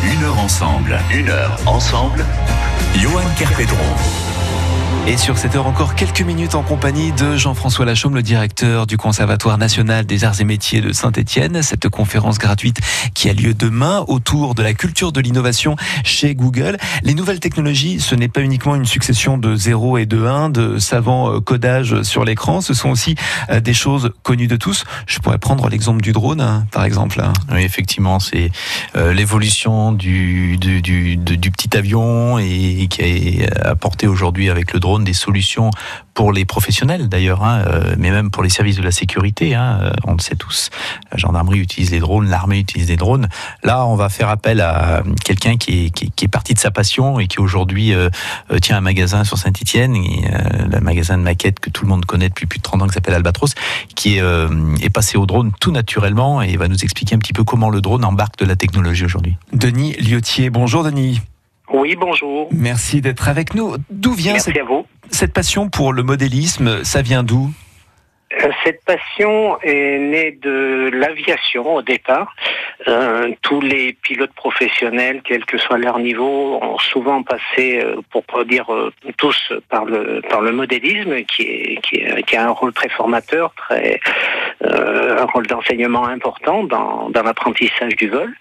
Une 0.04 0.24
heure 0.24 0.40
ensemble, 0.40 1.00
une 1.12 1.30
heure 1.30 1.58
ensemble. 1.66 2.24
Johan 2.96 3.24
Kerpedron. 3.38 4.23
Et 5.06 5.18
sur 5.18 5.38
cette 5.38 5.54
heure 5.58 5.68
encore 5.68 5.96
quelques 5.96 6.22
minutes 6.22 6.56
en 6.56 6.64
compagnie 6.64 7.12
de 7.12 7.36
Jean-François 7.36 7.84
Lachaume, 7.84 8.16
le 8.16 8.24
directeur 8.24 8.88
du 8.88 8.96
Conservatoire 8.96 9.58
national 9.58 10.06
des 10.06 10.24
arts 10.24 10.40
et 10.40 10.46
métiers 10.46 10.80
de 10.80 10.94
Saint-Étienne. 10.94 11.62
Cette 11.62 11.90
conférence 11.90 12.40
gratuite 12.40 12.80
qui 13.14 13.30
a 13.30 13.34
lieu 13.34 13.54
demain 13.54 14.06
autour 14.08 14.56
de 14.56 14.64
la 14.64 14.74
culture 14.74 15.12
de 15.12 15.20
l'innovation 15.20 15.76
chez 16.06 16.36
Google. 16.36 16.78
Les 17.04 17.16
nouvelles 17.16 17.42
technologies, 17.42 18.00
ce 18.00 18.16
n'est 18.16 18.30
pas 18.30 18.40
uniquement 18.40 18.76
une 18.76 18.86
succession 18.86 19.38
de 19.38 19.58
0 19.58 19.98
et 19.98 20.06
de 20.06 20.26
1, 20.26 20.50
de 20.50 20.80
savants 20.80 21.34
euh, 21.34 21.40
codages 21.42 22.02
sur 22.04 22.24
l'écran, 22.24 22.62
ce 22.62 22.74
sont 22.74 22.90
aussi 22.90 23.16
euh, 23.50 23.60
des 23.60 23.74
choses 23.74 24.12
connues 24.24 24.48
de 24.48 24.56
tous. 24.56 24.86
Je 25.06 25.20
pourrais 25.20 25.38
prendre 25.38 25.68
l'exemple 25.68 26.02
du 26.02 26.14
drone, 26.14 26.40
hein, 26.40 26.66
par 26.72 26.86
exemple. 26.86 27.22
Oui, 27.52 27.62
effectivement, 27.64 28.22
c'est 28.22 28.52
euh, 28.96 29.12
l'évolution 29.14 29.92
du, 29.92 30.58
petit 30.58 31.76
avion 31.76 32.40
et, 32.40 32.88
qui 32.90 33.02
est 33.02 33.66
apporté 33.66 34.08
aujourd'hui 34.08 34.50
avec 34.50 34.72
le 34.72 34.80
drone 34.80 34.93
des 35.00 35.14
solutions 35.14 35.72
pour 36.14 36.32
les 36.32 36.46
professionnels 36.46 37.10
d'ailleurs, 37.10 37.44
hein, 37.44 37.64
euh, 37.68 37.96
mais 37.98 38.12
même 38.12 38.30
pour 38.30 38.44
les 38.44 38.50
services 38.50 38.78
de 38.78 38.84
la 38.84 38.92
sécurité. 38.92 39.56
Hein, 39.56 39.80
euh, 39.82 39.92
on 40.06 40.14
le 40.14 40.20
sait 40.20 40.36
tous, 40.36 40.70
la 41.12 41.18
gendarmerie 41.18 41.60
utilise 41.60 41.92
les 41.92 42.00
drones, 42.00 42.30
l'armée 42.30 42.60
utilise 42.60 42.90
les 42.90 42.98
drones. 42.98 43.30
Là, 43.64 43.86
on 43.86 43.96
va 43.96 44.10
faire 44.10 44.30
appel 44.30 44.62
à 44.62 45.04
quelqu'un 45.24 45.58
qui 45.58 45.86
est, 45.86 46.28
parti 46.28 46.54
de 46.54 46.60
sa 46.60 46.72
passion 46.72 47.20
et 47.20 47.28
qui 47.28 47.40
aujourd'hui 47.40 47.94
euh, 47.94 48.10
euh, 48.52 48.60
tient 48.60 48.78
un 48.78 48.82
magasin 48.82 49.24
sur 49.24 49.38
Saint-Etienne, 49.38 49.94
le 49.94 50.80
magasin 50.80 51.18
de 51.18 51.24
maquettes 51.24 51.60
que 51.60 51.70
tout 51.70 51.84
le 51.84 51.90
monde 51.90 52.06
connaît 52.06 52.30
depuis 52.30 52.48
plus 52.48 52.60
de 52.60 52.64
30 52.64 52.82
ans 52.82 52.88
qui 52.88 52.94
s'appelle 52.94 53.14
Albatros, 53.14 53.54
qui 53.96 54.18
est, 54.18 54.22
euh, 54.22 54.76
est 54.82 54.90
passé 54.90 55.18
au 55.18 55.26
drone 55.26 55.52
tout 55.60 55.72
naturellement 55.72 56.42
et 56.42 56.56
va 56.58 56.68
nous 56.68 56.84
expliquer 56.84 57.16
un 57.16 57.20
petit 57.20 57.34
peu 57.34 57.44
comment 57.44 57.70
le 57.70 57.82
drone 57.82 58.06
embarque 58.06 58.38
de 58.40 58.46
la 58.46 58.56
technologie 58.56 59.06
aujourd'hui. 59.06 59.38
Denis 59.54 59.94
Liotier, 59.94 60.50
bonjour 60.50 60.84
Denis. 60.84 61.22
Oui, 61.74 61.96
bonjour. 62.00 62.50
Merci 62.52 63.02
d'être 63.02 63.28
avec 63.28 63.56
nous. 63.56 63.76
D'où 63.90 64.14
vient 64.14 64.38
cette, 64.38 64.56
à 64.58 64.64
vous. 64.64 64.86
cette 65.10 65.34
passion 65.34 65.70
pour 65.70 65.92
le 65.92 66.04
modélisme? 66.04 66.84
Ça 66.84 67.02
vient 67.02 67.24
d'où? 67.24 67.52
Cette 68.64 68.84
passion 68.86 69.58
est 69.62 69.98
née 70.00 70.32
de 70.32 70.90
l'aviation 70.94 71.76
au 71.76 71.82
départ. 71.82 72.36
Euh, 72.88 73.32
tous 73.42 73.62
les 73.62 73.94
pilotes 73.94 74.34
professionnels, 74.34 75.22
quel 75.24 75.46
que 75.46 75.58
soit 75.58 75.78
leur 75.78 76.00
niveau, 76.00 76.60
ont 76.62 76.78
souvent 76.80 77.24
passé, 77.24 77.82
euh, 77.82 78.02
pour 78.12 78.24
dire 78.46 78.74
euh, 78.74 78.92
tous, 79.18 79.54
par 79.70 79.86
le 79.86 80.22
par 80.30 80.42
le 80.42 80.52
modélisme, 80.52 81.22
qui 81.24 81.44
est 81.44 81.82
qui, 81.82 81.96
est- 81.98 82.24
qui 82.24 82.36
a 82.36 82.46
un 82.48 82.50
rôle 82.50 82.74
très 82.74 82.90
formateur, 82.90 83.54
très 83.56 84.00
euh, 84.66 85.22
un 85.22 85.26
rôle 85.26 85.48
d'enseignement 85.48 86.06
important 86.06 86.64
dans, 86.64 87.10
dans 87.10 87.24
l'apprentissage 87.24 87.96
du 87.96 88.10
vol. 88.10 88.34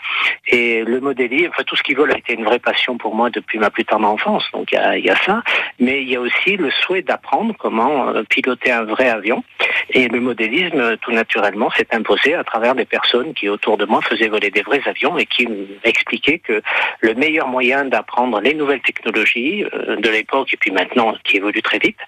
Et 0.49 0.82
le 0.84 1.01
modélisme, 1.01 1.51
enfin 1.51 1.62
tout 1.64 1.76
ce 1.76 1.82
qui 1.82 1.95
vole 1.95 2.12
a 2.12 2.18
été 2.18 2.34
une 2.34 2.45
vraie 2.45 2.59
passion 2.59 2.97
pour 2.99 3.14
moi 3.14 3.30
depuis 3.30 3.59
ma 3.59 3.70
plus 3.70 3.84
tendre 3.84 4.09
enfance. 4.09 4.45
Donc 4.53 4.72
il 4.72 4.99
y 4.99 5.03
y 5.03 5.11
a 5.11 5.16
ça, 5.24 5.43
mais 5.78 6.03
il 6.03 6.09
y 6.09 6.16
a 6.16 6.20
aussi 6.20 6.57
le 6.57 6.70
souhait 6.70 7.03
d'apprendre 7.03 7.55
comment 7.59 8.09
euh, 8.09 8.22
piloter 8.28 8.72
un 8.72 8.84
vrai 8.84 9.09
avion. 9.09 9.45
Et 9.91 10.09
le 10.09 10.20
modélisme, 10.20 10.97
tout 10.99 11.12
naturellement, 11.12 11.70
s'est 11.70 11.89
imposé 11.93 12.35
à 12.35 12.45
travers 12.45 12.74
des 12.74 12.85
personnes 12.85 13.35
qui 13.35 13.49
autour 13.49 13.76
de 13.76 13.85
moi 13.85 14.01
faisaient 14.03 14.28
voler 14.28 14.51
des 14.51 14.62
vrais 14.62 14.83
avions 14.87 15.18
et 15.18 15.26
qui 15.26 15.49
m'expliquaient 15.85 16.39
que 16.39 16.62
le 17.01 17.14
meilleur 17.14 17.49
moyen 17.49 17.85
d'apprendre 17.85 18.41
les 18.41 18.55
nouvelles 18.55 18.83
technologies 18.83 19.64
euh, 19.64 19.97
de 19.97 20.09
l'époque 20.09 20.53
et 20.53 20.57
puis 20.57 20.70
maintenant 20.70 21.14
qui 21.24 21.37
évoluent 21.37 21.62
très 21.62 21.78
vite, 21.78 21.99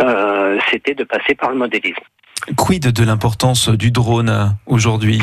euh, 0.00 0.58
c'était 0.70 0.94
de 0.94 1.04
passer 1.04 1.34
par 1.34 1.50
le 1.50 1.56
modélisme. 1.56 2.02
Quid 2.56 2.92
de 2.92 3.04
l'importance 3.04 3.68
du 3.68 3.90
drone 3.90 4.56
aujourd'hui? 4.66 5.20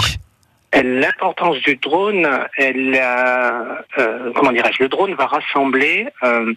L'importance 0.84 1.58
du 1.62 1.76
drone, 1.78 2.28
elle, 2.58 2.96
a, 2.96 3.84
euh, 3.98 4.32
comment 4.36 4.52
dirais-je, 4.52 4.84
le 4.84 4.90
drone 4.90 5.14
va 5.16 5.26
rassembler 5.26 6.08
euh, 6.24 6.54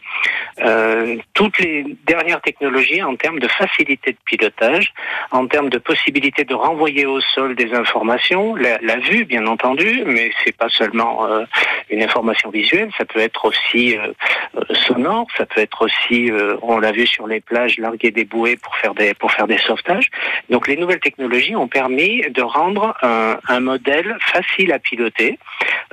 euh, 0.62 1.16
toutes 1.32 1.58
les 1.58 1.96
dernières 2.06 2.40
technologies 2.42 3.02
en 3.02 3.16
termes 3.16 3.38
de 3.38 3.48
facilité 3.48 4.12
de 4.12 4.18
pilotage, 4.26 4.92
en 5.30 5.46
termes 5.46 5.70
de 5.70 5.78
possibilité 5.78 6.44
de 6.44 6.54
renvoyer 6.54 7.06
au 7.06 7.20
sol 7.20 7.54
des 7.54 7.72
informations, 7.72 8.54
la, 8.54 8.96
vue 8.98 9.24
bien 9.24 9.46
entendu, 9.46 10.02
mais 10.04 10.30
c'est 10.44 10.54
pas 10.54 10.68
seulement 10.68 11.26
euh, 11.26 11.44
une 11.88 12.02
information 12.02 12.50
visuelle, 12.50 12.90
ça 12.98 13.06
peut 13.06 13.20
être 13.20 13.46
aussi 13.46 13.96
euh, 13.96 14.08
euh, 14.56 14.74
sonore, 14.74 15.26
ça 15.38 15.46
peut 15.46 15.60
être 15.60 15.82
aussi, 15.82 16.30
euh, 16.30 16.56
on 16.60 16.78
l'a 16.78 16.92
vu 16.92 17.06
sur 17.06 17.26
les 17.26 17.40
plages, 17.40 17.78
larguer 17.78 18.10
des 18.10 18.24
bouées 18.24 18.56
pour 18.56 18.76
faire 18.76 18.94
des 18.94 19.14
pour 19.14 19.32
faire 19.32 19.46
des 19.46 19.58
sauvetages. 19.58 20.10
Donc 20.50 20.68
les 20.68 20.76
nouvelles 20.76 21.00
technologies 21.00 21.56
ont 21.56 21.68
permis 21.68 22.22
de 22.30 22.42
rendre 22.42 22.94
un 23.02 23.60
modèle 23.60 24.09
faciles 24.20 24.72
à 24.72 24.78
piloter 24.78 25.38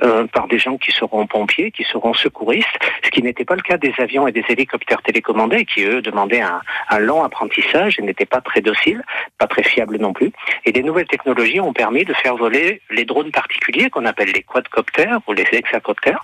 euh, 0.02 0.26
par 0.28 0.46
des 0.46 0.58
gens 0.58 0.76
qui 0.76 0.92
seront 0.92 1.26
pompiers, 1.26 1.72
qui 1.72 1.84
seront 1.84 2.14
secouristes, 2.14 2.68
ce 3.02 3.10
qui 3.10 3.20
n'était 3.20 3.44
pas 3.44 3.56
le 3.56 3.62
cas 3.62 3.78
des 3.78 3.92
avions 3.98 4.28
et 4.28 4.32
des 4.32 4.44
hélicoptères 4.48 5.02
télécommandés 5.02 5.64
qui, 5.64 5.82
eux, 5.84 6.00
demandaient 6.02 6.40
un, 6.40 6.98
long 7.00 7.24
apprentissage 7.24 7.98
et 7.98 8.02
n'étaient 8.02 8.26
pas 8.26 8.40
très 8.40 8.60
dociles, 8.60 9.02
pas 9.38 9.46
très 9.46 9.62
fiables 9.62 9.98
non 9.98 10.12
plus. 10.12 10.30
Et 10.64 10.72
les 10.72 10.82
nouvelles 10.82 11.06
technologies 11.06 11.60
ont 11.60 11.72
permis 11.72 12.04
de 12.04 12.12
faire 12.14 12.36
voler 12.36 12.80
les 12.90 13.04
drones 13.04 13.30
particuliers 13.30 13.90
qu'on 13.90 14.04
appelle 14.04 14.30
les 14.32 14.42
quadcoptères 14.42 15.20
ou 15.26 15.32
les 15.32 15.46
hexacoptères. 15.50 16.22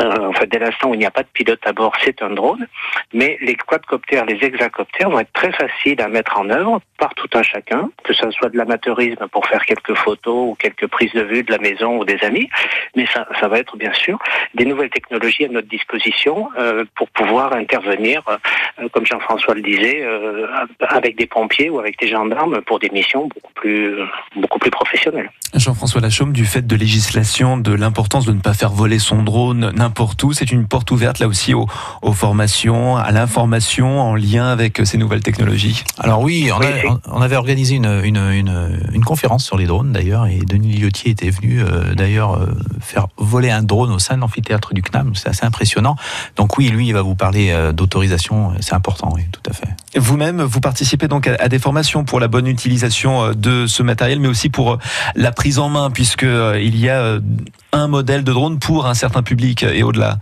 Euh, 0.00 0.28
en 0.28 0.32
fait, 0.32 0.46
dès 0.46 0.58
l'instant 0.58 0.90
où 0.90 0.94
il 0.94 0.98
n'y 0.98 1.06
a 1.06 1.10
pas 1.10 1.22
de 1.22 1.28
pilote 1.32 1.60
à 1.64 1.72
bord, 1.72 1.92
c'est 2.04 2.22
un 2.22 2.30
drone. 2.30 2.66
Mais 3.12 3.38
les 3.40 3.54
quadcoptères, 3.54 4.24
les 4.26 4.38
hexacoptères 4.44 5.10
vont 5.10 5.20
être 5.20 5.32
très 5.32 5.52
faciles 5.52 6.00
à 6.00 6.08
mettre 6.08 6.38
en 6.38 6.50
œuvre 6.50 6.80
par 6.98 7.14
tout 7.14 7.28
un 7.34 7.42
chacun, 7.42 7.90
que 8.04 8.12
ce 8.12 8.30
soit 8.30 8.48
de 8.48 8.56
l'amateurisme 8.56 9.28
pour 9.28 9.46
faire 9.46 9.64
quelques 9.64 9.94
photos 9.94 10.50
ou 10.50 10.56
quelques 10.58 10.86
prises 10.86 11.12
de 11.12 11.21
vue 11.24 11.42
de 11.42 11.50
la 11.52 11.58
maison 11.58 11.98
ou 11.98 12.04
des 12.04 12.18
amis, 12.22 12.48
mais 12.96 13.06
ça, 13.12 13.26
ça 13.40 13.48
va 13.48 13.58
être 13.58 13.76
bien 13.76 13.92
sûr 13.92 14.18
des 14.54 14.64
nouvelles 14.64 14.90
technologies 14.90 15.44
à 15.44 15.48
notre 15.48 15.68
disposition 15.68 16.48
euh, 16.58 16.84
pour 16.96 17.08
pouvoir 17.10 17.54
intervenir, 17.54 18.22
euh, 18.28 18.88
comme 18.92 19.06
Jean-François 19.06 19.54
le 19.54 19.62
disait, 19.62 20.02
euh, 20.02 20.46
avec 20.88 21.16
des 21.16 21.26
pompiers 21.26 21.70
ou 21.70 21.78
avec 21.78 21.98
des 21.98 22.08
gendarmes 22.08 22.60
pour 22.62 22.78
des 22.78 22.90
missions 22.90 23.28
beaucoup 23.34 23.52
plus, 23.54 23.94
beaucoup 24.36 24.58
plus 24.58 24.70
professionnelles. 24.70 25.30
Jean-François 25.54 26.00
Lachaume, 26.00 26.32
du 26.32 26.44
fait 26.46 26.66
de 26.66 26.76
législation, 26.76 27.56
de 27.58 27.72
l'importance 27.74 28.24
de 28.26 28.32
ne 28.32 28.40
pas 28.40 28.54
faire 28.54 28.70
voler 28.70 28.98
son 28.98 29.22
drone 29.22 29.72
n'importe 29.76 30.22
où, 30.24 30.32
c'est 30.32 30.50
une 30.50 30.66
porte 30.66 30.90
ouverte 30.90 31.18
là 31.18 31.26
aussi 31.26 31.54
aux, 31.54 31.66
aux 32.02 32.12
formations, 32.12 32.96
à 32.96 33.10
l'information 33.12 34.00
en 34.00 34.14
lien 34.14 34.46
avec 34.46 34.80
ces 34.84 34.98
nouvelles 34.98 35.22
technologies. 35.22 35.84
Alors 35.98 36.20
oui, 36.22 36.50
on, 36.52 36.60
a- 36.60 36.98
on 37.06 37.20
avait 37.22 37.36
organisé 37.36 37.76
une, 37.76 38.00
une, 38.04 38.16
une, 38.16 38.80
une 38.92 39.04
conférence 39.04 39.44
sur 39.44 39.56
les 39.58 39.66
drones 39.66 39.92
d'ailleurs, 39.92 40.26
et 40.26 40.38
Denis 40.38 40.72
Liotier 40.72 41.11
était 41.12 41.30
venu 41.30 41.62
euh, 41.62 41.94
d'ailleurs 41.94 42.34
euh, 42.34 42.46
faire 42.80 43.06
voler 43.16 43.50
un 43.50 43.62
drone 43.62 43.92
au 43.92 43.98
sein 43.98 44.16
de 44.16 44.20
l'amphithéâtre 44.20 44.74
du 44.74 44.82
CNAM, 44.82 45.14
c'est 45.14 45.28
assez 45.28 45.44
impressionnant. 45.44 45.96
Donc 46.36 46.58
oui, 46.58 46.68
lui, 46.68 46.88
il 46.88 46.92
va 46.92 47.02
vous 47.02 47.14
parler 47.14 47.50
euh, 47.50 47.72
d'autorisation, 47.72 48.52
c'est 48.60 48.74
important, 48.74 49.10
oui, 49.14 49.22
tout 49.30 49.42
à 49.48 49.52
fait. 49.52 49.68
Vous-même, 49.96 50.42
vous 50.42 50.60
participez 50.60 51.08
donc 51.08 51.28
à, 51.28 51.48
des 51.48 51.58
formations 51.58 52.04
pour 52.04 52.20
la 52.20 52.28
bonne 52.28 52.46
utilisation 52.46 53.32
de 53.34 53.66
ce 53.66 53.82
matériel, 53.82 54.20
mais 54.20 54.28
aussi 54.28 54.48
pour 54.48 54.78
la 55.14 55.32
prise 55.32 55.58
en 55.58 55.68
main, 55.68 55.90
puisque 55.90 56.22
il 56.24 56.76
y 56.76 56.88
a 56.88 57.18
un 57.72 57.88
modèle 57.88 58.24
de 58.24 58.32
drone 58.32 58.58
pour 58.58 58.86
un 58.86 58.94
certain 58.94 59.22
public 59.22 59.62
et 59.62 59.82
au-delà. 59.82 60.18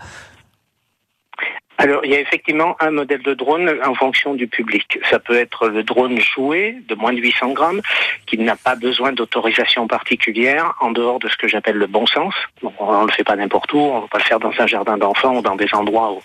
Alors, 1.80 2.04
il 2.04 2.10
y 2.10 2.14
a 2.14 2.20
effectivement 2.20 2.76
un 2.78 2.90
modèle 2.90 3.22
de 3.22 3.32
drone 3.32 3.74
en 3.82 3.94
fonction 3.94 4.34
du 4.34 4.46
public. 4.46 4.98
Ça 5.08 5.18
peut 5.18 5.34
être 5.34 5.66
le 5.66 5.82
drone 5.82 6.20
joué 6.20 6.76
de 6.86 6.94
moins 6.94 7.14
de 7.14 7.18
800 7.18 7.52
grammes, 7.52 7.80
qui 8.26 8.36
n'a 8.36 8.54
pas 8.54 8.74
besoin 8.74 9.12
d'autorisation 9.12 9.86
particulière 9.86 10.74
en 10.80 10.90
dehors 10.90 11.18
de 11.20 11.28
ce 11.28 11.38
que 11.38 11.48
j'appelle 11.48 11.76
le 11.76 11.86
bon 11.86 12.04
sens. 12.06 12.34
On 12.78 13.00
ne 13.00 13.06
le 13.06 13.12
fait 13.12 13.24
pas 13.24 13.34
n'importe 13.34 13.72
où, 13.72 13.78
on 13.78 13.96
ne 13.96 14.00
va 14.02 14.08
pas 14.08 14.18
le 14.18 14.24
faire 14.24 14.38
dans 14.38 14.52
un 14.58 14.66
jardin 14.66 14.98
d'enfants 14.98 15.38
ou 15.38 15.40
dans 15.40 15.56
des 15.56 15.72
endroits 15.72 16.18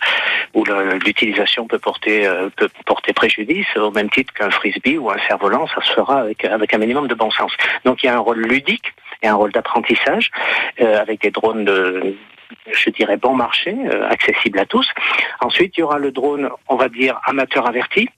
où, 0.54 0.66
l'utilisation 1.06 1.68
peut 1.68 1.80
porter, 1.80 2.28
euh, 2.28 2.50
peut 2.58 2.70
porter 2.86 3.14
préjudice, 3.14 3.68
au 3.78 3.92
même 3.92 4.10
titre 4.10 4.34
qu'un 4.34 4.52
frisbee 4.52 4.98
ou 4.98 5.10
un 5.10 5.18
cerf-volant, 5.26 5.68
ça 5.68 5.82
se 5.84 5.94
fera 5.94 6.20
avec, 6.20 6.44
avec 6.44 6.74
un 6.74 6.80
minimum 6.80 7.08
de 7.08 7.16
bon 7.16 7.32
sens. 7.32 7.54
Donc, 7.86 8.04
il 8.04 8.08
y 8.08 8.10
a 8.10 8.16
un 8.16 8.20
rôle 8.20 8.42
ludique 8.42 8.94
et 9.22 9.30
un 9.30 9.36
rôle 9.36 9.54
d'apprentissage 9.54 10.32
euh, 10.82 11.00
avec 11.00 11.22
des 11.22 11.32
drones 11.32 11.64
de 11.64 12.18
je 12.72 12.90
dirais 12.90 13.18
bon 13.18 13.36
marché, 13.36 13.76
euh, 13.86 14.10
accessible 14.10 14.60
à 14.60 14.66
tous. 14.66 14.88
Ensuite, 15.42 15.78
il 15.78 15.82
y 15.82 15.84
aura 15.84 15.98
le 15.98 16.12
drone, 16.12 16.50
on 16.68 16.76
va 16.76 16.90
dire 16.90 17.20
amateur 17.26 17.68
averti, 17.68 18.10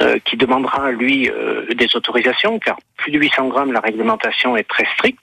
euh, 0.00 0.18
qui 0.24 0.36
demandera 0.36 0.90
lui 0.90 1.30
euh, 1.30 1.66
des 1.74 1.94
autorisations, 1.94 2.58
car 2.58 2.76
plus 2.96 3.12
de 3.12 3.18
800 3.18 3.48
grammes, 3.48 3.72
la 3.72 3.80
réglementation 3.80 4.56
est 4.56 4.68
très 4.68 4.86
stricte. 4.94 5.22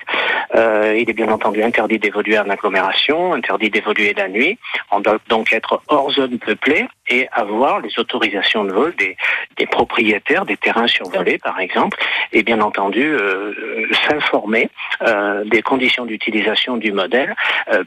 Euh, 0.55 0.95
il 0.97 1.09
est 1.09 1.13
bien 1.13 1.29
entendu 1.29 1.63
interdit 1.63 1.99
d'évoluer 1.99 2.37
en 2.39 2.49
agglomération, 2.49 3.33
interdit 3.33 3.69
d'évoluer 3.69 4.13
la 4.13 4.29
nuit. 4.29 4.57
On 4.91 4.99
doit 4.99 5.17
donc 5.27 5.51
être 5.51 5.81
hors 5.87 6.11
zone 6.11 6.39
peuplée 6.39 6.85
et 7.09 7.27
avoir 7.33 7.81
les 7.81 7.97
autorisations 7.99 8.63
de 8.63 8.71
vol 8.71 8.95
des, 8.95 9.17
des 9.57 9.65
propriétaires 9.65 10.45
des 10.45 10.57
terrains 10.57 10.87
survolés, 10.87 11.37
par 11.37 11.59
exemple, 11.59 11.97
et 12.31 12.43
bien 12.43 12.61
entendu 12.61 13.03
euh, 13.03 13.53
s'informer 14.07 14.69
euh, 15.01 15.43
des 15.45 15.61
conditions 15.61 16.05
d'utilisation 16.05 16.77
du 16.77 16.91
modèle 16.91 17.35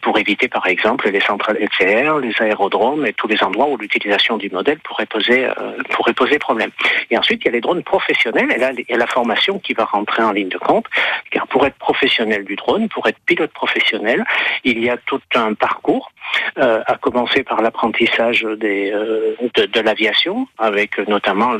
pour 0.02 0.18
éviter, 0.18 0.48
par 0.48 0.66
exemple, 0.66 1.08
les 1.10 1.20
centrales 1.20 1.58
nucléaires, 1.60 2.18
les 2.18 2.34
aérodromes 2.40 3.06
et 3.06 3.12
tous 3.12 3.28
les 3.28 3.42
endroits 3.42 3.68
où 3.68 3.76
l'utilisation 3.76 4.36
du 4.36 4.50
modèle 4.50 4.78
pourrait 4.80 5.06
poser, 5.06 5.48
pourrait 5.90 6.14
poser 6.14 6.38
problème. 6.38 6.70
Et 7.10 7.18
ensuite, 7.18 7.42
il 7.42 7.46
y 7.46 7.48
a 7.48 7.52
les 7.52 7.60
drones 7.60 7.82
professionnels, 7.82 8.50
et 8.52 8.58
là, 8.58 8.72
il 8.72 8.84
y 8.88 8.92
a 8.92 8.96
la 8.96 9.06
formation 9.06 9.58
qui 9.58 9.74
va 9.74 9.84
rentrer 9.84 10.22
en 10.22 10.32
ligne 10.32 10.48
de 10.48 10.58
compte, 10.58 10.86
car 11.30 11.46
pour 11.46 11.66
être 11.66 11.76
professionnel 11.76 12.44
du 12.44 12.56
drone, 12.56 12.88
pour 12.88 13.06
être 13.06 13.18
pilote 13.26 13.52
professionnel, 13.52 14.24
il 14.64 14.82
y 14.82 14.88
a 14.88 14.96
tout 14.96 15.20
un 15.34 15.54
parcours, 15.54 16.10
euh, 16.58 16.82
à 16.86 16.96
commencer 16.96 17.42
par 17.42 17.62
l'apprentissage 17.62 18.44
euh, 18.44 18.56
de, 18.56 19.66
de 19.66 19.80
l'aviation, 19.80 20.48
avec 20.58 20.98
notamment 21.08 21.52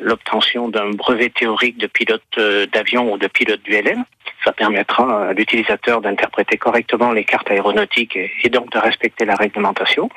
l'obtention 0.00 0.68
d'un 0.68 0.90
brevet 0.90 1.30
théorique 1.30 1.78
de 1.78 1.86
pilote 1.86 2.22
euh, 2.38 2.66
d'avion 2.66 3.12
ou 3.12 3.18
de 3.18 3.26
pilote 3.26 3.62
du 3.62 3.72
LM. 3.72 4.04
Ça 4.48 4.52
permettra 4.54 5.28
à 5.28 5.32
l'utilisateur 5.34 6.00
d'interpréter 6.00 6.56
correctement 6.56 7.12
les 7.12 7.24
cartes 7.24 7.50
aéronautiques 7.50 8.16
et, 8.16 8.30
et 8.44 8.48
donc 8.48 8.70
de 8.70 8.78
respecter 8.78 9.26
la 9.26 9.34
réglementation. 9.34 10.08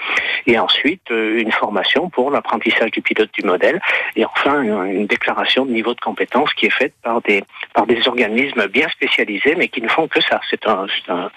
Et 0.48 0.58
ensuite, 0.58 1.12
euh, 1.12 1.42
une 1.42 1.52
formation 1.52 2.10
pour 2.10 2.32
l'apprentissage 2.32 2.92
du 2.92 3.02
pilote 3.02 3.30
du 3.34 3.46
modèle. 3.46 3.82
Et 4.16 4.24
enfin, 4.24 4.62
une, 4.62 5.06
déclaration 5.06 5.66
de 5.66 5.72
niveau 5.72 5.94
de 5.94 6.00
compétence 6.00 6.54
qui 6.54 6.68
est 6.68 6.78
faite 6.82 6.94
par 7.04 7.22
des, 7.24 7.44
par 7.74 7.86
des 7.86 8.08
organismes 8.08 8.68
bien 8.68 8.88
spécialisés, 8.88 9.56
mais 9.58 9.68
qui 9.68 9.82
ne 9.82 9.90
font 9.90 10.08
que 10.08 10.22
ça. 10.22 10.40
C'est 10.50 10.66
un, 10.66 10.86
c'est 10.96 11.12
un- 11.12 11.30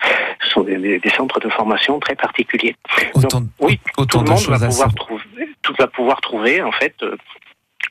ce 0.44 0.50
sont 0.50 0.60
des, 0.62 1.00
centres 1.16 1.40
de 1.40 1.48
formation 1.48 1.98
très 1.98 2.14
particuliers. 2.14 2.76
Autant, 3.14 3.40
Donc, 3.40 3.48
oui, 3.58 3.80
autant 3.96 4.20
tout 4.20 4.24
le 4.24 4.30
monde 4.30 4.60
va 4.60 4.68
pouvoir 4.68 4.94
trouver, 4.94 5.48
tout 5.62 5.74
va 5.76 5.88
pouvoir 5.88 6.20
trouver 6.20 6.62
en 6.62 6.70
fait 6.70 6.94
euh, 7.02 7.16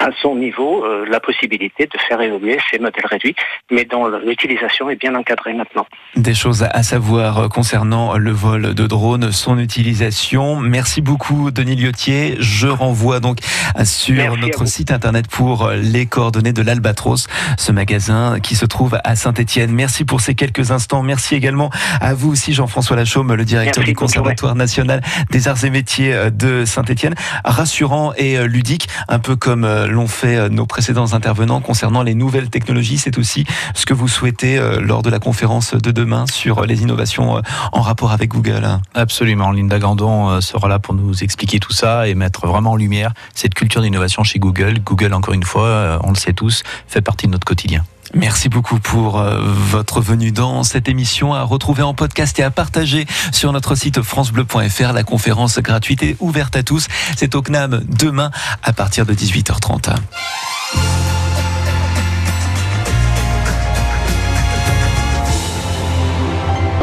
à 0.03 0.09
son 0.21 0.35
niveau 0.35 0.83
euh, 0.83 1.05
la 1.09 1.19
possibilité 1.19 1.85
de 1.85 1.97
faire 2.07 2.21
évoluer 2.21 2.59
ces 2.69 2.79
modèles 2.79 3.05
réduits, 3.05 3.35
mais 3.71 3.85
dont 3.85 4.07
l'utilisation 4.07 4.89
est 4.89 4.95
bien 4.95 5.15
encadrée 5.15 5.53
maintenant. 5.53 5.85
Des 6.15 6.33
choses 6.33 6.63
à 6.63 6.83
savoir 6.83 7.49
concernant 7.49 8.17
le 8.17 8.31
vol 8.31 8.73
de 8.73 8.87
drone, 8.87 9.31
son 9.31 9.57
utilisation. 9.59 10.57
Merci 10.59 11.01
beaucoup, 11.01 11.51
Denis 11.51 11.75
Liotier. 11.75 12.35
Je 12.39 12.67
renvoie 12.67 13.19
donc 13.19 13.39
sur 13.83 14.15
Merci 14.15 14.39
notre 14.41 14.65
site 14.65 14.91
internet 14.91 15.27
pour 15.27 15.69
les 15.71 16.05
coordonnées 16.05 16.53
de 16.53 16.61
l'Albatros, 16.61 17.27
ce 17.57 17.71
magasin 17.71 18.39
qui 18.41 18.55
se 18.55 18.65
trouve 18.65 18.99
à 19.03 19.15
Saint-Etienne. 19.15 19.71
Merci 19.71 20.05
pour 20.05 20.21
ces 20.21 20.35
quelques 20.35 20.71
instants. 20.71 21.03
Merci 21.03 21.35
également 21.35 21.69
à 22.01 22.13
vous 22.13 22.31
aussi, 22.31 22.53
Jean-François 22.53 22.95
Lachaume, 22.95 23.33
le 23.33 23.45
directeur 23.45 23.81
Merci, 23.81 23.91
du 23.91 23.95
Conservatoire 23.95 24.55
national 24.55 25.01
des 25.29 25.47
arts 25.47 25.63
et 25.63 25.69
métiers 25.69 26.13
euh, 26.13 26.29
de 26.29 26.65
Saint-Etienne. 26.65 27.15
Rassurant 27.45 28.13
et 28.17 28.37
euh, 28.37 28.47
ludique, 28.47 28.87
un 29.07 29.19
peu 29.19 29.35
comme 29.35 29.63
euh, 29.63 29.87
l'ont 29.93 30.07
fait 30.07 30.37
euh, 30.37 30.49
nos 30.49 30.65
précédents 30.65 31.13
intervenants 31.13 31.61
concernant 31.61 32.03
les 32.03 32.15
nouvelles 32.15 32.49
technologies. 32.49 32.97
C'est 32.97 33.17
aussi 33.17 33.45
ce 33.73 33.85
que 33.85 33.93
vous 33.93 34.07
souhaitez 34.07 34.57
euh, 34.57 34.79
lors 34.81 35.01
de 35.01 35.09
la 35.09 35.19
conférence 35.19 35.73
de 35.73 35.91
demain 35.91 36.25
sur 36.27 36.65
les 36.65 36.81
innovations 36.81 37.37
euh, 37.37 37.41
en 37.71 37.81
rapport 37.81 38.11
avec 38.11 38.29
Google. 38.29 38.67
Absolument. 38.93 39.51
Linda 39.51 39.79
Gandon 39.79 40.29
euh, 40.29 40.41
sera 40.41 40.67
là 40.67 40.79
pour 40.79 40.93
nous 40.93 41.23
expliquer 41.23 41.59
tout 41.59 41.73
ça 41.73 42.07
et 42.07 42.15
mettre 42.15 42.47
vraiment 42.47 42.71
en 42.71 42.75
lumière 42.75 43.13
cette 43.33 43.53
culture 43.53 43.81
d'innovation 43.81 44.23
chez 44.23 44.39
Google. 44.39 44.79
Google, 44.79 45.13
encore 45.13 45.33
une 45.33 45.43
fois, 45.43 45.67
euh, 45.67 45.97
on 46.03 46.09
le 46.09 46.15
sait 46.15 46.33
tous, 46.33 46.63
fait 46.87 47.01
partie 47.01 47.27
de 47.27 47.31
notre 47.31 47.45
quotidien. 47.45 47.83
Merci 48.13 48.49
beaucoup 48.49 48.79
pour 48.79 49.19
euh, 49.19 49.39
votre 49.41 50.01
venue 50.01 50.31
dans 50.31 50.63
cette 50.63 50.87
émission 50.87 51.33
à 51.33 51.43
retrouver 51.43 51.81
en 51.81 51.93
podcast 51.93 52.37
et 52.39 52.43
à 52.43 52.51
partager 52.51 53.07
sur 53.31 53.51
notre 53.51 53.75
site 53.75 54.01
francebleu.fr. 54.01 54.93
La 54.93 55.03
conférence 55.03 55.57
gratuite 55.59 56.03
et 56.03 56.15
ouverte 56.19 56.55
à 56.55 56.63
tous. 56.63 56.87
C'est 57.17 57.33
au 57.35 57.41
CNAM 57.41 57.83
demain 57.87 58.31
à 58.61 58.73
partir 58.73 59.05
de 59.05 59.13
18h30. 59.13 59.95